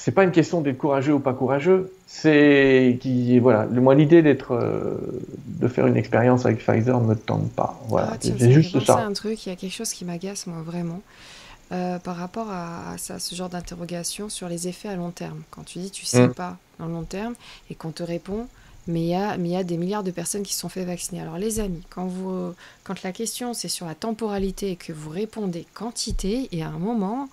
[0.02, 1.92] C'est pas une question d'être courageux ou pas courageux.
[2.08, 3.66] C'est qui voilà.
[3.66, 4.96] Moi, l'idée d'être, euh,
[5.46, 7.78] de faire une expérience avec Pfizer ne me tente pas.
[7.90, 8.12] Voilà.
[8.14, 9.00] Ah, c'est juste ça.
[9.00, 9.46] un truc.
[9.46, 11.02] Il y a quelque chose qui m'agace moi vraiment.
[11.74, 15.42] Euh, par rapport à, à, ça, ce genre d'interrogation sur les effets à long terme.
[15.52, 16.34] Quand tu dis tu sais mmh.
[16.34, 17.34] pas dans le long terme
[17.70, 18.48] et qu'on te répond
[18.88, 20.70] mais il y a, mais il y a des milliards de personnes qui se sont
[20.70, 21.22] fait vacciner.
[21.22, 22.54] Alors les amis, quand, vous,
[22.84, 26.80] quand la question c'est sur la temporalité et que vous répondez quantité, et à un
[26.80, 27.30] moment,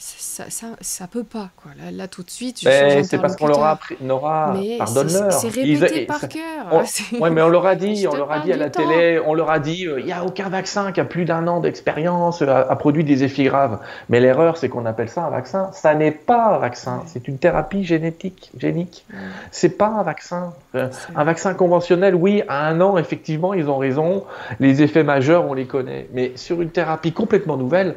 [0.00, 1.72] ça, ça, ça, peut pas quoi.
[1.76, 5.32] Là, là tout de suite, c'est parce qu'on leur a appris, pardonne-leur.
[5.32, 6.84] C'est répété Ils, par cœur.
[7.20, 8.86] ouais, mais on leur a dit, on leur a dit à la temps.
[8.86, 11.48] télé, on leur a dit, il euh, n'y a aucun vaccin qui a plus d'un
[11.48, 13.80] an d'expérience a, a, produit des effets graves.
[14.08, 15.70] Mais l'erreur, c'est qu'on appelle ça un vaccin.
[15.72, 17.02] Ça n'est pas un vaccin.
[17.06, 19.04] C'est une thérapie génétique, génique.
[19.50, 20.52] C'est pas un vaccin.
[20.76, 24.24] Euh, un vaccin conventionnel, oui, à un an, effectivement, ils ont raison.
[24.60, 26.08] Les effets majeurs, on les connaît.
[26.12, 27.96] Mais sur une thérapie complètement nouvelle,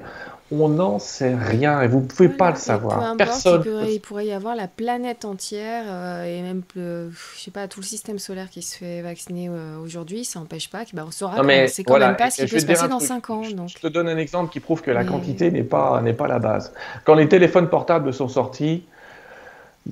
[0.51, 3.17] on n'en sait rien et vous ne pouvez voilà, pas le savoir.
[3.17, 3.61] Personne.
[3.65, 7.51] Il pourrait, il pourrait, y avoir la planète entière euh, et même le, je sais
[7.51, 10.91] pas tout le système solaire qui se fait vacciner euh, aujourd'hui, ça n'empêche pas que
[10.93, 12.99] bah, on saura que c'est quand voilà, même pas ce qui peut se passer dans
[12.99, 13.41] 5 ans.
[13.55, 13.69] Donc.
[13.69, 15.09] Je te donne un exemple qui prouve que la mais...
[15.09, 16.73] quantité n'est pas n'est pas la base.
[17.05, 18.83] Quand les téléphones portables sont sortis,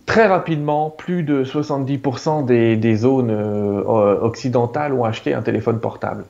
[0.06, 6.26] très rapidement, plus de 70% des, des zones euh, occidentales ont acheté un téléphone portable.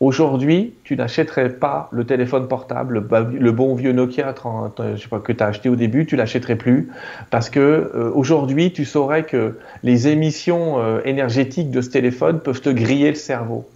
[0.00, 5.32] Aujourd'hui, tu n'achèterais pas le téléphone portable, le bon vieux Nokia je sais pas, que
[5.32, 6.88] tu as acheté au début, tu l'achèterais plus
[7.30, 12.60] parce que euh, aujourd'hui, tu saurais que les émissions euh, énergétiques de ce téléphone peuvent
[12.60, 13.68] te griller le cerveau.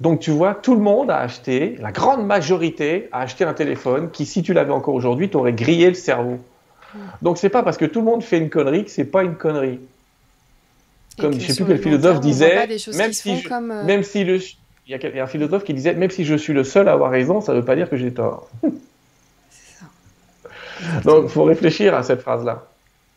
[0.00, 4.10] Donc tu vois, tout le monde a acheté, la grande majorité a acheté un téléphone
[4.10, 6.38] qui, si tu l'avais encore aujourd'hui, t'aurait grillé le cerveau.
[7.22, 9.36] Donc c'est pas parce que tout le monde fait une connerie que c'est pas une
[9.36, 9.80] connerie.
[11.18, 14.38] Comme je sais plus quel philosophe disait, même si, euh, même si le
[14.90, 17.10] il y a un philosophe qui disait même si je suis le seul à avoir
[17.10, 18.48] raison, ça ne veut pas dire que j'ai tort.
[19.50, 21.00] C'est ça.
[21.04, 22.66] Donc, il faut réfléchir à cette phrase-là.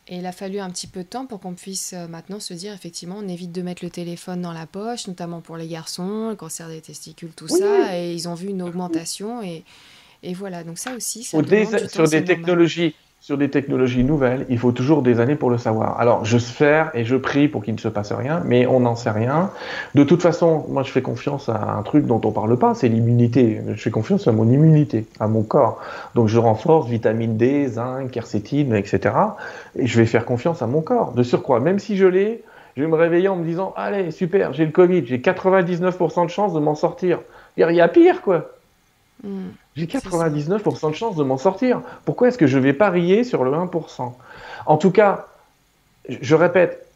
[0.06, 2.52] Et il a fallu un petit peu de temps pour qu'on puisse euh, maintenant se
[2.52, 6.28] dire, effectivement, on évite de mettre le téléphone dans la poche, notamment pour les garçons,
[6.28, 7.98] le cancer des testicules, tout ça.
[7.98, 9.42] Et ils ont vu une augmentation.
[9.42, 9.64] Et,
[10.22, 11.38] et voilà, donc ça aussi, ça
[11.88, 12.94] Sur des technologies
[13.24, 15.98] sur des technologies nouvelles, il faut toujours des années pour le savoir.
[15.98, 18.96] Alors, je faire et je prie pour qu'il ne se passe rien, mais on n'en
[18.96, 19.50] sait rien.
[19.94, 22.88] De toute façon, moi, je fais confiance à un truc dont on parle pas, c'est
[22.88, 23.62] l'immunité.
[23.66, 25.80] Je fais confiance à mon immunité, à mon corps.
[26.14, 29.14] Donc, je renforce vitamine D, zinc, quercétine, etc.
[29.78, 31.12] Et je vais faire confiance à mon corps.
[31.12, 32.42] De surcroît, même si je l'ai,
[32.76, 36.30] je vais me réveiller en me disant, allez, super, j'ai le Covid, j'ai 99% de
[36.30, 37.20] chance de m'en sortir.
[37.56, 38.50] Il y a pire, quoi.
[39.22, 39.48] Hmm.
[39.76, 41.80] J'ai 99% de chance de m'en sortir.
[42.04, 44.12] Pourquoi est-ce que je vais parier sur le 1%
[44.66, 45.26] En tout cas,
[46.08, 46.86] je répète,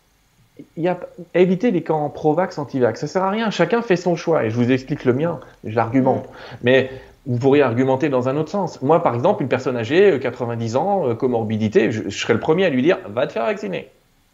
[0.76, 0.98] il y a,
[1.34, 3.00] éviter les camps pro-vax, anti-vax.
[3.00, 3.50] Ça sert à rien.
[3.50, 4.44] Chacun fait son choix.
[4.44, 5.40] Et je vous explique le mien.
[5.64, 6.28] Je l'argumente.
[6.62, 6.90] Mais
[7.26, 8.80] vous pourriez argumenter dans un autre sens.
[8.80, 12.64] Moi, par exemple, une personne âgée, 90 euh, ans, euh, comorbidité, je, serais le premier
[12.64, 13.88] à lui dire va te faire vacciner.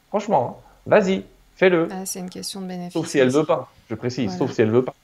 [0.09, 0.62] Franchement, hein.
[0.87, 1.25] vas-y,
[1.57, 1.89] fais-le.
[1.91, 2.93] Ah, c'est une question de bénéfice.
[2.93, 4.95] Sauf si elle veut pas, je précise, sauf si elle veut pas.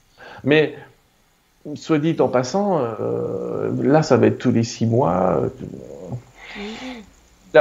[0.45, 0.75] Mais
[1.75, 5.41] soit dit en passant, euh, là, ça va être tous les six mois.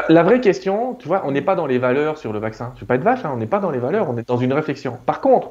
[0.09, 2.73] La, vraie question, tu vois, on n'est pas dans les valeurs sur le vaccin.
[2.77, 4.37] Je ne pas être vache, hein, on n'est pas dans les valeurs, on est dans
[4.37, 4.97] une réflexion.
[5.05, 5.51] Par contre,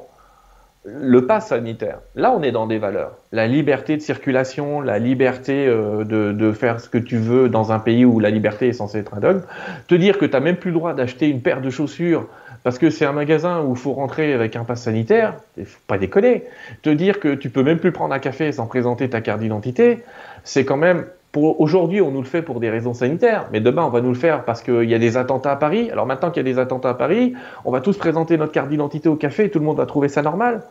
[0.86, 3.18] le pass sanitaire, là, on est dans des valeurs.
[3.34, 7.74] La liberté de circulation, la liberté euh, de, de, faire ce que tu veux dans
[7.74, 9.42] un pays où la liberté est censée être un dogme.
[9.88, 12.28] Te dire que tu n'as même plus le droit d'acheter une paire de chaussures
[12.64, 15.80] parce que c'est un magasin où il faut rentrer avec un pass sanitaire, il faut
[15.88, 16.44] pas déconner.
[16.82, 20.00] Te dire que tu peux même plus prendre un café sans présenter ta carte d'identité,
[20.44, 23.84] c'est quand même pour aujourd'hui, on nous le fait pour des raisons sanitaires, mais demain,
[23.84, 25.92] on va nous le faire parce qu'il y a des attentats à Paris.
[25.92, 27.34] Alors maintenant qu'il y a des attentats à Paris,
[27.66, 30.10] on va tous présenter notre carte d'identité au café et tout le monde va trouver
[30.10, 30.64] ça normal.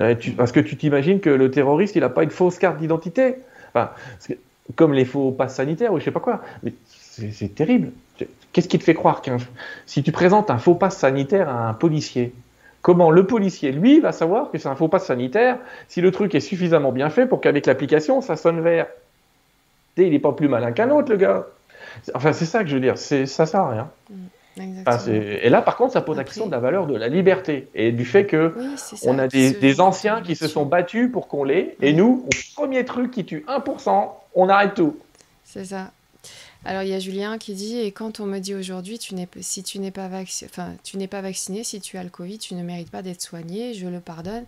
[0.00, 3.36] Euh, parce que tu t'imagines que le terroriste, il n'a pas une fausse carte d'identité.
[4.74, 6.42] Comme les faux passes sanitaires ou je sais pas quoi.
[6.62, 7.92] Mais c'est terrible.
[8.52, 9.36] Qu'est-ce qui te fait croire qu'un
[9.86, 12.32] si tu présentes un faux passe sanitaire à un policier,
[12.82, 15.58] comment le policier, lui, va savoir que c'est un faux passe sanitaire
[15.88, 18.86] si le truc est suffisamment bien fait pour qu'avec l'application, ça sonne vert?
[19.96, 21.46] Il n'est pas plus malin qu'un autre, le gars.
[22.14, 22.96] Enfin, c'est ça que je veux dire.
[22.96, 23.90] Ça sert à rien.
[24.08, 24.14] Mm,
[25.08, 27.92] et là, par contre, ça pose la question de la valeur de la liberté et
[27.92, 28.54] du fait que
[29.04, 32.84] on a des, anciens qui se sont battus pour qu'on l'ait, et nous, au premier
[32.84, 34.96] truc qui tue 1%, on arrête tout.
[35.44, 35.92] C'est ça.
[36.64, 39.28] Alors il y a Julien qui dit et quand on me dit aujourd'hui tu n'es
[39.40, 42.38] si tu n'es pas vacciné enfin tu n'es pas vacciné si tu as le Covid
[42.38, 44.44] tu ne mérites pas d'être soigné je le pardonne.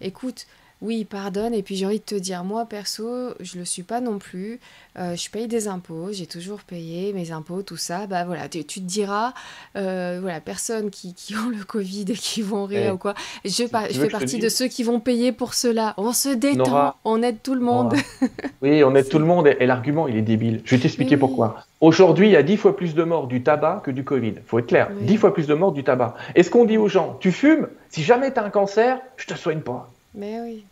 [0.00, 0.46] Écoute
[0.82, 1.54] oui, pardonne.
[1.54, 4.60] Et puis j'ai envie de te dire, moi perso, je le suis pas non plus.
[4.98, 8.06] Euh, je paye des impôts, j'ai toujours payé mes impôts, tout ça.
[8.06, 9.34] Bah voilà, tu, te diras,
[9.76, 13.14] euh, voilà, personnes qui, ont le Covid et qui vont rire eh, ou quoi.
[13.44, 15.94] Je, je fais partie de ceux qui vont payer pour cela.
[15.96, 17.94] On se détend, on aide tout le monde.
[18.62, 19.48] oui, on aide tout le monde.
[19.48, 20.62] Et, l'argument, il est débile.
[20.64, 21.64] Je vais t'expliquer pourquoi.
[21.80, 24.34] Aujourd'hui, il y a dix fois plus de morts du tabac que du Covid.
[24.46, 24.90] faut être clair.
[25.00, 26.14] Dix fois plus de morts du tabac.
[26.34, 29.34] Est-ce qu'on dit aux gens, tu fumes Si jamais tu as un cancer, je te
[29.34, 29.90] soigne pas.
[30.16, 30.64] Mais oui.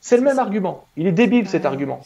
[0.00, 0.84] C'est le même argument.
[0.96, 2.00] Il est débile cet argument.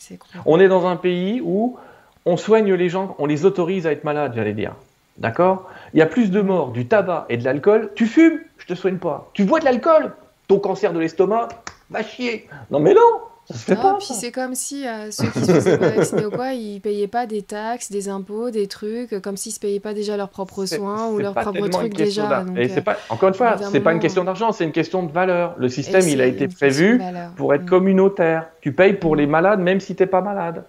[0.44, 1.78] on est dans un pays où
[2.24, 4.74] on soigne les gens, on les autorise à être malades, j'allais dire.
[5.18, 5.70] D'accord?
[5.94, 7.90] Il y a plus de morts du tabac et de l'alcool.
[7.94, 8.40] Tu fumes?
[8.58, 9.30] Je te soigne pas.
[9.32, 10.12] Tu bois de l'alcool?
[10.48, 11.48] Ton cancer de l'estomac?
[11.90, 12.48] Va chier.
[12.70, 13.20] Non mais non
[13.68, 16.80] non, puis c'est comme si euh, ceux qui se faisaient pas vacciner ou quoi, ils
[16.80, 20.30] payaient pas des taxes, des impôts, des trucs, comme s'ils se payaient pas déjà leurs
[20.30, 22.44] propres soins ou leurs propres trucs déjà.
[22.56, 25.12] et c'est pas, encore une fois, c'est pas une question d'argent, c'est une question de
[25.12, 25.54] valeur.
[25.58, 27.00] Le système, il a été prévu
[27.36, 27.68] pour être mm.
[27.68, 28.48] communautaire.
[28.60, 30.64] Tu payes pour les malades, même si t'es pas malade.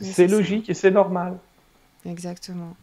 [0.00, 1.34] C'est logique et c'est normal.
[2.06, 2.74] Exactement.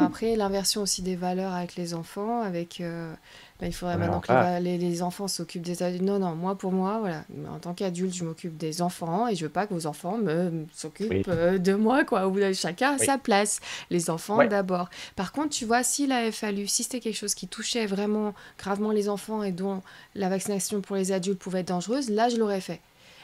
[0.00, 3.12] Après, l'inversion aussi des valeurs avec les enfants, avec euh,
[3.58, 6.02] bah, il faudrait maintenant que les, enfants s'occupent des adultes.
[6.02, 9.46] Non, non, moi pour moi, voilà, en tant qu'adulte, je m'occupe des enfants et je
[9.46, 12.28] veux pas que vos enfants me s'occupent euh, de moi, quoi.
[12.28, 13.60] Où chacun a sa place.
[13.90, 14.90] Les enfants d'abord.
[15.16, 18.90] Par contre, tu vois, s'il avait fallu, si c'était quelque chose qui touchait vraiment gravement
[18.90, 19.82] les enfants et dont
[20.14, 22.80] la vaccination pour les adultes pouvait être dangereuse, là, je l'aurais fait.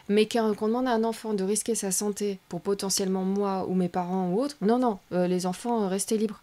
[0.09, 3.89] Mais qu'on demande à un enfant de risquer sa santé pour potentiellement moi ou mes
[3.89, 6.43] parents ou autres, non, non, euh, les enfants, restez libres.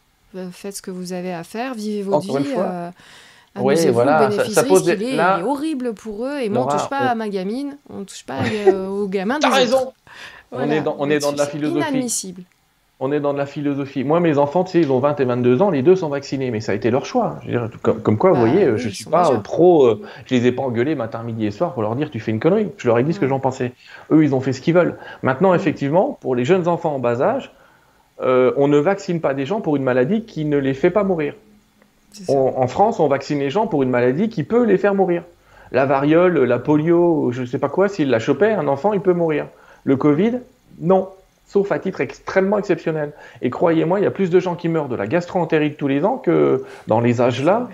[0.52, 2.54] faites ce que vous avez à faire, vivez votre vie.
[3.60, 4.94] Oui, voilà, ça, pose des...
[4.94, 8.24] il, est, horrible pour eux et moi on touche pas à ma gamine, on touche
[8.24, 8.40] pas
[8.90, 9.40] au gamin.
[9.40, 9.94] T'as raison.
[10.52, 11.80] On est dans, on est dans de la philosophie.
[11.80, 12.44] Inadmissible
[13.02, 14.04] on est dans de la philosophie.
[14.04, 16.52] Moi, mes enfants, tu sais, ils ont 20 et 22 ans, les deux sont vaccinés,
[16.52, 17.40] mais ça a été leur choix.
[17.82, 20.64] comme, quoi, vous bah voyez, je ne suis pas pro, euh, je les ai pas
[20.64, 22.68] engueulés matin, midi et soir pour leur dire tu fais une connerie.
[22.78, 23.72] Je leur ai dit ce que j'en pensais.
[24.12, 24.98] Eux, ils ont fait ce qu'ils veulent.
[25.24, 27.54] Maintenant, effectivement, pour les jeunes enfants en bas âge,
[28.22, 31.06] euh, on ne vaccine pas des gens pour une maladie qui ne les fait pas
[31.06, 31.36] mourir.
[32.28, 35.24] En France, on vaccine les gens pour une maladie qui peut les faire mourir.
[35.72, 39.02] La variole, la polio, je ne sais pas quoi, s'il la chopait, un enfant, il
[39.02, 39.48] peut mourir.
[39.84, 40.40] Le Covid,
[40.80, 41.10] non
[41.50, 43.12] sauf à titre extrêmement exceptionnel.
[43.42, 46.06] Et croyez-moi, il y a plus de gens qui meurent de la gastroentérite tous les
[46.06, 47.68] ans que dans les âges-là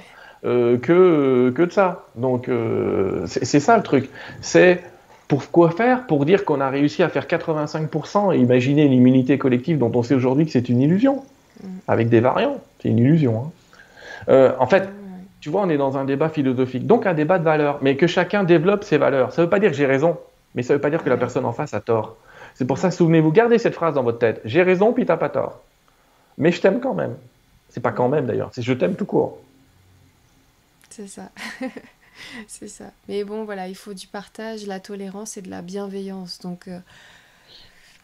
[0.45, 2.05] euh, que, que de ça.
[2.15, 4.09] Donc euh, c'est ça le truc.
[4.41, 4.81] C'est
[5.27, 6.07] pour quoi faire?
[6.07, 10.15] Pour dire qu'on a réussi à faire 85% et imaginer l'immunité collective dont on sait
[10.15, 11.23] aujourd'hui que c'est une illusion,
[11.61, 11.67] mm.
[11.89, 12.61] avec des variants.
[12.81, 13.43] C'est une illusion.
[13.45, 13.51] Hein.
[14.29, 14.89] Euh, en fait,
[15.39, 18.07] tu vois, on est dans un débat philosophique, donc un débat de valeurs, mais que
[18.07, 19.31] chacun développe ses valeurs.
[19.31, 20.17] Ça ne veut pas dire que j'ai raison,
[20.55, 22.17] mais ça ne veut pas dire que la personne en face a tort.
[22.55, 24.41] C'est pour ça, souvenez-vous, gardez cette phrase dans votre tête.
[24.45, 25.61] J'ai raison, puis t'as pas tort.
[26.37, 27.15] Mais je t'aime quand même.
[27.69, 29.39] C'est pas quand même d'ailleurs, c'est je t'aime tout court.
[30.89, 31.29] C'est ça.
[32.47, 32.85] c'est ça.
[33.09, 36.39] Mais bon, voilà, il faut du partage, la tolérance et de la bienveillance.
[36.39, 36.79] Donc euh,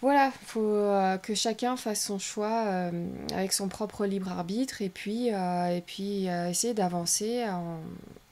[0.02, 4.82] voilà, il faut euh, que chacun fasse son choix euh, avec son propre libre arbitre
[4.82, 7.46] et puis, et puis essayer d'avancer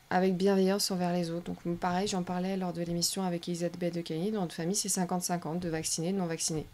[0.09, 1.51] avec bienveillance envers les autres.
[1.51, 4.89] Donc pareil, j'en parlais lors de l'émission avec Elisabeth de Cagny, dans notre famille c'est
[4.89, 6.65] 50-50 de vaccinés, de non vaccinés.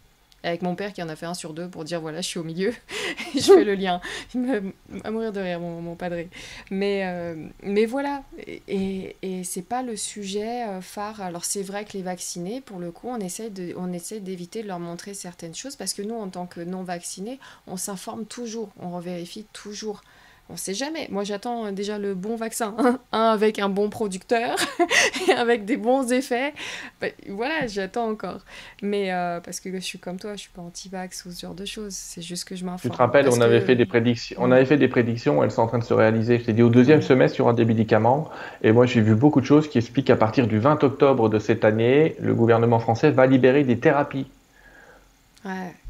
[0.45, 2.39] Avec mon père qui en a fait un sur deux pour dire voilà, je suis
[2.39, 2.73] au milieu,
[3.35, 3.99] je fais le lien.
[4.33, 4.73] Il me
[5.03, 6.29] à mourir de rire, mon, mon padré.
[6.69, 8.23] Mais, euh, mais voilà,
[8.67, 11.21] et, et c'est pas le sujet euh, phare.
[11.21, 14.63] Alors c'est vrai que les vaccinés, pour le coup, on essaie, de, on essaie d'éviter
[14.63, 18.25] de leur montrer certaines choses parce que nous, en tant que non vaccinés, on s'informe
[18.25, 20.01] toujours, on revérifie toujours
[20.49, 21.07] on sait jamais.
[21.09, 22.75] Moi, j'attends déjà le bon vaccin.
[23.11, 24.57] un avec un bon producteur
[25.27, 26.53] et avec des bons effets.
[27.01, 28.41] Bah, voilà, j'attends encore.
[28.83, 31.55] Mais euh, parce que je suis comme toi, je suis pas anti-vax ou ce genre
[31.55, 31.93] de choses.
[31.93, 32.81] C'est juste que je m'informe.
[32.81, 34.37] Tu te rappelles, on avait fait des prédictions.
[34.39, 35.43] On avait fait des prédictions.
[35.43, 36.37] Elles sont en train de se réaliser.
[36.37, 38.29] Je t'ai dit au deuxième semestre, il y aura des médicaments.
[38.61, 41.39] Et moi, j'ai vu beaucoup de choses qui expliquent qu'à partir du 20 octobre de
[41.39, 44.27] cette année, le gouvernement français va libérer des thérapies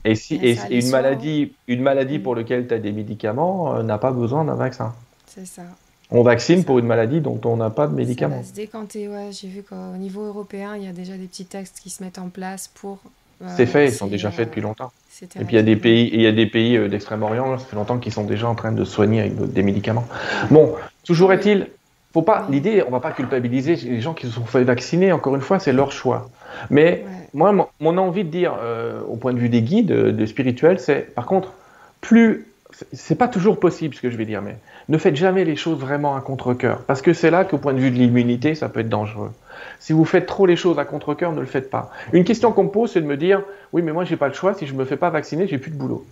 [0.03, 3.97] et, si, et, une, maladie, une maladie pour laquelle tu as des médicaments euh, n'a
[3.97, 4.93] pas besoin d'un vaccin.
[5.27, 5.63] C'est ça.
[6.11, 8.35] On vaccine pour une maladie dont on n'a pas de médicaments.
[8.35, 9.29] Ça va se décanter, ouais.
[9.31, 12.19] J'ai vu qu'au niveau européen, il y a déjà des petits textes qui se mettent
[12.19, 12.99] en place pour.
[13.41, 14.91] Euh, c'est fait, ils sont déjà faits depuis longtemps.
[15.21, 17.65] Et puis il y a des pays, il y a des pays euh, d'Extrême-Orient, ça
[17.65, 20.05] fait longtemps qu'ils sont déjà en train de soigner avec des médicaments.
[20.51, 21.67] Bon, toujours est-il,
[22.15, 25.11] faut pas, l'idée, on va pas culpabiliser les gens qui se sont fait vacciner.
[25.11, 26.29] Encore une fois, c'est leur choix.
[26.69, 30.25] Mais moi, mon, envie de dire, euh, au point de vue des guides euh, de
[30.25, 31.51] spirituels, c'est par contre,
[31.99, 32.47] plus.
[32.93, 34.55] C'est pas toujours possible ce que je vais dire, mais
[34.87, 36.83] ne faites jamais les choses vraiment à contre-coeur.
[36.87, 39.31] Parce que c'est là qu'au point de vue de l'immunité, ça peut être dangereux.
[39.79, 41.91] Si vous faites trop les choses à contre-coeur, ne le faites pas.
[42.13, 43.41] Une question qu'on me pose, c'est de me dire
[43.73, 44.53] Oui, mais moi, j'ai pas le choix.
[44.53, 46.05] Si je me fais pas vacciner, j'ai plus de boulot.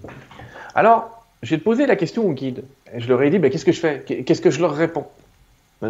[0.76, 2.66] Alors, j'ai posé la question aux guides.
[2.94, 4.04] Et je leur ai dit ben, Qu'est-ce que je fais?
[4.06, 5.08] Qu'est-ce que je leur réponds?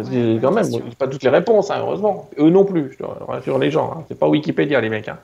[0.02, 0.66] Quand même,
[0.98, 2.28] pas toutes les réponses, hein, heureusement.
[2.38, 3.92] Eux non plus, je rassure les gens.
[3.92, 4.04] Hein.
[4.08, 5.08] C'est pas Wikipédia, les mecs.
[5.08, 5.18] Hein.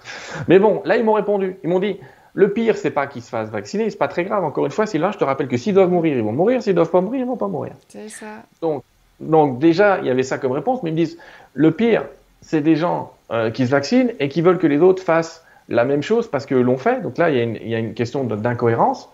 [0.49, 1.57] Mais bon, là, ils m'ont répondu.
[1.63, 1.97] Ils m'ont dit
[2.35, 4.45] le pire, c'est pas qu'ils se fassent vacciner, c'est pas très grave.
[4.45, 6.63] Encore une fois, Sylvain, je te rappelle que s'ils doivent mourir, ils vont mourir.
[6.63, 7.73] S'ils doivent pas mourir, ils vont pas mourir.
[7.89, 8.27] C'est ça.
[8.63, 8.85] Donc,
[9.19, 11.19] donc, déjà, il y avait ça comme réponse, mais ils me disent
[11.55, 12.05] le pire,
[12.41, 15.85] c'est des gens euh, qui se vaccinent et qui veulent que les autres fassent la
[15.85, 17.03] même chose parce que l'ont fait.
[17.03, 19.11] Donc là, il y a une, il y a une question d'incohérence,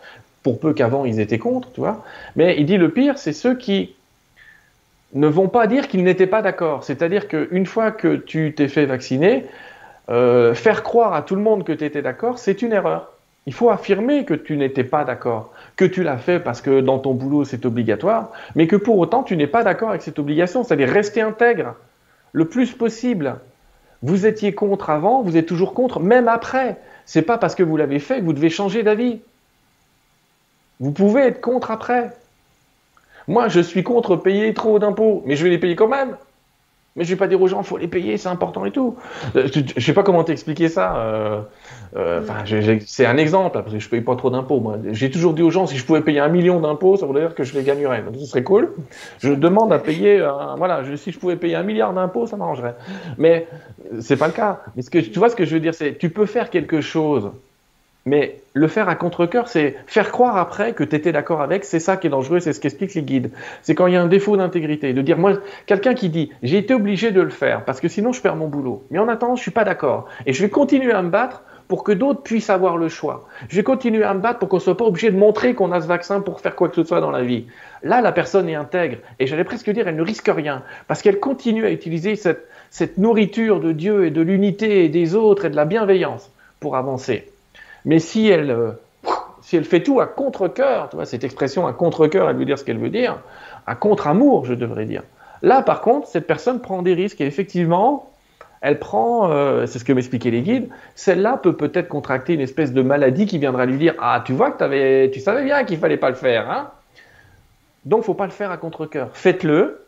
[0.46, 2.04] pour peu qu'avant ils étaient contre, tu vois.
[2.36, 3.95] Mais il dit le pire, c'est ceux qui
[5.14, 6.84] ne vont pas dire qu'ils n'étaient pas d'accord.
[6.84, 9.46] C'est-à-dire qu'une fois que tu t'es fait vacciner,
[10.08, 13.12] euh, faire croire à tout le monde que tu étais d'accord, c'est une erreur.
[13.46, 16.98] Il faut affirmer que tu n'étais pas d'accord, que tu l'as fait parce que dans
[16.98, 20.64] ton boulot c'est obligatoire, mais que pour autant tu n'es pas d'accord avec cette obligation,
[20.64, 21.76] c'est-à-dire rester intègre
[22.32, 23.36] le plus possible.
[24.02, 26.76] Vous étiez contre avant, vous êtes toujours contre, même après.
[27.06, 29.20] C'est pas parce que vous l'avez fait que vous devez changer d'avis.
[30.80, 32.10] Vous pouvez être contre après.
[33.28, 36.16] Moi, je suis contre payer trop d'impôts, mais je vais les payer quand même.
[36.96, 38.96] Mais je vais pas dire aux gens, faut les payer, c'est important et tout.
[39.36, 40.96] Euh, je, ne sais pas comment t'expliquer ça.
[40.96, 41.40] Euh,
[41.94, 42.22] euh,
[42.86, 44.60] c'est un exemple, parce que je paye pas trop d'impôts.
[44.60, 47.22] Moi, j'ai toujours dit aux gens, si je pouvais payer un million d'impôts, ça voudrait
[47.22, 48.02] dire que je les gagnerais.
[48.02, 48.72] Donc, ce serait cool.
[49.18, 50.26] Je demande à payer,
[50.56, 52.76] voilà, si je pouvais payer un milliard d'impôts, ça m'arrangerait.
[53.18, 53.46] Mais
[54.00, 54.62] c'est pas le cas.
[54.90, 57.30] Tu vois, ce que je veux dire, c'est, tu peux faire quelque chose
[58.06, 61.80] mais le faire à contre-coeur, c'est faire croire après que tu étais d'accord avec, c'est
[61.80, 63.30] ça qui est dangereux, c'est ce qu'expliquent les guides.
[63.62, 65.34] C'est quand il y a un défaut d'intégrité, de dire, moi,
[65.66, 68.46] quelqu'un qui dit, j'ai été obligé de le faire, parce que sinon je perds mon
[68.46, 68.84] boulot.
[68.90, 70.06] Mais en attendant, je suis pas d'accord.
[70.24, 73.28] Et je vais continuer à me battre pour que d'autres puissent avoir le choix.
[73.48, 75.80] Je vais continuer à me battre pour qu'on soit pas obligé de montrer qu'on a
[75.80, 77.46] ce vaccin pour faire quoi que ce soit dans la vie.
[77.82, 81.18] Là, la personne est intègre, et j'allais presque dire, elle ne risque rien, parce qu'elle
[81.18, 85.50] continue à utiliser cette, cette nourriture de Dieu et de l'unité et des autres et
[85.50, 86.30] de la bienveillance
[86.60, 87.26] pour avancer.
[87.86, 88.72] Mais si elle, euh,
[89.40, 92.58] si elle fait tout à contre-coeur, tu vois, cette expression à contre-coeur, elle veut dire
[92.58, 93.20] ce qu'elle veut dire,
[93.66, 95.04] à contre-amour, je devrais dire.
[95.40, 98.10] Là, par contre, cette personne prend des risques et effectivement,
[98.60, 102.72] elle prend, euh, c'est ce que m'expliquaient les guides, celle-là peut peut-être contracter une espèce
[102.72, 105.78] de maladie qui viendra lui dire Ah, tu vois que avais, tu savais bien qu'il
[105.78, 106.70] fallait pas le faire, hein
[107.84, 109.10] Donc, faut pas le faire à contre-coeur.
[109.12, 109.86] Faites-le.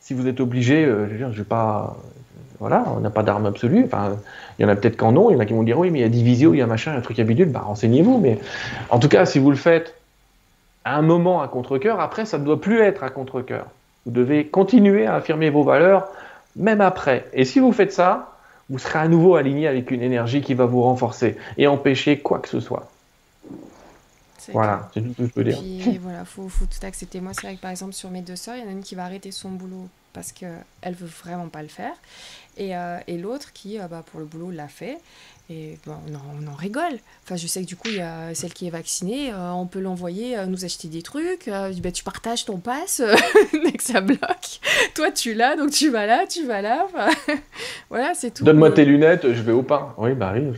[0.00, 1.96] Si vous êtes obligé, euh, je je vais pas,
[2.60, 3.84] voilà, on n'a pas d'arme absolue.
[3.84, 4.16] Enfin,
[4.58, 5.90] il y en a peut-être qu'en ont, il y en a qui vont dire oui,
[5.90, 8.18] mais il y a divisio, il y a machin, un truc à bidule, bah renseignez-vous.
[8.18, 8.38] Mais
[8.90, 9.94] en tout cas, si vous le faites
[10.84, 13.66] à un moment à contre-coeur, après, ça ne doit plus être à contre-coeur.
[14.06, 16.08] Vous devez continuer à affirmer vos valeurs,
[16.56, 17.26] même après.
[17.32, 18.34] Et si vous faites ça,
[18.70, 22.38] vous serez à nouveau aligné avec une énergie qui va vous renforcer et empêcher quoi
[22.38, 22.90] que ce soit.
[24.52, 25.58] Voilà, c'est tout ce que je peux dire.
[25.58, 27.20] Puis voilà, faut, faut tout accepter.
[27.20, 28.82] Moi, c'est vrai que par exemple, sur mes deux sœurs, il y en a une
[28.82, 31.92] qui va arrêter son boulot parce qu'elle veut vraiment pas le faire.
[32.56, 34.98] Et, euh, et l'autre qui, euh, bah, pour le boulot, l'a fait.
[35.50, 36.98] Et on, en, on, en, rigole.
[37.24, 39.66] Enfin, je sais que du coup, il y a celle qui est vaccinée, euh, on
[39.66, 41.48] peut l'envoyer nous acheter des trucs.
[41.48, 43.02] bah, tu partages ton pass
[43.52, 44.60] dès que ça bloque.
[44.94, 46.86] Toi, tu l'as, donc tu vas là, tu vas là.
[46.86, 47.10] Enfin,
[47.90, 48.44] voilà, c'est tout.
[48.44, 49.94] Donne-moi tes lunettes, je vais au pain.
[49.98, 50.44] Oui, bah oui.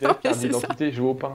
[0.00, 1.34] non, d'identité, je vais au pain.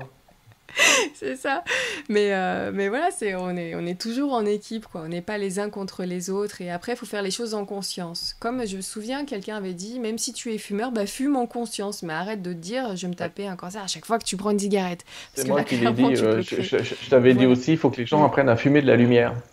[1.13, 1.63] c'est ça.
[2.09, 5.01] Mais, euh, mais voilà, c'est, on, est, on est toujours en équipe, quoi.
[5.05, 6.61] On n'est pas les uns contre les autres.
[6.61, 8.35] Et après, il faut faire les choses en conscience.
[8.39, 11.45] Comme je me souviens, quelqu'un avait dit, même si tu es fumeur, bah, fume en
[11.45, 12.03] conscience.
[12.03, 14.25] Mais arrête de te dire, je vais me taper un cancer à chaque fois que
[14.25, 15.05] tu prends une cigarette.
[15.33, 16.15] C'est moi qui l'ai dit.
[16.17, 18.95] Euh, je, t'avais dit aussi, il faut que les gens apprennent à fumer de la
[18.95, 19.33] lumière.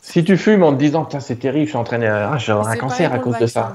[0.00, 2.30] Si tu fumes en te disant, c'est terrible, je suis entraîné à...
[2.32, 3.74] Ah, un cancer à cause de ça.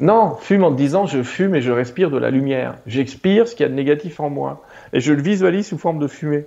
[0.00, 2.76] Non, fume en te disant, je fume et je respire de la lumière.
[2.86, 5.98] J'expire ce qu'il y a de négatif en moi et je le visualise sous forme
[5.98, 6.46] de fumée.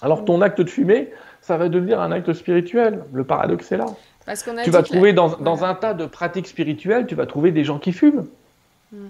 [0.00, 1.10] Alors ton acte de fumée,
[1.40, 3.04] ça va devenir un acte spirituel.
[3.12, 3.86] Le paradoxe est là.
[4.64, 7.92] tu vas trouver dans, un tas de pratiques spirituelles, tu vas trouver des gens qui
[7.92, 8.26] fument.
[8.92, 9.08] Hmm.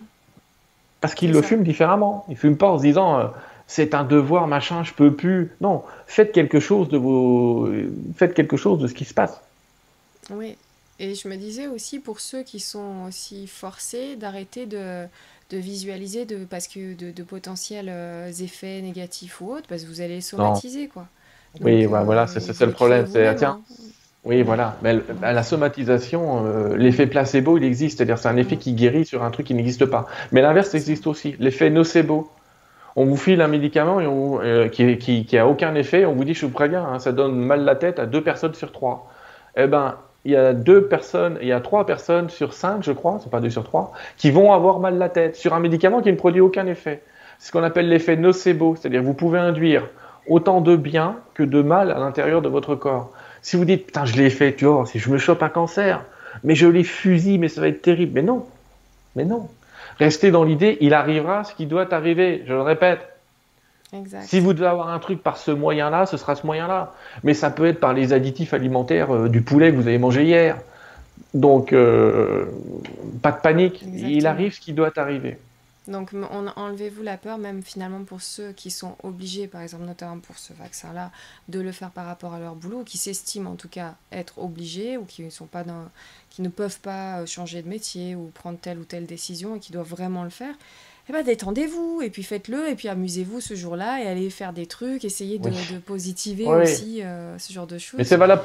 [1.00, 2.24] Parce qu'ils le fument différemment.
[2.28, 3.26] Ils ne fument pas en se disant euh,
[3.66, 5.50] c'est un devoir, machin, je peux plus.
[5.60, 7.68] Non, faites quelque chose de vos,
[8.16, 9.40] faites quelque chose de ce qui se passe.
[10.30, 10.56] Oui,
[10.98, 15.06] et je me disais aussi pour ceux qui sont aussi forcés d'arrêter de
[15.52, 20.00] de visualiser de, parce que de, potentiels euh, effets négatifs ou autres, parce que vous
[20.00, 21.06] allez somatiser, quoi.
[21.60, 23.06] oui, bah, voilà, c'est le problème.
[23.06, 23.74] C'est, tiens, hein.
[24.24, 24.76] oui, voilà.
[24.82, 27.98] Mais la somatisation, euh, l'effet placebo, il existe.
[27.98, 30.06] C'est-à-dire, c'est un effet qui guérit sur un truc qui n'existe pas.
[30.32, 31.36] Mais l'inverse existe aussi.
[31.38, 32.30] L'effet nocebo.
[32.94, 36.04] On vous file un médicament et euh, qui, qui, qui, a aucun effet.
[36.04, 38.54] On vous dit, je vous préviens, hein, ça donne mal la tête à deux personnes
[38.54, 39.10] sur trois.
[39.56, 42.92] Eh ben, il y a deux personnes, il y a trois personnes sur cinq, je
[42.92, 46.00] crois, c'est pas deux sur trois, qui vont avoir mal la tête sur un médicament
[46.00, 47.02] qui ne produit aucun effet.
[47.38, 49.88] C'est ce qu'on appelle l'effet nocebo, c'est-à-dire vous pouvez induire
[50.28, 53.10] autant de bien que de mal à l'intérieur de votre corps.
[53.42, 56.04] Si vous dites, putain, je l'ai fait, tu vois, si je me chope un cancer,
[56.44, 58.12] mais je l'ai fusille, mais ça va être terrible.
[58.14, 58.46] Mais non,
[59.16, 59.48] mais non.
[59.98, 63.11] Restez dans l'idée, il arrivera ce qui doit arriver, je le répète.
[64.22, 66.94] Si vous devez avoir un truc par ce moyen-là, ce sera ce moyen-là.
[67.24, 70.24] Mais ça peut être par les additifs alimentaires euh, du poulet que vous avez mangé
[70.24, 70.58] hier.
[71.34, 72.46] Donc, euh,
[73.22, 73.82] pas de panique.
[73.82, 75.38] Il arrive ce qui doit arriver.
[75.88, 76.12] Donc,
[76.56, 80.52] enlevez-vous la peur, même finalement pour ceux qui sont obligés, par exemple, notamment pour ce
[80.52, 81.10] vaccin-là,
[81.48, 84.38] de le faire par rapport à leur boulot, ou qui s'estiment en tout cas être
[84.38, 85.88] obligés, ou qui, sont pas dans,
[86.30, 89.58] qui ne peuvent pas euh, changer de métier ou prendre telle ou telle décision et
[89.58, 90.54] qui doivent vraiment le faire
[91.08, 94.66] eh ben, détendez-vous et puis faites-le et puis amusez-vous ce jour-là et allez faire des
[94.66, 95.50] trucs, essayez de,
[95.84, 97.98] positiver aussi euh, ce genre de choses.
[97.98, 98.42] Mais c'est valable.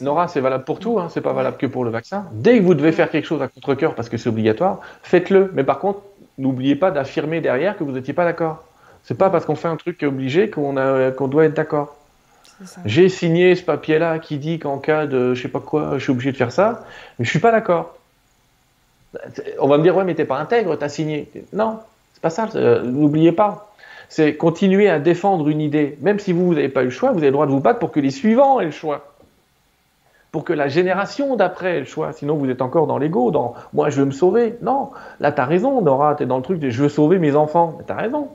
[0.00, 2.26] Nora, c'est valable pour tout, hein, c'est pas valable que pour le vaccin.
[2.32, 5.50] Dès que vous devez faire quelque chose à contre-coeur parce que c'est obligatoire, faites-le.
[5.54, 6.00] Mais par contre,
[6.38, 8.64] n'oubliez pas d'affirmer derrière que vous n'étiez pas d'accord.
[9.04, 10.72] C'est pas parce qu'on fait un truc obligé qu'on
[11.28, 11.96] doit être d'accord.
[12.84, 16.12] J'ai signé ce papier-là qui dit qu'en cas de je sais pas quoi, je suis
[16.12, 16.84] obligé de faire ça,
[17.18, 17.96] mais je suis pas d'accord.
[19.58, 21.28] On va me dire ouais mais t'es pas intègre, t'as signé.
[21.52, 21.80] Non,
[22.22, 23.72] pas ça, euh, n'oubliez pas.
[24.08, 25.98] C'est continuer à défendre une idée.
[26.00, 27.60] Même si vous, vous n'avez pas eu le choix, vous avez le droit de vous
[27.60, 29.12] battre pour que les suivants aient le choix.
[30.30, 32.12] Pour que la génération d'après ait le choix.
[32.12, 34.56] Sinon, vous êtes encore dans l'ego, dans moi, je veux me sauver.
[34.62, 34.90] Non,
[35.20, 37.34] là, tu as raison, Nora, tu es dans le truc de je veux sauver mes
[37.36, 37.74] enfants.
[37.78, 38.28] Mais tu as raison.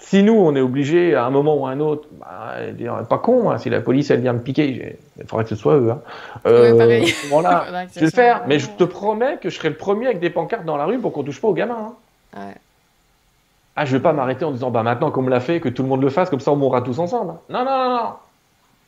[0.00, 3.50] Si nous, on est obligé à un moment ou à un autre, bah, pas con,
[3.50, 5.90] hein, si la police elle vient me piquer, il faudrait que ce soit eux.
[5.90, 6.00] Hein.
[6.46, 6.70] Euh,
[7.94, 10.30] je vais le faire, mais je te promets que je serai le premier avec des
[10.30, 11.90] pancartes dans la rue pour qu'on touche pas aux gamins.
[11.90, 11.92] Hein.
[12.34, 15.82] Ah, je vais pas m'arrêter en disant, bah maintenant qu'on me l'a fait, que tout
[15.82, 17.34] le monde le fasse, comme ça on mourra tous ensemble.
[17.48, 18.12] Non, non, non, non.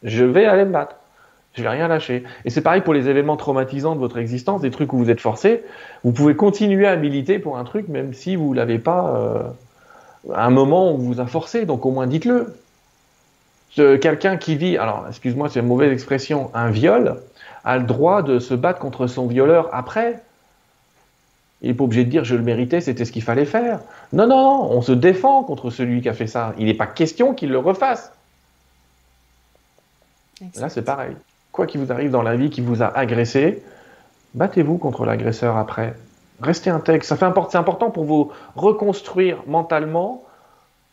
[0.03, 0.97] Je vais aller me battre.
[1.55, 2.25] Je vais rien lâcher.
[2.45, 5.21] Et c'est pareil pour les événements traumatisants de votre existence, des trucs où vous êtes
[5.21, 5.63] forcé.
[6.03, 9.43] Vous pouvez continuer à militer pour un truc, même si vous l'avez pas euh,
[10.35, 11.67] à un moment où vous a forcé.
[11.67, 12.55] Donc au moins dites-le.
[13.75, 17.17] Quelqu'un qui vit, alors excuse-moi, c'est une mauvaise expression, un viol,
[17.65, 20.21] a le droit de se battre contre son violeur après.
[21.63, 23.81] Il n'est pas obligé de dire je le méritais, c'était ce qu'il fallait faire.
[24.13, 26.55] Non, non, non, on se défend contre celui qui a fait ça.
[26.59, 28.13] Il n'est pas question qu'il le refasse.
[30.57, 31.15] Là, c'est pareil.
[31.53, 33.63] Quoi qu'il vous arrive dans la vie qui vous a agressé,
[34.35, 35.95] battez-vous contre l'agresseur après.
[36.41, 37.05] Restez intègre.
[37.05, 40.25] Ça fait c'est important pour vous reconstruire mentalement,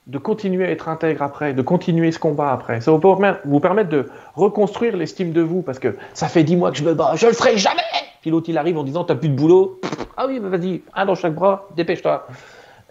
[0.05, 2.81] de continuer à être intègre après, de continuer ce combat après.
[2.81, 2.97] Ça va
[3.45, 6.83] vous permettre de reconstruire l'estime de vous parce que ça fait dix mois que je
[6.83, 7.81] me bats, je le ferai jamais.
[8.21, 9.79] Puis l'autre il arrive en disant t'as plus de boulot.
[10.21, 12.27] Ah oui, vas-y, un dans chaque bras, dépêche-toi.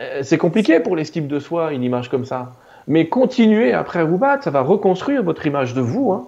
[0.01, 2.55] Euh, c'est compliqué pour l'estime de soi une image comme ça.
[2.87, 6.11] Mais continuez après à vous battre, ça va reconstruire votre image de vous.
[6.11, 6.27] Hein.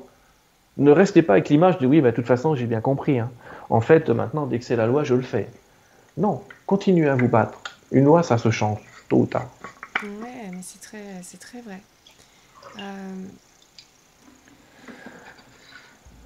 [0.76, 3.18] Ne restez pas avec l'image de oui, bah, de toute façon, j'ai bien compris.
[3.18, 3.30] Hein.
[3.70, 5.48] En fait, maintenant, dès que c'est la loi, je le fais.
[6.18, 7.58] Non, continuez à vous battre.
[7.92, 9.48] Une loi, ça se change, tôt ou tard.
[10.02, 11.80] Ouais, mais c'est très, c'est très vrai.
[12.78, 12.82] Euh,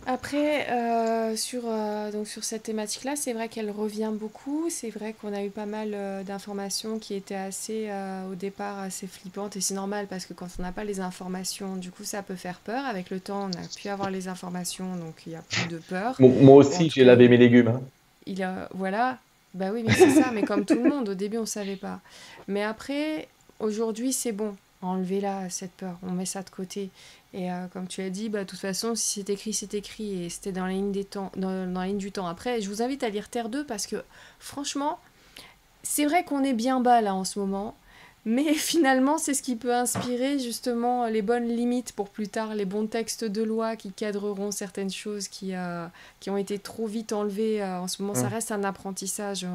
[0.07, 4.67] après, euh, sur, euh, donc sur cette thématique-là, c'est vrai qu'elle revient beaucoup.
[4.69, 7.91] C'est vrai qu'on a eu pas mal euh, d'informations qui étaient assez,
[8.31, 9.57] au départ, assez flippantes.
[9.57, 12.35] Et c'est normal parce que quand on n'a pas les informations, du coup, ça peut
[12.35, 12.85] faire peur.
[12.85, 15.79] Avec le temps, on a pu avoir les informations, donc il y a plus de
[15.79, 16.17] peur.
[16.21, 17.69] Moi aussi, j'ai lavé mes légumes.
[17.69, 17.83] Hein.
[18.27, 19.19] Il a, voilà.
[19.55, 20.31] Bah oui, mais c'est ça.
[20.33, 22.01] Mais comme tout le monde, au début, on ne savait pas.
[22.49, 23.29] Mais après,
[23.61, 24.57] aujourd'hui, c'est bon.
[24.83, 25.97] Enlevez-la, cette peur.
[26.03, 26.91] On met ça de côté.
[27.35, 30.25] Et euh, comme tu as dit, bah, de toute façon, si c'est écrit, c'est écrit.
[30.25, 30.63] Et c'était dans,
[31.37, 32.29] dans, la ligne du temps.
[32.29, 34.05] Après, je vous invite à lire Terre 2 parce que,
[34.39, 35.01] franchement,
[35.83, 37.75] c'est vrai qu'on est bien bas là en ce moment.
[38.27, 42.65] Mais finalement, c'est ce qui peut inspirer justement les bonnes limites pour plus tard, les
[42.65, 45.87] bons textes de loi qui cadreront certaines choses qui, euh,
[46.21, 47.63] qui ont été trop vite enlevées.
[47.63, 48.35] Euh, en ce moment, ça mmh.
[48.35, 49.47] reste un apprentissage.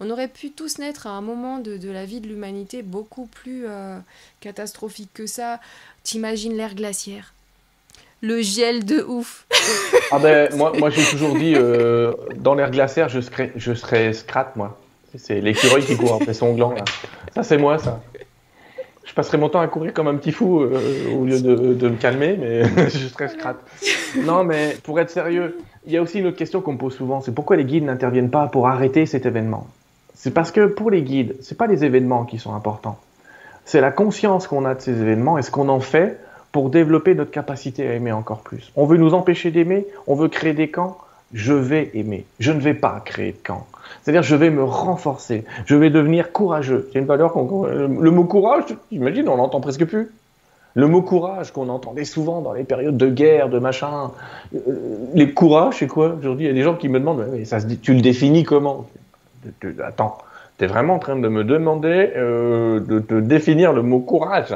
[0.00, 3.26] On aurait pu tous naître à un moment de, de la vie de l'humanité beaucoup
[3.26, 3.98] plus euh,
[4.40, 5.60] catastrophique que ça.
[6.02, 7.32] T'imagines l'ère glaciaire
[8.22, 9.46] le gel de ouf.
[10.10, 11.54] ah ben, moi, moi j'ai toujours dit,
[12.36, 14.80] dans l'ère glaciaire, je serais, je serais scrat, moi.
[15.16, 16.72] C'est l'écureuil qui court après son gland.
[16.72, 16.84] Là.
[17.34, 18.00] Ça, c'est moi, ça.
[19.06, 21.96] Je passerai mon temps à courir comme un petit fou euh, au lieu de, me
[21.96, 23.56] calmer, mais je serais scrate.
[24.24, 26.94] Non, mais pour être sérieux, il y a aussi une autre question qu'on me pose
[26.94, 29.68] souvent c'est pourquoi les guides n'interviennent pas pour arrêter cet événement?
[30.14, 32.98] C'est parce que pour les guides, ce pas les événements qui sont importants.
[33.64, 36.20] C'est la conscience qu'on a de ces événements et ce qu'on en fait
[36.50, 38.72] pour développer notre capacité à aimer encore plus.
[38.76, 40.98] On veut nous empêcher d'aimer, on veut créer des camps,
[41.32, 42.24] je vais aimer.
[42.38, 43.66] Je ne vais pas créer de camp.
[44.02, 45.44] C'est-à-dire, je vais me renforcer.
[45.66, 46.88] Je vais devenir courageux.
[46.92, 47.64] C'est une valeur qu'on.
[47.64, 50.10] Le mot courage, j'imagine, on l'entend presque plus.
[50.76, 54.10] Le mot courage qu'on entendait souvent dans les périodes de guerre, de machin.
[54.54, 54.58] Euh,
[55.14, 56.44] les courages, c'est quoi aujourd'hui?
[56.44, 58.86] Il y a des gens qui me demandent mais ça tu le définis comment?
[59.82, 60.18] Attends,
[60.58, 64.54] tu es vraiment en train de me demander euh, de te définir le mot courage.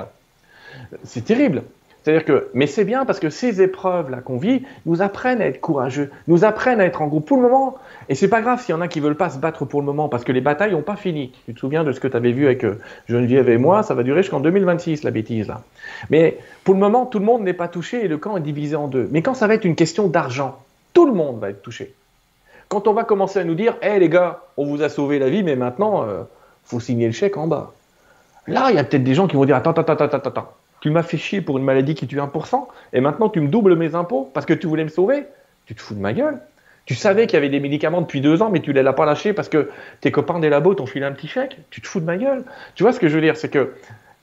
[1.04, 1.62] C'est terrible.
[2.02, 5.60] C'est-à-dire que, mais c'est bien parce que ces épreuves-là qu'on vit nous apprennent à être
[5.60, 7.76] courageux, nous apprennent à être en groupe pour le moment.
[8.08, 9.86] Et c'est pas grave s'il y en a qui veulent pas se battre pour le
[9.86, 11.32] moment parce que les batailles n'ont pas fini.
[11.44, 12.78] Tu te souviens de ce que tu avais vu avec euh,
[13.08, 15.62] Geneviève et moi, ça va durer jusqu'en 2026, la bêtise là.
[16.08, 18.76] Mais pour le moment, tout le monde n'est pas touché et le camp est divisé
[18.76, 19.08] en deux.
[19.10, 20.58] Mais quand ça va être une question d'argent,
[20.94, 21.94] tout le monde va être touché.
[22.68, 25.28] Quand on va commencer à nous dire, hé les gars, on vous a sauvé la
[25.28, 26.22] vie, mais maintenant, euh,
[26.64, 27.72] faut signer le chèque en bas.
[28.46, 30.52] Là, il y a peut-être des gens qui vont dire, attends, attends, attends, attends, attends
[30.80, 33.76] tu m'as fait chier pour une maladie qui tue 1%, et maintenant tu me doubles
[33.76, 35.26] mes impôts parce que tu voulais me sauver.
[35.66, 36.40] Tu te fous de ma gueule.
[36.86, 38.92] Tu savais qu'il y avait des médicaments depuis deux ans, mais tu ne les as
[38.92, 39.70] pas lâchés parce que
[40.00, 41.58] tes copains des labos t'ont filé un petit chèque.
[41.70, 42.44] Tu te fous de ma gueule.
[42.74, 43.36] Tu vois ce que je veux dire?
[43.36, 43.74] C'est que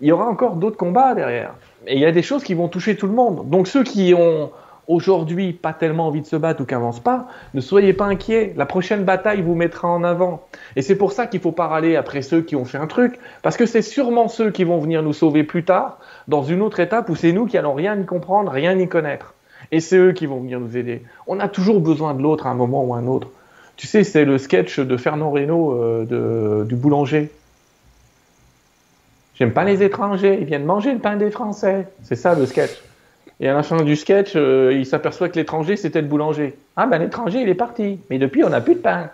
[0.01, 1.53] il y aura encore d'autres combats derrière.
[1.85, 3.49] Et il y a des choses qui vont toucher tout le monde.
[3.49, 4.51] Donc ceux qui ont
[4.87, 8.53] aujourd'hui pas tellement envie de se battre ou qui n'avancent pas, ne soyez pas inquiets.
[8.55, 10.47] La prochaine bataille vous mettra en avant.
[10.75, 13.19] Et c'est pour ça qu'il faut pas râler après ceux qui ont fait un truc,
[13.43, 16.79] parce que c'est sûrement ceux qui vont venir nous sauver plus tard, dans une autre
[16.79, 19.33] étape où c'est nous qui allons rien y comprendre, rien y connaître.
[19.71, 21.03] Et c'est eux qui vont venir nous aider.
[21.27, 23.29] On a toujours besoin de l'autre à un moment ou à un autre.
[23.75, 27.29] Tu sais, c'est le sketch de Fernand Reynaud euh, du boulanger.
[29.35, 31.87] J'aime pas les étrangers, ils viennent manger le pain des Français.
[32.01, 32.81] C'est ça le sketch.
[33.39, 36.57] Et à la fin du sketch, euh, il s'aperçoit que l'étranger, c'était le boulanger.
[36.75, 37.99] Ah ben l'étranger, il est parti.
[38.09, 39.09] Mais depuis, on n'a plus de pain.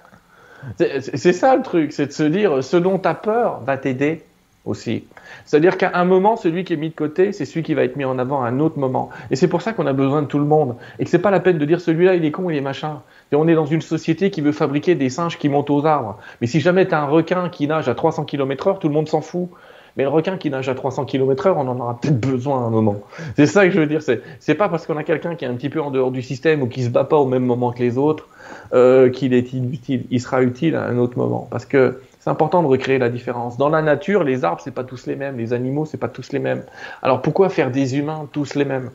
[0.77, 4.23] C'est ça le truc, c'est de se dire, ce dont tu as peur va t'aider
[4.65, 5.03] aussi.
[5.45, 7.97] C'est-à-dire qu'à un moment, celui qui est mis de côté, c'est celui qui va être
[7.97, 9.09] mis en avant à un autre moment.
[9.29, 10.77] Et c'est pour ça qu'on a besoin de tout le monde.
[10.99, 13.01] Et que c'est pas la peine de dire celui-là, il est con, il est machin.
[13.33, 16.17] On est dans une société qui veut fabriquer des singes qui montent aux arbres.
[16.39, 18.93] Mais si jamais tu as un requin qui nage à 300 km heure, tout le
[18.93, 19.49] monde s'en fout.
[19.95, 22.69] Mais le requin qui nage à 300 km/h, on en aura peut-être besoin à un
[22.69, 22.97] moment.
[23.35, 24.01] C'est ça que je veux dire.
[24.01, 26.61] C'est, pas parce qu'on a quelqu'un qui est un petit peu en dehors du système
[26.63, 28.27] ou qui se bat pas au même moment que les autres
[28.73, 30.05] euh, qu'il est inutile.
[30.09, 31.47] Il sera utile à un autre moment.
[31.51, 33.57] Parce que c'est important de recréer la différence.
[33.57, 35.37] Dans la nature, les arbres, c'est pas tous les mêmes.
[35.37, 36.63] Les animaux, c'est pas tous les mêmes.
[37.01, 38.89] Alors pourquoi faire des humains tous les mêmes?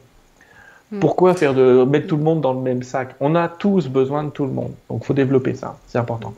[0.90, 1.00] Hmm.
[1.00, 3.14] pourquoi faire de mettre tout le monde dans le même sac?
[3.20, 4.72] On a tous besoin de tout le monde.
[4.88, 5.76] Donc, faut développer ça.
[5.86, 6.32] C'est important.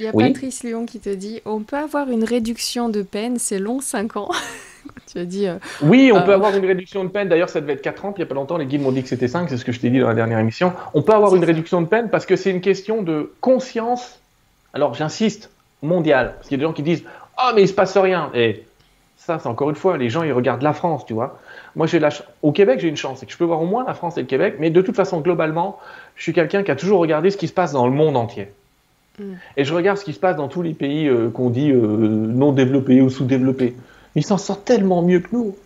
[0.00, 3.38] Il y a Patrice Lyon qui te dit on peut avoir une réduction de peine,
[3.38, 4.30] c'est long 5 ans.
[5.12, 5.46] tu as dit.
[5.46, 7.28] Euh, oui, on peut euh, avoir une réduction de peine.
[7.28, 8.12] D'ailleurs, ça devait être 4 ans.
[8.12, 9.50] Puis il n'y a pas longtemps, les guides m'ont dit que c'était 5.
[9.50, 10.72] C'est ce que je t'ai dit dans la dernière émission.
[10.94, 14.20] On peut avoir une réduction de peine parce que c'est une question de conscience.
[14.72, 15.50] Alors, j'insiste,
[15.82, 16.32] mondiale.
[16.36, 17.04] Parce qu'il y a des gens qui disent
[17.36, 18.30] Ah, mais il se passe rien.
[18.32, 18.64] Et
[19.18, 21.38] ça, c'est encore une fois, les gens, ils regardent la France, tu vois.
[21.76, 22.08] Moi, j'ai la
[22.40, 24.22] au Québec, j'ai une chance, c'est que je peux voir au moins la France et
[24.22, 24.56] le Québec.
[24.60, 25.78] Mais de toute façon, globalement,
[26.16, 28.48] je suis quelqu'un qui a toujours regardé ce qui se passe dans le monde entier.
[29.20, 29.34] Mm.
[29.56, 31.78] Et je regarde ce qui se passe dans tous les pays euh, qu'on dit euh,
[31.78, 33.74] non développés ou sous-développés.
[34.14, 35.56] Ils s'en sortent tellement mieux que nous.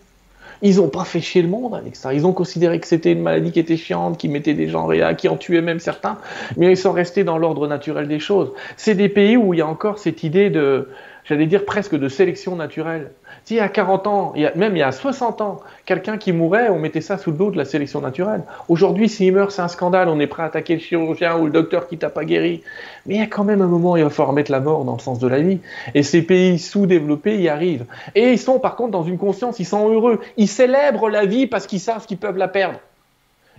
[0.63, 2.15] Ils n'ont pas fait chier le monde avec ça.
[2.15, 5.15] Ils ont considéré que c'était une maladie qui était chiante, qui mettait des gens réa,
[5.15, 6.17] qui en tuait même certains,
[6.57, 8.53] mais ils sont restés dans l'ordre naturel des choses.
[8.77, 10.89] C'est des pays où il y a encore cette idée de,
[11.25, 13.11] j'allais dire presque de sélection naturelle.
[13.45, 16.33] Si à 40 ans, il y a, même il y a 60 ans, quelqu'un qui
[16.33, 18.43] mourait, on mettait ça sous le dos de la sélection naturelle.
[18.69, 21.51] Aujourd'hui, s'il meurt, c'est un scandale, on est prêt à attaquer le chirurgien ou le
[21.51, 22.63] docteur qui t'a pas guéri.
[23.07, 24.95] Mais il y a quand même un moment, il va falloir mettre la mort dans
[24.95, 25.61] le sens de la vie.
[25.95, 27.87] Et ces pays sous-développés y arrivent.
[28.15, 30.21] Et ils sont par contre dans une conscience, ils sont heureux.
[30.37, 32.79] Ils célèbrent la vie parce qu'ils savent qu'ils peuvent la perdre.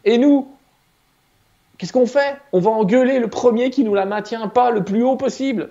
[0.04, 0.48] Et nous,
[1.78, 2.38] qu'est-ce qu'on fait?
[2.54, 5.70] On va engueuler le premier qui nous la maintient pas le plus haut possible.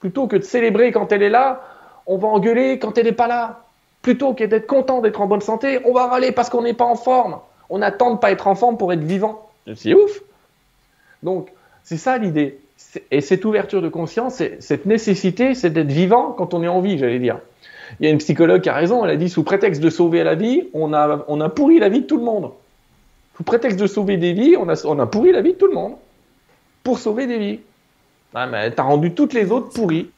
[0.00, 1.62] Plutôt que de célébrer quand elle est là,
[2.06, 3.60] on va engueuler quand elle n'est pas là.
[4.02, 6.84] Plutôt que d'être content d'être en bonne santé, on va râler parce qu'on n'est pas
[6.84, 7.38] en forme.
[7.68, 9.48] On attend de pas être en forme pour être vivant.
[9.74, 10.22] C'est ouf.
[11.22, 11.50] Donc,
[11.82, 12.58] c'est ça l'idée.
[13.10, 16.96] Et cette ouverture de conscience, cette nécessité, c'est d'être vivant quand on est en vie,
[16.96, 17.40] j'allais dire.
[17.98, 20.22] Il y a une psychologue qui a raison, elle a dit sous prétexte de sauver
[20.22, 22.52] la vie, on a, on a pourri la vie de tout le monde.
[23.36, 25.66] Sous prétexte de sauver des vies, on a, on a pourri la vie de tout
[25.66, 25.94] le monde.
[26.82, 27.60] Pour sauver des vies.
[28.34, 30.10] Ah, mais t'as rendu toutes les autres pourries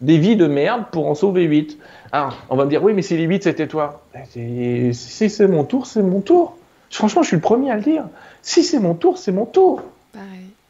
[0.00, 1.78] des vies de merde pour en sauver 8.
[2.12, 4.02] Alors, on va me dire, oui, mais si les 8 c'était toi.
[4.32, 6.56] Si c'est mon tour, c'est mon tour.
[6.90, 8.04] Franchement, je suis le premier à le dire.
[8.42, 9.82] Si c'est mon tour, c'est mon tour.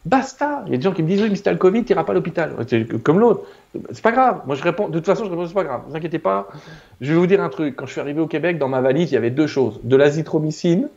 [0.07, 0.62] Basta.
[0.66, 2.05] Il y a des gens qui me disent, oui, mais si t'as le Covid, t'iras
[2.05, 2.55] pas à l'hôpital.
[3.02, 3.43] Comme l'autre.
[3.93, 4.40] C'est pas grave.
[4.47, 5.82] Moi, je réponds, de toute façon, je réponds, c'est pas grave.
[5.86, 6.48] Ne vous inquiétez pas.
[7.01, 7.77] Je vais vous dire un truc.
[7.77, 9.78] Quand je suis arrivé au Québec, dans ma valise, il y avait deux choses.
[9.85, 10.89] De l'azithromycine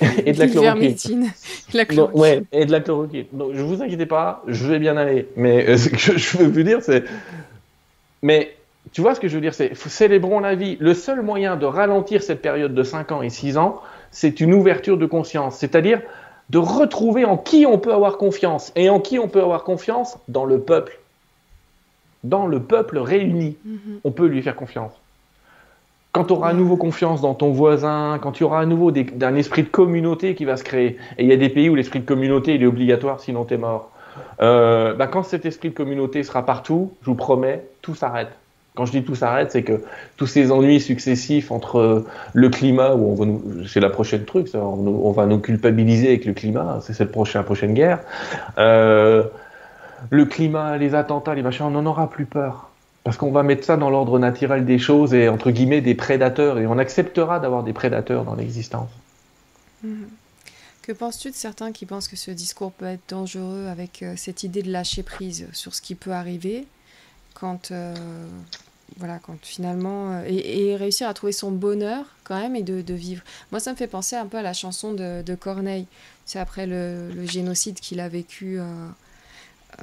[0.26, 1.30] et de la chloroquine.
[1.74, 2.20] la chloroquine.
[2.20, 3.26] ouais, et de la chloroquine.
[3.32, 5.28] Donc, je vous inquiétez pas, je vais bien aller.
[5.36, 7.04] Mais euh, ce que je veux vous dire, c'est.
[8.22, 8.54] Mais
[8.92, 10.76] tu vois ce que je veux dire C'est célébrons la vie.
[10.80, 13.80] Le seul moyen de ralentir cette période de 5 ans et 6 ans,
[14.10, 15.56] c'est une ouverture de conscience.
[15.56, 16.00] C'est-à-dire
[16.50, 18.72] de retrouver en qui on peut avoir confiance.
[18.74, 20.98] Et en qui on peut avoir confiance Dans le peuple.
[22.24, 23.56] Dans le peuple réuni.
[23.66, 24.00] Mm-hmm.
[24.04, 24.92] On peut lui faire confiance
[26.12, 29.34] quand tu auras à nouveau confiance dans ton voisin, quand tu auras à nouveau d'un
[29.36, 32.00] esprit de communauté qui va se créer, et il y a des pays où l'esprit
[32.00, 33.90] de communauté il est obligatoire, sinon tu es mort.
[34.40, 38.30] Euh, bah, quand cet esprit de communauté sera partout, je vous promets, tout s'arrête.
[38.74, 39.82] Quand je dis tout s'arrête, c'est que
[40.16, 44.48] tous ces ennuis successifs entre le climat, où on va nous, c'est la prochaine truc,
[44.54, 47.98] on, va nous culpabiliser avec le climat, c'est cette prochaine, prochaine guerre.
[48.56, 49.24] Euh,
[50.10, 52.67] le climat, les attentats, les machins, on n'en aura plus peur.
[53.08, 56.58] Parce qu'on va mettre ça dans l'ordre naturel des choses et entre guillemets des prédateurs
[56.58, 58.90] et on acceptera d'avoir des prédateurs dans l'existence.
[59.82, 60.08] Mhm.
[60.82, 64.42] Que penses-tu de certains qui pensent que ce discours peut être dangereux avec euh, cette
[64.42, 66.66] idée de lâcher prise sur ce qui peut arriver
[67.32, 67.94] quand, euh,
[68.98, 70.12] voilà, quand finalement.
[70.12, 73.22] Euh, et, réussir à trouver son bonheur quand même et de, vivre.
[73.52, 75.86] Moi, ça me fait penser un peu à la chanson de, Corneille.
[76.26, 78.60] C'est après le, génocide qu'il a vécu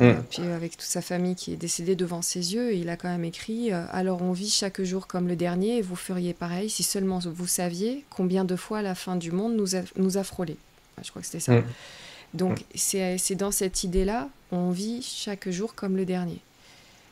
[0.01, 0.23] euh, mm.
[0.29, 3.23] puis avec toute sa famille qui est décédée devant ses yeux, il a quand même
[3.23, 6.83] écrit euh, Alors on vit chaque jour comme le dernier, et vous feriez pareil si
[6.83, 10.57] seulement vous saviez combien de fois la fin du monde nous a, nous a frôlé.
[11.01, 11.53] Je crois que c'était ça.
[11.53, 11.63] Mm.
[12.33, 12.63] Donc mm.
[13.17, 16.39] c'est dans cette idée-là, on vit chaque jour comme le dernier.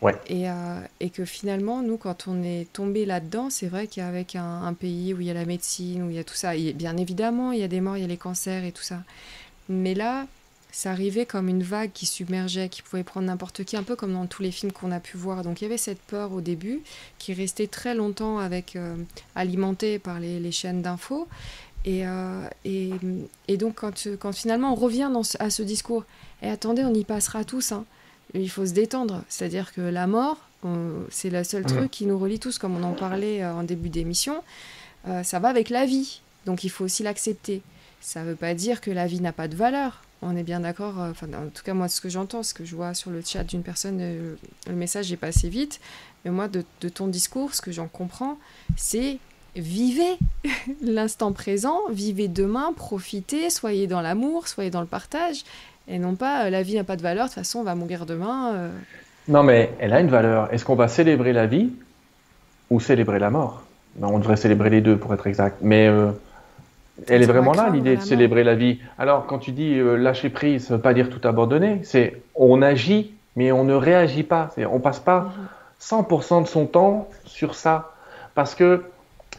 [0.01, 0.15] Ouais.
[0.27, 4.63] Et, euh, et, que finalement, nous, quand on est tombé là-dedans, c'est vrai qu'avec un,
[4.63, 6.73] un, pays où il y a la médecine, où il y a tout ça, et
[6.73, 9.01] bien évidemment, il y a des morts, il y a les cancers et tout ça.
[9.69, 10.27] Mais là,
[10.73, 14.13] ça arrivait comme une vague qui submergeait, qui pouvait prendre n'importe qui, un peu comme
[14.13, 15.43] dans tous les films qu'on a pu voir.
[15.43, 16.81] Donc il y avait cette peur au début
[17.19, 18.95] qui restait très longtemps avec euh,
[19.35, 21.27] alimentée par les, chaînes d'infos.
[21.85, 22.89] Et, euh, et,
[23.47, 26.05] et, donc quand, quand, finalement on revient dans à ce discours,
[26.41, 27.85] et attendez, on y passera tous, hein.
[28.33, 29.23] il faut se détendre.
[29.29, 30.37] C'est-à-dire que la mort,
[31.11, 33.89] c'est le seul truc qui nous relie tous, comme on en parlait euh, en début
[33.89, 34.41] d'émission.
[35.21, 37.61] ça va avec la vie, donc il faut aussi l'accepter.
[38.01, 40.61] Ça ne veut pas dire que la vie n'a pas de valeur on est bien
[40.61, 41.01] d'accord.
[41.01, 43.21] Euh, enfin, en tout cas, moi, ce que j'entends, ce que je vois sur le
[43.21, 44.35] chat d'une personne, euh,
[44.67, 45.79] le message est passé vite.
[46.25, 48.37] Mais moi, de, ton discours, ce que j'en comprends,
[48.77, 49.19] c'est
[49.55, 50.17] vivez
[50.81, 55.43] l'instant présent, vivez demain, profitez, soyez dans l'amour, soyez dans le partage,
[55.87, 58.05] et non pas la vie n'a pas de valeur, de toute façon on va mourir
[58.05, 58.71] demain.
[59.27, 60.51] Non mais elle a une valeur.
[60.51, 61.71] Est-ce qu'on va célébrer la vie
[62.71, 63.63] ou célébrer la mort?
[63.97, 65.57] Ben, On devrait célébrer les deux pour être exact.
[65.61, 65.87] Mais
[67.07, 68.79] elle est vraiment là, l'idée de célébrer la vie.
[68.99, 71.79] Alors, quand tu dis euh, lâcher prise, ça veut pas dire tout abandonner.
[71.83, 74.49] C'est on agit, mais on ne réagit pas.
[74.71, 75.31] On passe pas
[75.81, 76.43] 100% mhm.
[76.43, 77.91] de son temps sur ça.
[78.35, 78.83] Parce que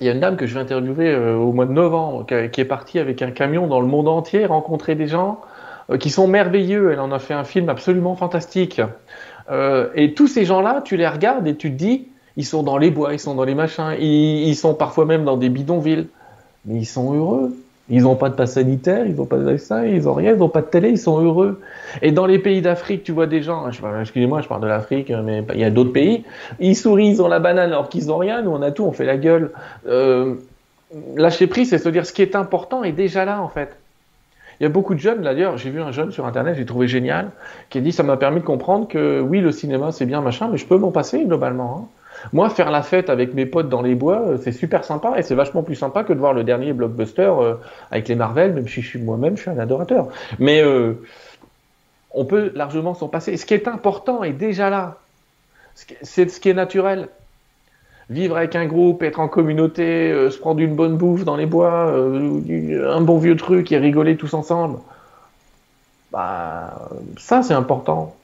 [0.01, 2.61] il y a une dame que je vais interviewer euh, au mois de novembre, qui,
[2.61, 5.41] est partie avec un camion dans le monde entier, rencontrer des gens
[5.91, 6.91] euh, qui sont merveilleux.
[6.91, 8.81] Elle en a fait un film absolument fantastique.
[9.95, 12.91] et tous ces gens-là, tu les regardes et tu te dis, ils sont dans les
[12.91, 16.09] bois, ils sont dans les machins, ils sont parfois même dans des bidonvilles
[16.65, 17.55] mais ils sont heureux.
[17.91, 20.39] Ils n'ont pas de passe sanitaire, ils n'ont pas de vaccin, ils n'ont rien, ils
[20.39, 21.61] n'ont pas de télé, ils sont heureux.
[22.01, 23.69] Et dans les pays d'Afrique, tu vois des gens,
[24.01, 26.25] excusez-moi, je parle de l'Afrique, mais il y a d'autres pays,
[26.61, 28.93] ils sourient, ils ont la banane alors qu'ils n'ont rien, nous on a tout, on
[28.93, 29.51] fait la gueule.
[29.87, 30.37] Euh,
[31.15, 33.77] lâcher prise, c'est se dire ce qui est important est déjà là en fait.
[34.61, 36.89] Il y a beaucoup de jeunes, d'ailleurs, j'ai vu un jeune sur Internet, j'ai trouvé
[36.89, 37.33] génial,
[37.69, 40.49] qui a dit ça m'a permis de comprendre que oui, le cinéma c'est bien, machin,
[40.51, 41.83] mais je peux m'en passer globalement.
[41.83, 41.89] Hein.
[42.33, 45.23] Moi, faire la fête avec mes potes dans les bois, euh, c'est super sympa et
[45.23, 47.55] c'est vachement plus sympa que de voir le dernier blockbuster euh,
[47.91, 50.09] avec les Marvel, même si je suis moi-même, je suis un adorateur.
[50.39, 50.95] Mais euh,
[52.13, 53.37] on peut largement s'en passer.
[53.37, 54.99] Ce qui est important est déjà là.
[56.03, 57.09] C'est ce qui est naturel.
[58.11, 61.91] Vivre avec un groupe, être en communauté, se prendre une bonne bouffe dans les bois,
[61.91, 64.79] un bon vieux truc et rigoler tous ensemble.
[66.13, 68.15] Bah, ça c'est important.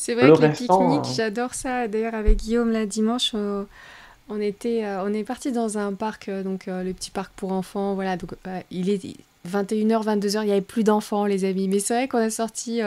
[0.00, 1.12] C'est vrai que les pique-niques, hein.
[1.16, 1.88] j'adore ça.
[1.88, 3.64] D'ailleurs, avec Guillaume, la dimanche, euh,
[4.28, 7.50] on, était, euh, on est parti dans un parc, euh, donc le petit parc pour
[7.50, 7.94] enfants.
[7.94, 8.30] Voilà, donc
[8.70, 9.00] il est
[9.48, 11.66] 21h, 22h, il n'y avait plus d'enfants, les amis.
[11.66, 12.80] Mais c'est vrai qu'on a sorti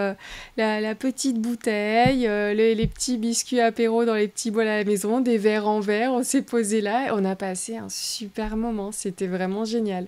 [0.55, 5.19] la, petite bouteille, les, les, petits biscuits apéro dans les petits bols à la maison,
[5.19, 6.13] des verres en verre.
[6.13, 8.93] On s'est posé là et on a passé un super moment.
[8.93, 10.07] C'était vraiment génial.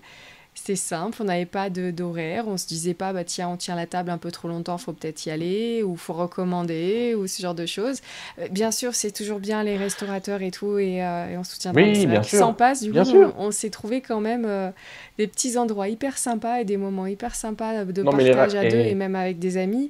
[0.55, 3.87] C'était simple, on n'avait pas d'horaire, on se disait pas bah tiens on tient la
[3.87, 7.55] table un peu trop longtemps, faut peut-être y aller ou faut recommander ou ce genre
[7.55, 8.01] de choses.
[8.39, 12.05] Euh, bien sûr c'est toujours bien les restaurateurs et tout et, euh, on soutient oui,
[12.05, 12.37] bien sûr.
[12.37, 12.83] s'en passe.
[12.83, 12.99] Du coup
[13.37, 14.69] on, s'est trouvé quand même euh,
[15.17, 18.95] des petits endroits hyper sympas et des moments hyper sympas de partage à deux et
[18.95, 19.87] même avec des amis.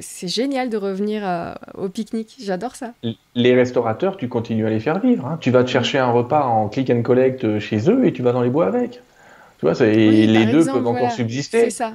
[0.00, 2.94] C'est génial de revenir au pique-nique, j'adore ça.
[3.34, 5.26] Les restaurateurs, tu continues à les faire vivre.
[5.26, 5.36] Hein.
[5.38, 8.32] Tu vas te chercher un repas en click and collect chez eux et tu vas
[8.32, 9.02] dans les bois avec.
[9.58, 11.70] Tu vois, les deux peuvent encore subsister.
[11.70, 11.94] Ça,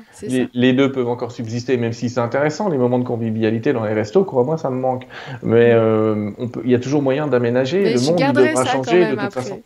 [0.54, 3.94] les, deux peuvent encore subsister, même si c'est intéressant, les moments de convivialité dans les
[3.94, 5.06] restos, crois-moi, ça me manque.
[5.44, 6.32] Mais euh,
[6.64, 7.94] il y a toujours moyen d'aménager.
[7.94, 9.62] Le monde devra changer de toute façon.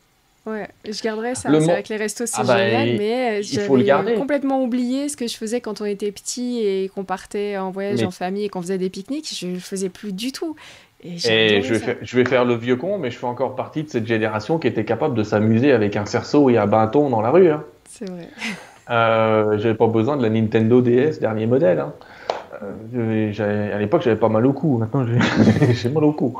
[0.45, 1.49] Ouais, je garderai ça.
[1.51, 5.27] C'est vrai que les restos, c'est ah bah, génial, mais j'avais complètement oublié ce que
[5.27, 8.61] je faisais quand on était petit et qu'on partait en voyage en famille et qu'on
[8.61, 9.34] faisait des pique-niques.
[9.35, 10.55] Je le faisais plus du tout.
[11.03, 13.84] Et, je, vais faire, je vais faire le vieux con, mais je fais encore partie
[13.84, 17.22] de cette génération qui était capable de s'améuser avec un cerceau et un bâton dans
[17.22, 17.49] la rue.
[17.49, 17.63] Hein.
[17.97, 18.27] C'est vrai.
[18.89, 21.80] Euh, j'avais pas besoin de la Nintendo DS dernier modèle.
[21.80, 21.93] Hein.
[22.61, 24.77] Euh, à l'époque, j'avais pas mal au cou.
[24.80, 25.05] Maintenant,
[25.72, 26.38] j'ai mal au cou.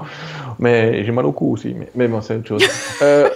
[0.60, 1.73] Mais j'ai mal au cou aussi.
[1.73, 2.68] Mais, mais bon, c'est autre chose.
[3.02, 3.30] Euh,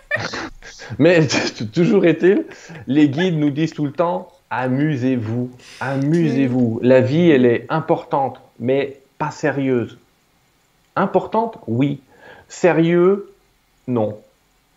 [0.98, 1.26] mais
[1.72, 2.44] toujours est-il,
[2.86, 5.50] les guides nous disent tout le temps amusez-vous,
[5.80, 6.80] amusez-vous.
[6.82, 9.96] La vie, elle est importante, mais pas sérieuse.
[10.94, 12.00] Importante, oui.
[12.48, 13.32] Sérieux,
[13.86, 14.18] non.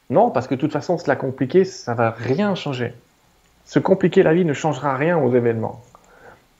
[0.09, 2.93] Non, parce que de toute façon, se la compliquer, ça va rien changer.
[3.65, 5.81] Se compliquer la vie ne changera rien aux événements.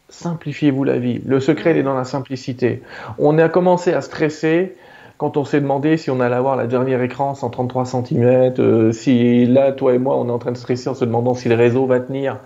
[0.09, 1.21] Simplifiez-vous la vie.
[1.25, 2.81] Le secret est dans la simplicité.
[3.17, 4.75] On a commencé à stresser
[5.17, 9.45] quand on s'est demandé si on allait avoir la dernière écran 133 cm, euh, si
[9.45, 11.55] là, toi et moi, on est en train de stresser en se demandant si le
[11.55, 12.39] réseau va tenir.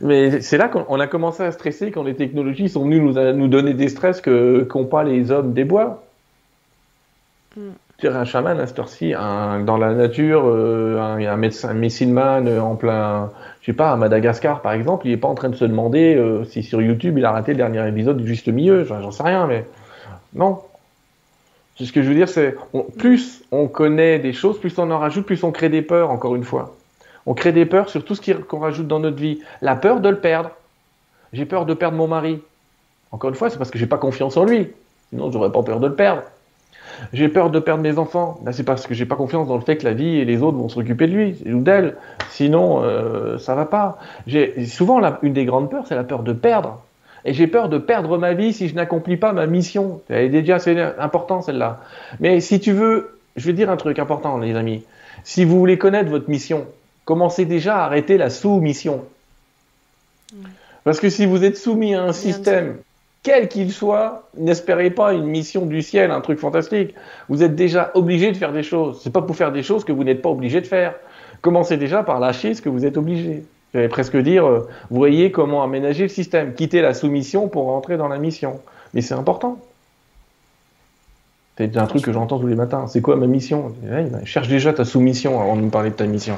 [0.00, 3.48] Mais c'est là qu'on a commencé à stresser quand les technologies sont venues nous, nous
[3.48, 6.04] donner des stress que qu'ont pas les hommes des bois.
[7.56, 7.70] Mm
[8.08, 12.60] un chaman à cette heure-ci, dans la nature, euh, un, médecin, un médecine man euh,
[12.60, 13.30] en plein,
[13.60, 16.14] je sais pas, à Madagascar par exemple, il n'est pas en train de se demander
[16.16, 19.22] euh, si sur YouTube il a raté le dernier épisode du juste milieu, j'en sais
[19.22, 19.66] rien, mais
[20.34, 20.60] non.
[21.76, 22.54] Ce que je veux dire, c'est
[22.98, 26.36] plus on connaît des choses, plus on en rajoute, plus on crée des peurs, encore
[26.36, 26.76] une fois.
[27.26, 29.40] On crée des peurs sur tout ce qu'on rajoute dans notre vie.
[29.62, 30.50] La peur de le perdre.
[31.32, 32.40] J'ai peur de perdre mon mari.
[33.10, 34.70] Encore une fois, c'est parce que j'ai pas confiance en lui.
[35.10, 36.22] Sinon, j'aurais pas peur de le perdre.
[37.12, 38.38] J'ai peur de perdre mes enfants.
[38.42, 40.42] Ben, c'est parce que j'ai pas confiance dans le fait que la vie et les
[40.42, 41.96] autres vont s'occuper de lui ou d'elle.
[42.30, 43.98] Sinon, euh, ça va pas.
[44.26, 46.80] J'ai souvent une des grandes peurs, c'est la peur de perdre.
[47.24, 50.00] Et j'ai peur de perdre ma vie si je n'accomplis pas ma mission.
[50.08, 51.80] Elle est déjà assez importante celle-là.
[52.20, 54.84] Mais si tu veux, je vais dire un truc important, les amis.
[55.24, 56.66] Si vous voulez connaître votre mission,
[57.04, 59.04] commencez déjà à arrêter la sous-mission.
[60.84, 62.78] Parce que si vous êtes soumis à un système
[63.22, 66.94] quel qu'il soit, n'espérez pas une mission du ciel, un truc fantastique.
[67.28, 69.00] Vous êtes déjà obligé de faire des choses.
[69.02, 70.94] C'est pas pour faire des choses que vous n'êtes pas obligé de faire.
[71.40, 73.44] Commencez déjà par lâcher ce que vous êtes obligé.
[73.72, 76.54] J'allais presque dire, euh, voyez comment aménager le système.
[76.54, 78.60] Quitter la soumission pour rentrer dans la mission.
[78.92, 79.58] Mais c'est important.
[81.58, 82.86] C'est un truc que j'entends tous les matins.
[82.88, 83.72] C'est quoi ma mission?
[84.24, 86.36] Cherche déjà ta soumission avant de me parler de ta mission.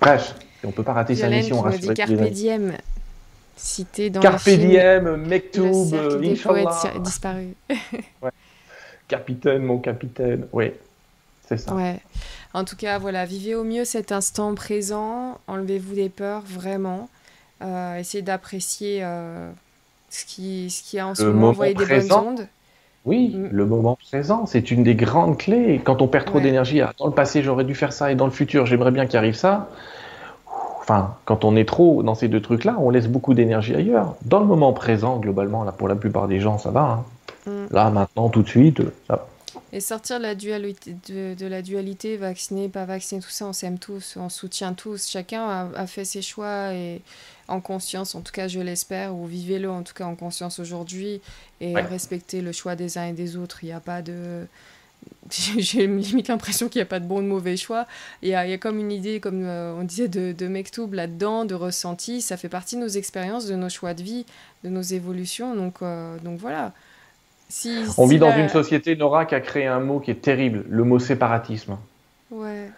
[0.00, 1.62] Bref, on peut pas rater sa mission.
[1.62, 2.72] Qui me dit Carpe diem,
[3.58, 6.98] cité dans Carpe diem, Mektoub, Inch'Allah.
[7.00, 7.54] disparu.
[7.70, 8.30] ouais.
[9.08, 10.72] Capitaine, mon capitaine, oui,
[11.46, 11.74] c'est ça.
[11.74, 12.00] Ouais.
[12.54, 17.08] En tout cas, voilà, vivez au mieux cet instant présent, enlevez-vous des peurs, vraiment.
[17.62, 19.50] Euh, essayez d'apprécier euh,
[20.10, 22.46] ce qui, ce qui a en ce moment, envoyé des bonnes ondes.
[23.04, 23.48] Oui, mm.
[23.50, 25.80] le moment présent, c'est une des grandes clés.
[25.82, 28.26] Quand on perd trop d'énergie, ah, dans le passé j'aurais dû faire ça et dans
[28.26, 29.68] le futur j'aimerais bien qu'il arrive ça.
[30.88, 34.16] Enfin, quand on est trop dans ces deux trucs-là, on laisse beaucoup d'énergie ailleurs.
[34.24, 37.04] Dans le moment présent, globalement, là pour la plupart des gens, ça va.
[37.46, 37.50] Hein.
[37.50, 37.74] Mm.
[37.74, 39.28] Là, maintenant, tout de suite, ça va.
[39.70, 43.78] Et sortir de la dualité, de, la dualité, vacciné, pas vacciné, tout ça, on s'aime
[43.78, 45.10] tous, on soutient tous.
[45.10, 47.02] Chacun a, fait ses choix et
[47.48, 51.20] en conscience, en tout cas, je l'espère, ou vivez-le en tout cas en conscience aujourd'hui
[51.60, 53.58] et respectez le choix des uns et des autres.
[53.62, 54.46] Il n'y a pas de.
[55.30, 57.86] J'ai limite l'impression qu'il n'y a pas de bon ou de mauvais choix.
[58.22, 60.48] Il y a, il y a comme une idée, comme euh, on disait, de, de
[60.48, 62.22] Mektoub là-dedans, de ressenti.
[62.22, 64.26] Ça fait partie de nos expériences, de nos choix de vie,
[64.64, 65.54] de nos évolutions.
[65.54, 66.72] Donc, euh, donc voilà
[67.96, 70.84] on vit dans une société, Nora, qui a créé un mot qui est terrible, le
[70.84, 71.78] mot séparatisme.
[72.30, 72.70] Ouais.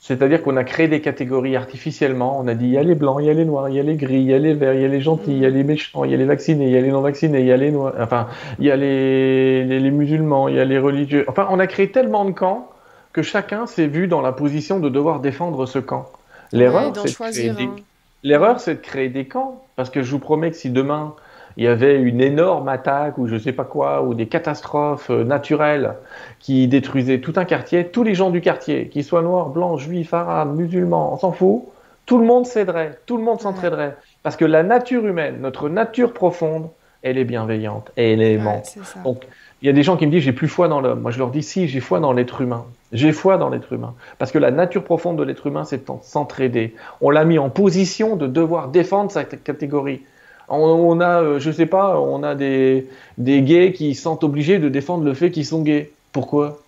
[0.00, 2.40] C'est-à-dire qu'on a créé des catégories artificiellement.
[2.40, 3.80] On a dit il y a les blancs, il y a les noirs, il y
[3.80, 5.46] a les gris, il y a les verts, il y a les gentils, il y
[5.46, 7.46] a les méchants, il y a les vaccinés, il y a les non vaccinés, il
[7.46, 8.28] y a les noirs, enfin,
[8.58, 11.26] il y a les, les, musulmans, il y a les religieux.
[11.28, 12.70] Enfin, on a créé tellement de camps
[13.12, 16.06] que chacun s'est vu dans la position de devoir défendre ce camp.
[18.22, 19.62] L'erreur, c'est de créer des camps.
[19.76, 21.14] Parce que je vous promets que si demain
[21.56, 25.24] il y avait une énorme attaque ou je sais pas quoi, ou des catastrophes euh,
[25.24, 25.94] naturelles
[26.38, 30.14] qui détruisaient tout un quartier, tous les gens du quartier, qu'ils soient noirs, blancs, juifs,
[30.14, 31.64] arabes, musulmans, on s'en fout,
[32.06, 33.96] tout le monde s'aiderait, tout le monde s'entraiderait.
[34.22, 36.68] Parce que la nature humaine, notre nature profonde,
[37.02, 38.76] elle est bienveillante et elle est aimante.
[39.04, 39.26] Donc,
[39.62, 41.00] il y a des gens qui me disent j'ai plus foi dans l'homme.
[41.00, 42.64] Moi, je leur dis si, j'ai foi dans l'être humain.
[42.92, 43.94] J'ai foi dans l'être humain.
[44.18, 46.74] Parce que la nature profonde de l'être humain, c'est de s'entraider.
[47.00, 50.02] On l'a mis en position de devoir défendre sa catégorie.
[50.50, 54.58] On, a, euh, je sais pas, on a des, des gays qui se sentent obligés
[54.58, 55.90] de défendre le fait qu'ils sont gays.
[56.12, 56.58] Pourquoi?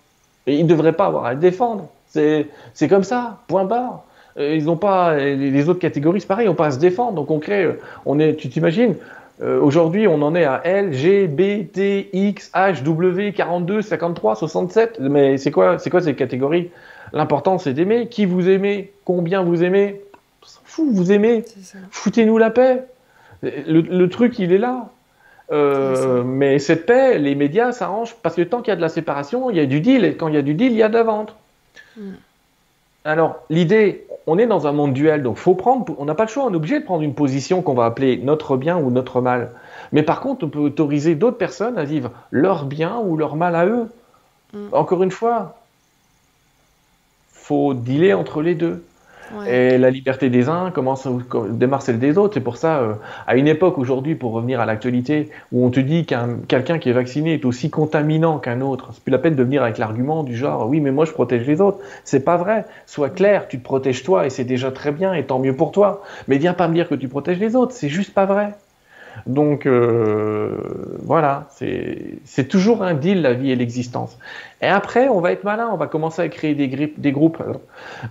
[0.47, 1.89] Et Ils ne devraient pas avoir à le défendre.
[2.07, 2.47] C'est
[2.89, 4.03] comme ça, point barre.
[4.37, 7.13] Euh, ils n'ont pas, les autres catégories, c'est pareil, on pas à se défendre.
[7.13, 8.95] Donc on crée, euh, on est, tu t'imagines,
[9.41, 14.99] aujourd'hui on en est à L, G, B, T, X, H, W, 42, 53, 67.
[15.01, 16.69] Mais c'est quoi, c'est quoi ces catégories?
[17.11, 18.07] L'important c'est d'aimer.
[18.07, 18.91] Qui vous aimez?
[19.03, 20.01] Combien vous aimez?
[20.63, 21.43] Fou, vous aimez
[21.91, 22.83] Foutez-nous la paix.
[23.43, 24.89] Le, truc, il est là.
[25.51, 28.89] Euh, mais cette paix, les médias s'arrangent parce que tant qu'il y a de la
[28.89, 30.83] séparation, il y a du deal, et quand il y a du deal, il y
[30.83, 31.35] a de la vente.
[31.97, 32.11] Mm.
[33.05, 36.29] Alors, l'idée, on est dans un monde duel, donc faut prendre, on n'a pas le
[36.29, 39.19] choix, on est obligé de prendre une position qu'on va appeler notre bien ou notre
[39.19, 39.51] mal.
[39.91, 43.55] Mais par contre, on peut autoriser d'autres personnes à vivre leur bien ou leur mal
[43.55, 43.89] à eux.
[44.53, 44.67] Mm.
[44.71, 45.57] Encore une fois,
[47.33, 48.83] faut dealer entre les deux.
[49.47, 51.11] Et la liberté des uns commence à
[51.49, 52.33] démarre celle des autres.
[52.35, 52.93] C'est pour ça, euh,
[53.27, 56.89] à une époque aujourd'hui, pour revenir à l'actualité, où on te dit qu'un quelqu'un qui
[56.89, 60.23] est vacciné est aussi contaminant qu'un autre, c'est plus la peine de venir avec l'argument
[60.23, 61.79] du genre oui, mais moi je protège les autres.
[62.03, 62.65] C'est pas vrai.
[62.85, 65.71] Sois clair, tu te protèges toi et c'est déjà très bien et tant mieux pour
[65.71, 66.03] toi.
[66.27, 67.73] Mais viens pas me dire que tu protèges les autres.
[67.73, 68.53] C'est juste pas vrai.
[69.27, 70.57] Donc euh,
[71.03, 71.47] voilà,
[72.25, 74.17] c'est toujours un deal la vie et l'existence.
[74.63, 77.43] Et après, on va être malin, on va commencer à créer des, des groupes.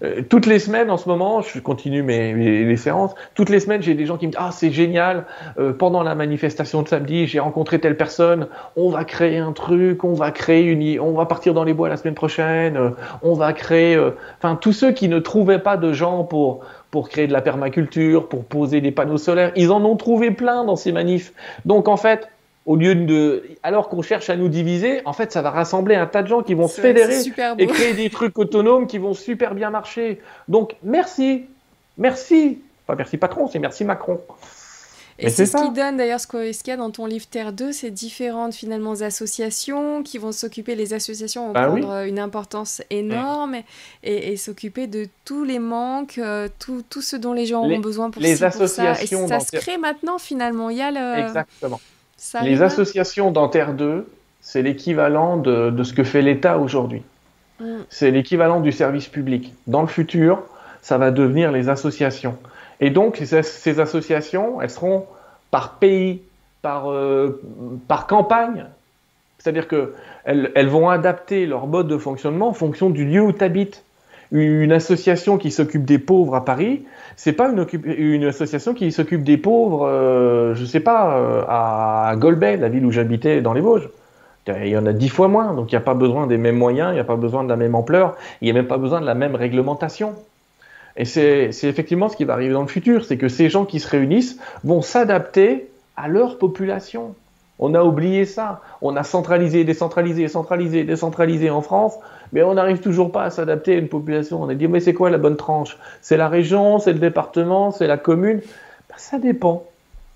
[0.03, 3.15] Euh, toutes les semaines, en ce moment, je continue mes, mes séances.
[3.35, 5.25] Toutes les semaines, j'ai des gens qui me disent ah c'est génial.
[5.59, 8.49] Euh, pendant la manifestation de samedi, j'ai rencontré telle personne.
[8.77, 11.89] On va créer un truc, on va créer une, on va partir dans les bois
[11.89, 12.77] la semaine prochaine.
[12.77, 12.91] Euh,
[13.23, 16.61] on va créer, euh, enfin tous ceux qui ne trouvaient pas de gens pour
[16.91, 19.51] pour créer de la permaculture, pour poser des panneaux solaires.
[19.57, 21.33] Ils en ont trouvé plein dans ces manifs.
[21.65, 22.29] Donc en fait,
[22.65, 26.07] au lieu de, alors qu'on cherche à nous diviser, en fait, ça va rassembler un
[26.07, 27.21] tas de gens qui vont se fédérer
[27.59, 30.21] et créer des trucs autonomes qui vont super bien marcher.
[30.49, 31.47] Donc merci,
[31.99, 34.21] merci, pas merci patron, c'est merci Macron.
[35.19, 37.73] Et c'est ce qui donne d'ailleurs ce qu'il y a dans ton livre Terre 2,
[37.73, 43.57] ces différentes finalement associations qui vont s'occuper, les associations vont bah prendre une importance énorme
[44.03, 48.11] et, s'occuper de tous les manques, euh, tout, tout, ce dont les gens ont besoin
[48.11, 49.37] pour, les associations ça.
[49.37, 50.71] Et ça se crée maintenant finalement.
[50.71, 51.27] Il y a le...
[51.27, 51.81] Exactement.
[52.43, 54.09] Les associations dans Terre 2,
[54.41, 57.03] c'est l'équivalent de, de, ce que fait l'État aujourd'hui.
[57.61, 57.81] Mm.
[57.89, 59.55] C'est l'équivalent du service public.
[59.67, 60.43] Dans le futur,
[60.83, 62.37] ça va devenir les associations.
[62.81, 65.07] Et donc, ces, associations, elles seront
[65.51, 66.23] par pays,
[66.63, 66.93] par,
[67.87, 68.67] par campagne.
[69.39, 73.45] C'est-à-dire qu'elles elles vont adapter leur mode de fonctionnement en fonction du lieu où tu
[73.45, 73.85] habites.
[74.33, 76.85] Une association qui s'occupe des pauvres à Paris,
[77.17, 82.57] c'est pas une, association qui s'occupe des pauvres, euh, je sais pas, euh, à Golbet,
[82.57, 83.89] la ville où j'habitais dans les Vosges.
[84.49, 86.57] Il y en a dix fois moins, donc il n'y a pas besoin des mêmes
[86.57, 88.79] moyens, il n'y a pas besoin de la même ampleur, il n'y a même pas
[88.79, 90.15] besoin de la même réglementation.
[90.97, 93.81] Et c'est effectivement ce qui va arriver dans le futur, c'est que ces gens qui
[93.81, 97.15] se réunissent vont s'adapter à leur population.
[97.59, 98.61] On a oublié ça.
[98.81, 101.95] On a centralisé, décentralisé, centralisé, décentralisé en France,
[102.33, 104.43] mais on n'arrive toujours pas à s'adapter à une population.
[104.43, 105.77] On a dit, mais c'est quoi la bonne tranche?
[106.01, 108.41] C'est la région, c'est le département, c'est la commune?
[108.89, 109.65] Ben, Ça dépend.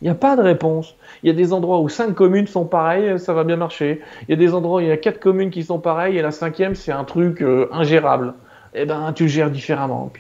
[0.03, 0.95] Il n'y a pas de réponse.
[1.23, 4.03] Il y a des endroits où cinq communes sont pareilles, ça va bien marcher.
[4.29, 6.23] Il y a des endroits où il y a quatre communes qui sont pareilles et
[6.23, 8.35] la cinquième, c'est un truc euh, ingérable.
[8.75, 10.13] Eh ben, tu gères différemment.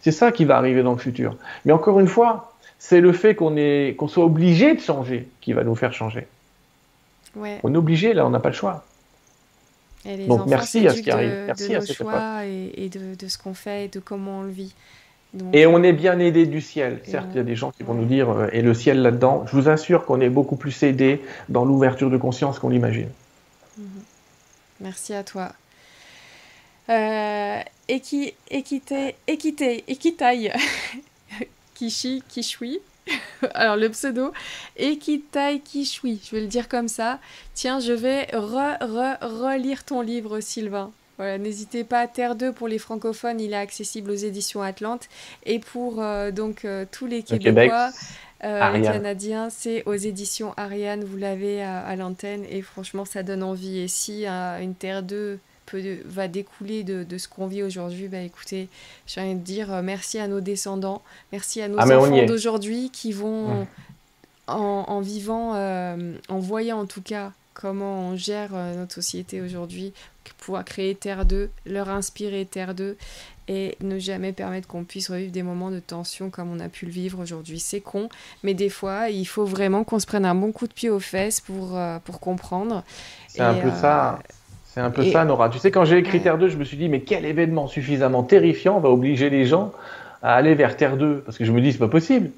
[0.00, 1.36] C'est ça qui va arriver dans le futur.
[1.64, 5.76] Mais encore une fois, c'est le fait qu'on soit obligé de changer qui va nous
[5.76, 6.26] faire changer.
[7.36, 8.84] On est obligé, là, on n'a pas le choix.
[10.04, 11.44] Donc merci à ce qui arrive.
[11.46, 14.50] Merci de à nos choix et, de, ce qu'on fait et de comment on le
[14.50, 14.74] vit.
[15.52, 17.00] et on est bien aidé du ciel.
[17.04, 19.44] Certes, il y a des gens qui vont nous dire euh, et le ciel là-dedans?
[19.46, 23.08] Je vous assure qu'on est beaucoup plus aidé dans l'ouverture de conscience qu'on l'imagine.
[23.78, 23.86] Mhm.
[24.80, 25.52] Merci à toi.
[26.88, 28.34] Euh, équité,
[29.28, 30.52] équité, équitaille.
[31.74, 32.80] Kishi, Kishui.
[33.54, 34.32] Alors le pseudo,
[34.76, 37.18] Ekitai Kishui, je vais le dire comme ça.
[37.54, 40.92] Tiens, je vais re, re, relire ton livre, Sylvain.
[41.18, 45.08] Voilà, n'hésitez pas, Terre 2 pour les francophones, il est accessible aux éditions Atlante.
[45.44, 47.90] Et pour euh, donc euh, tous les Québécois,
[48.44, 52.44] euh, les Canadiens, c'est aux éditions Ariane, vous l'avez à, à l'antenne.
[52.50, 53.78] Et franchement, ça donne envie.
[53.78, 55.38] Et si une Terre 2
[56.04, 58.68] va découler de, ce qu'on vit aujourd'hui, bah écoutez,
[59.06, 61.02] j'ai envie de dire euh, merci à nos descendants,
[61.32, 63.66] merci à nos ah, enfants d'aujourd'hui qui vont,
[64.46, 69.92] en, vivant, euh, en voyant en tout cas comment on gère euh, notre société aujourd'hui,
[70.38, 72.96] pouvoir créer Terre 2, leur inspirer Terre 2
[73.48, 76.86] et ne jamais permettre qu'on puisse revivre des moments de tension comme on a pu
[76.86, 77.60] le vivre aujourd'hui.
[77.60, 78.08] C'est con,
[78.42, 81.00] mais des fois, il faut vraiment qu'on se prenne un bon coup de pied aux
[81.00, 82.84] fesses pour, pour comprendre.
[83.28, 84.20] C'est un peu ça.
[84.72, 85.50] C'est un peu ça, Nora.
[85.50, 88.22] Tu sais, quand j'ai écrit Terre 2, je me suis dit, mais quel événement suffisamment
[88.22, 89.70] terrifiant va obliger les gens
[90.22, 92.30] à aller vers Terre 2 Parce que je me dis, c'est pas possible.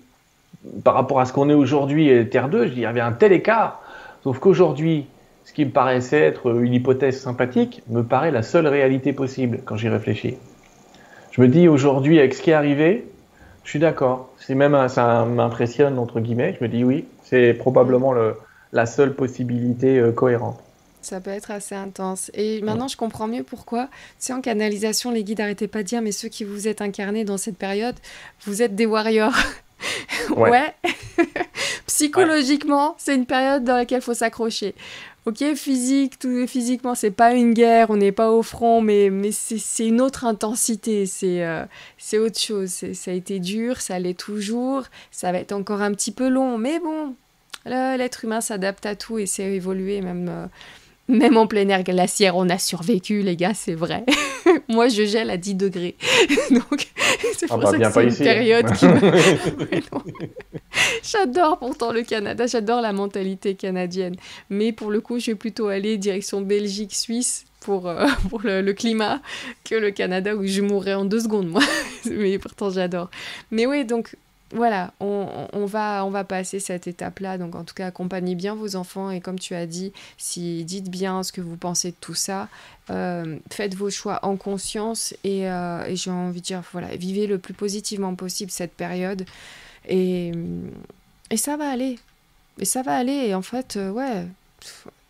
[0.82, 3.01] Par rapport à ce qu'on est aujourd'hui et Terre 2, je dis, il y avait
[3.01, 3.82] un tel écart.
[4.24, 5.06] Sauf qu'aujourd'hui,
[5.44, 9.77] ce qui me paraissait être une hypothèse sympathique me paraît la seule réalité possible quand
[9.77, 10.35] j'y réfléchis.
[11.31, 13.06] Je me dis, aujourd'hui, avec ce qui est arrivé,
[13.62, 14.31] je suis d'accord.
[14.39, 16.56] C'est même, ça m'impressionne, entre guillemets.
[16.59, 18.35] Je me dis, oui, c'est probablement le,
[18.73, 20.61] la seule possibilité euh, cohérente.
[21.05, 22.31] Ça peut être assez intense.
[22.35, 23.87] Et maintenant, je comprends mieux pourquoi.
[23.87, 26.81] Tu sais, en canalisation, les guides n'arrêtaient pas de dire, mais ceux qui vous êtes
[26.81, 27.97] incarnés dans cette période,
[28.47, 29.37] vous êtes des warriors.
[30.37, 30.75] ouais.
[31.87, 34.75] Psychologiquement, c'est une période dans laquelle il faut s'accrocher.
[35.27, 39.33] Ok, physique, tout, physiquement, c'est pas une guerre, on n'est pas au front, mais, mais
[39.33, 41.65] c'est une autre intensité, c'est euh,
[41.97, 42.71] c'est autre chose.
[42.71, 46.59] Ça a été dur, ça l'est toujours, ça va être encore un petit peu long,
[46.59, 47.15] mais bon,
[47.65, 50.29] l'être humain s'adapte à tout et c'est évolué même.
[50.29, 50.47] Euh,
[51.09, 54.05] même en plein air glaciaire, on a survécu, les gars, c'est vrai.
[54.69, 55.97] Moi, je gèle à 10 degrés.
[56.51, 56.89] Donc,
[57.37, 58.87] c'est pour ah bah, ça que c'est une période qui
[61.03, 64.17] J'adore pourtant le Canada, j'adore la mentalité canadienne.
[64.51, 68.73] Mais pour le coup, je vais plutôt aller direction Belgique, Suisse pour, euh, pour le,
[68.73, 69.21] climat
[69.65, 71.63] que le Canada où je mourrais en deux secondes, moi.
[72.11, 73.11] Mais pourtant, j'adore.
[73.51, 74.17] Mais oui, donc
[74.55, 77.39] voilà, on, va, on va passer cette étape-là.
[77.39, 79.11] Donc, en tout cas, accompagnez bien vos enfants.
[79.11, 82.49] Et comme tu as dit, si dites bien ce que vous pensez de tout ça,
[82.91, 85.13] euh, faites vos choix en conscience.
[85.27, 89.27] Euh, et, j'ai envie de dire, voilà, vivez le plus positivement possible cette période.
[89.89, 90.33] Et,
[91.31, 91.99] et ça va aller.
[92.61, 93.27] Et ça va aller.
[93.27, 94.25] Et en fait, euh, ouais,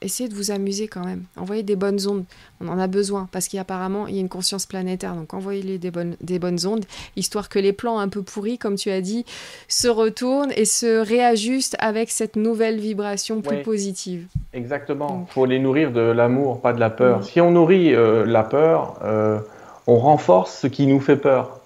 [0.05, 1.24] essayez de vous amuser quand même.
[1.36, 2.24] Envoyez des bonnes ondes.
[2.60, 5.14] On en a besoin parce qu'apparemment, il y a une conscience planétaire.
[5.14, 6.85] Donc, envoyez-les des bonnes, des bonnes ondes,
[7.16, 9.24] histoire que les plans un peu pourris, comme tu as dit,
[9.68, 14.26] se retournent et se réajustent avec cette nouvelle vibration plus positive.
[14.52, 15.26] Exactement.
[15.28, 17.20] Il faut les nourrir de l'amour, pas de la peur.
[17.20, 17.22] Mm.
[17.24, 19.39] Si on nourrit euh, la peur, euh,
[19.86, 21.60] on renforce ce qui nous fait peur.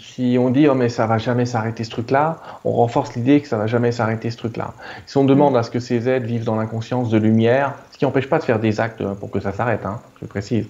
[0.00, 3.46] Si on dit oh mais ça va jamais s'arrêter ce truc-là, on renforce l'idée que
[3.46, 4.74] ça va jamais s'arrêter ce truc-là.
[5.06, 8.04] Si on demande à ce que ces êtres vivent dans l'inconscience de lumière, ce qui
[8.04, 10.66] n'empêche pas de faire des actes pour que ça s'arrête, hein, je précise.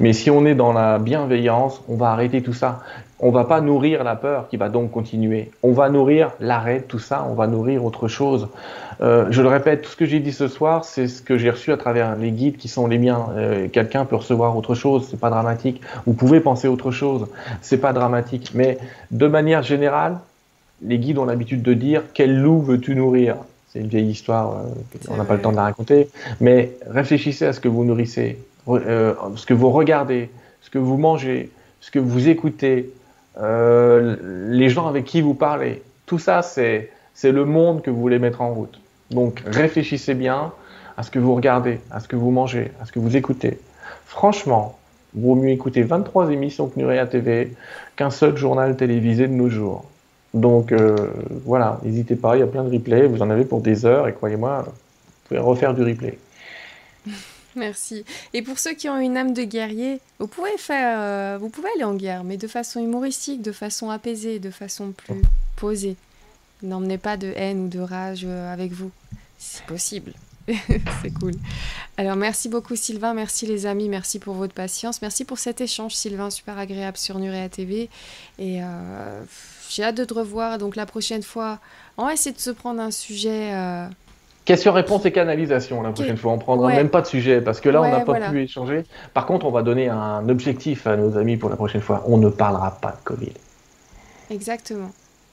[0.00, 2.80] Mais si on est dans la bienveillance, on va arrêter tout ça.
[3.20, 5.50] On va pas nourrir la peur qui va donc continuer.
[5.64, 7.26] On va nourrir l'arrêt tout ça.
[7.28, 8.48] On va nourrir autre chose.
[9.00, 11.50] Euh, je le répète, tout ce que j'ai dit ce soir, c'est ce que j'ai
[11.50, 13.26] reçu à travers les guides qui sont les miens.
[13.36, 15.80] Euh, quelqu'un peut recevoir autre chose, c'est pas dramatique.
[16.06, 17.26] Vous pouvez penser autre chose,
[17.60, 18.52] c'est pas dramatique.
[18.54, 18.78] Mais
[19.10, 20.18] de manière générale,
[20.82, 23.36] les guides ont l'habitude de dire quel loup veux-tu nourrir?
[23.72, 26.08] C'est une vieille histoire, euh, on n'a pas le temps de la raconter.
[26.40, 30.30] Mais réfléchissez à ce que vous nourrissez, ce que vous regardez,
[30.62, 31.50] ce que vous mangez,
[31.80, 32.90] ce que vous écoutez,
[33.40, 34.16] euh,
[34.48, 35.82] les gens avec qui vous parlez.
[36.06, 36.90] Tout ça, c'est
[37.22, 38.80] le monde que vous voulez mettre en route.
[39.10, 40.52] Donc réfléchissez bien
[40.96, 43.58] à ce que vous regardez, à ce que vous mangez, à ce que vous écoutez.
[44.06, 44.78] Franchement,
[45.14, 47.54] vaut mieux écouter 23 émissions que Nurea TV
[47.96, 49.84] qu'un seul journal télévisé de nos jours.
[50.34, 50.96] Donc euh,
[51.44, 54.08] voilà, n'hésitez pas, il y a plein de replays, vous en avez pour des heures
[54.08, 54.72] et croyez-moi, vous
[55.28, 56.18] pouvez refaire du replay.
[57.56, 58.04] Merci.
[58.34, 61.68] Et pour ceux qui ont une âme de guerrier, vous pouvez faire, euh, vous pouvez
[61.74, 65.22] aller en guerre, mais de façon humoristique, de façon apaisée, de façon plus
[65.56, 65.96] posée.
[66.62, 68.90] N'emmenez pas de haine ou de rage euh, avec vous.
[69.38, 70.12] C'est possible.
[71.02, 71.34] c'est cool.
[71.98, 75.94] Alors merci beaucoup Sylvain, merci les amis, merci pour votre patience, merci pour cet échange
[75.94, 77.90] Sylvain, super agréable sur Nurea TV.
[78.38, 79.22] Et euh,
[79.68, 80.58] j'ai hâte de te revoir.
[80.58, 81.60] Donc la prochaine fois,
[81.96, 83.52] on va essayer de se prendre un sujet.
[84.48, 86.32] Question-réponse et canalisation la prochaine fois.
[86.32, 88.84] On prendra même pas de sujet parce que là, on n'a pas pu échanger.
[89.12, 92.02] Par contre, on va donner un objectif à nos amis pour la prochaine fois.
[92.06, 93.32] On ne parlera pas de Covid.
[94.30, 94.88] Exactement.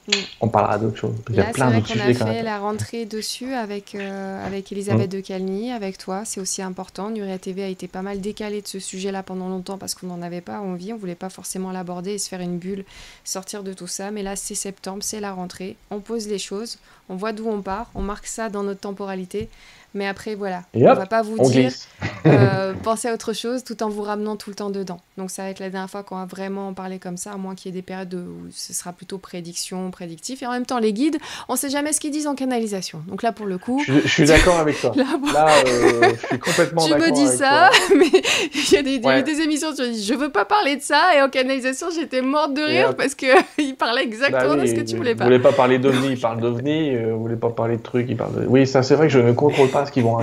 [0.08, 0.12] Mm.
[0.40, 1.14] On parlera d'autres choses.
[1.30, 2.16] Il y a plein d'autres sujets.
[2.20, 5.16] On a fait la rentrée dessus avec, euh, avec Elisabeth mm.
[5.16, 6.24] de Calny, avec toi.
[6.24, 7.10] C'est aussi important.
[7.10, 10.22] Nuria TV a été pas mal décalé de ce sujet-là pendant longtemps parce qu'on n'en
[10.22, 10.92] avait pas envie.
[10.92, 12.84] On voulait pas forcément l'aborder et se faire une bulle,
[13.24, 14.10] sortir de tout ça.
[14.10, 15.76] Mais là, c'est septembre, c'est la rentrée.
[15.90, 16.78] On pose les choses,
[17.08, 19.48] on voit d'où on part, on marque ça dans notre temporalité.
[19.96, 21.72] Mais après, voilà, on ne va pas vous dire
[22.26, 25.00] euh, pensez à autre chose tout en vous ramenant tout le temps dedans.
[25.16, 27.38] Donc ça va être la dernière fois qu'on va vraiment en parler comme ça, à
[27.38, 30.42] moins qu'il y ait des périodes où ce sera plutôt prédiction, prédictif.
[30.42, 31.16] Et en même temps, les guides,
[31.48, 33.02] on ne sait jamais ce qu'ils disent en canalisation.
[33.08, 33.82] Donc là, pour le coup...
[33.86, 34.92] Je, suis d'accord avec toi.
[35.32, 38.22] là, euh, je suis complètement d'accord Tu me dis ça, mais
[38.54, 41.16] il y a des, des, émissions, tu dis, je veux pas parler de ça.
[41.16, 44.82] Et en canalisation, j'étais morte de rire parce qu'il parlait exactement bah de ce que
[44.82, 45.24] tu voulais pas.
[45.24, 46.94] Vous voulez pas parler d'OVNI, il parle d'OVNI.
[46.94, 48.46] Euh, vous voulez pas parler de trucs, il parle de...
[48.46, 50.18] Oui, ça c'est vrai que je ne contrôle pas qu'ils vont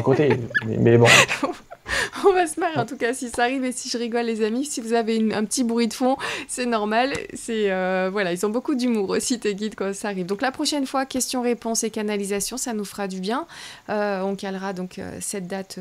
[0.66, 1.08] mais, bon.
[2.26, 4.44] On va se marrer en tout cas si ça arrive et si je rigole les
[4.44, 4.66] amis.
[4.66, 6.18] Si vous avez un petit bruit de fond,
[6.48, 7.14] c'est normal.
[7.34, 10.26] C'est euh, voilà, ils ont beaucoup d'humour aussi tes guides quand ça arrive.
[10.26, 13.46] Donc la prochaine fois, questions-réponses et canalisation, ça nous fera du bien.
[13.90, 15.80] Euh, on calera donc euh, cette date.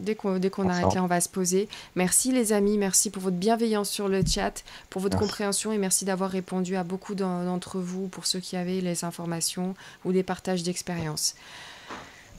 [0.00, 1.68] Dès qu'on, dès qu'on arrête là, on va se poser.
[1.94, 6.04] Merci les amis, merci pour votre bienveillance sur le chat, pour votre compréhension et merci
[6.04, 10.64] d'avoir répondu à beaucoup d'entre vous, pour ceux qui avaient les informations ou des partages
[10.64, 11.36] d'expérience.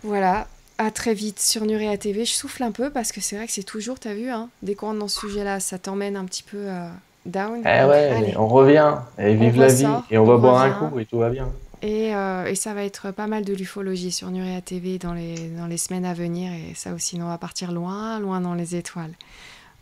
[0.04, 0.48] Voilà,
[0.78, 2.26] à très vite sur Nurea TV.
[2.26, 4.76] Je souffle un peu parce que c'est vrai que c'est toujours, t'as vu, hein, dès
[4.76, 6.88] qu'on rentre dans ce sujet-là, ça t'emmène un petit peu euh,
[7.26, 7.62] down.
[7.66, 11.06] Eh ouais, on revient, et vive la vie, et on, va boire un coup, et
[11.06, 11.50] tout va bien.
[11.82, 15.50] Et, euh, et, ça va être pas mal de l'ufologie sur Nurea TV dans les,
[15.50, 18.76] dans les semaines à venir, et ça aussi, on va partir loin, loin dans les
[18.76, 19.12] étoiles.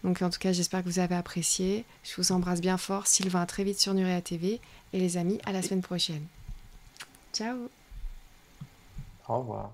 [0.03, 1.85] Donc en tout cas, j'espère que vous avez apprécié.
[2.03, 3.07] Je vous embrasse bien fort.
[3.07, 4.60] Sylvain, très vite sur Nurea TV.
[4.93, 6.23] Et les amis, à la semaine prochaine.
[7.34, 7.69] Ciao
[9.31, 9.71] au revoir.